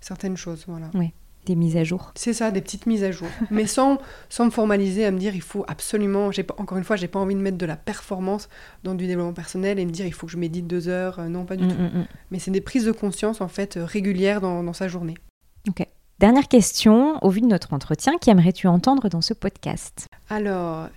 certaines 0.00 0.36
choses. 0.36 0.64
Voilà. 0.68 0.90
Oui 0.94 1.12
des 1.48 1.56
mises 1.56 1.76
à 1.76 1.84
jour. 1.84 2.12
C'est 2.14 2.32
ça, 2.32 2.50
des 2.50 2.60
petites 2.60 2.86
mises 2.86 3.04
à 3.04 3.10
jour. 3.10 3.28
Mais 3.50 3.66
sans, 3.66 3.98
sans 4.28 4.44
me 4.44 4.50
formaliser 4.50 5.04
à 5.04 5.10
me 5.10 5.18
dire 5.18 5.34
il 5.34 5.42
faut 5.42 5.64
absolument. 5.66 6.30
Pas, 6.30 6.54
encore 6.58 6.78
une 6.78 6.84
fois, 6.84 6.96
j'ai 6.96 7.08
pas 7.08 7.18
envie 7.18 7.34
de 7.34 7.40
mettre 7.40 7.58
de 7.58 7.66
la 7.66 7.76
performance 7.76 8.48
dans 8.84 8.94
du 8.94 9.06
développement 9.06 9.32
personnel 9.32 9.78
et 9.78 9.86
me 9.86 9.90
dire 9.90 10.06
il 10.06 10.14
faut 10.14 10.26
que 10.26 10.32
je 10.32 10.38
médite 10.38 10.66
deux 10.66 10.88
heures. 10.88 11.18
Euh, 11.18 11.28
non, 11.28 11.44
pas 11.44 11.56
du 11.56 11.64
mm, 11.64 11.68
tout. 11.68 11.82
Mm, 11.82 11.98
mm. 12.00 12.06
Mais 12.30 12.38
c'est 12.38 12.50
des 12.50 12.60
prises 12.60 12.84
de 12.84 12.92
conscience 12.92 13.40
en 13.40 13.48
fait 13.48 13.76
euh, 13.76 13.84
régulières 13.84 14.40
dans, 14.40 14.62
dans 14.62 14.72
sa 14.72 14.88
journée. 14.88 15.14
Ok. 15.68 15.86
Dernière 16.18 16.48
question, 16.48 17.16
au 17.22 17.30
vu 17.30 17.40
de 17.40 17.46
notre 17.46 17.72
entretien, 17.72 18.18
qui 18.20 18.30
aimerais-tu 18.30 18.66
entendre 18.66 19.08
dans 19.08 19.20
ce 19.20 19.34
podcast? 19.34 20.08
Alors, 20.28 20.88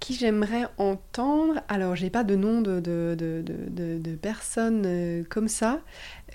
qui 0.00 0.14
j'aimerais 0.14 0.66
entendre 0.78 1.60
Alors, 1.68 1.96
j'ai 1.96 2.10
pas 2.10 2.24
de 2.24 2.36
nom 2.36 2.60
de, 2.60 2.80
de, 2.80 3.16
de, 3.18 3.42
de, 3.42 3.98
de 3.98 4.16
personnes 4.16 4.84
euh, 4.86 5.22
comme 5.28 5.48
ça, 5.48 5.80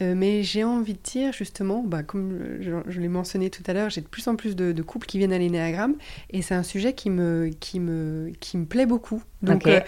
euh, 0.01 0.13
mais 0.15 0.43
j'ai 0.43 0.63
envie 0.63 0.93
de 0.93 0.99
dire 1.03 1.33
justement, 1.33 1.83
bah, 1.83 2.03
comme 2.03 2.39
je, 2.59 2.99
l'ai 2.99 3.07
mentionné 3.07 3.49
tout 3.49 3.63
à 3.67 3.73
l'heure, 3.73 3.89
j'ai 3.89 4.01
de 4.01 4.07
plus 4.07 4.27
en 4.27 4.35
plus 4.35 4.55
de, 4.55 4.81
couples 4.81 5.05
qui 5.05 5.17
viennent 5.17 5.33
à 5.33 5.37
l'énéagramme 5.37 5.95
et 6.31 6.41
c'est 6.41 6.55
un 6.55 6.63
sujet 6.63 6.93
qui 6.93 7.09
me, 7.09 7.51
qui 7.59 7.79
me, 7.79 8.31
qui 8.39 8.57
me 8.57 8.65
plaît 8.65 8.85
beaucoup. 8.85 9.21
Donc 9.43 9.67
euh, 9.67 9.79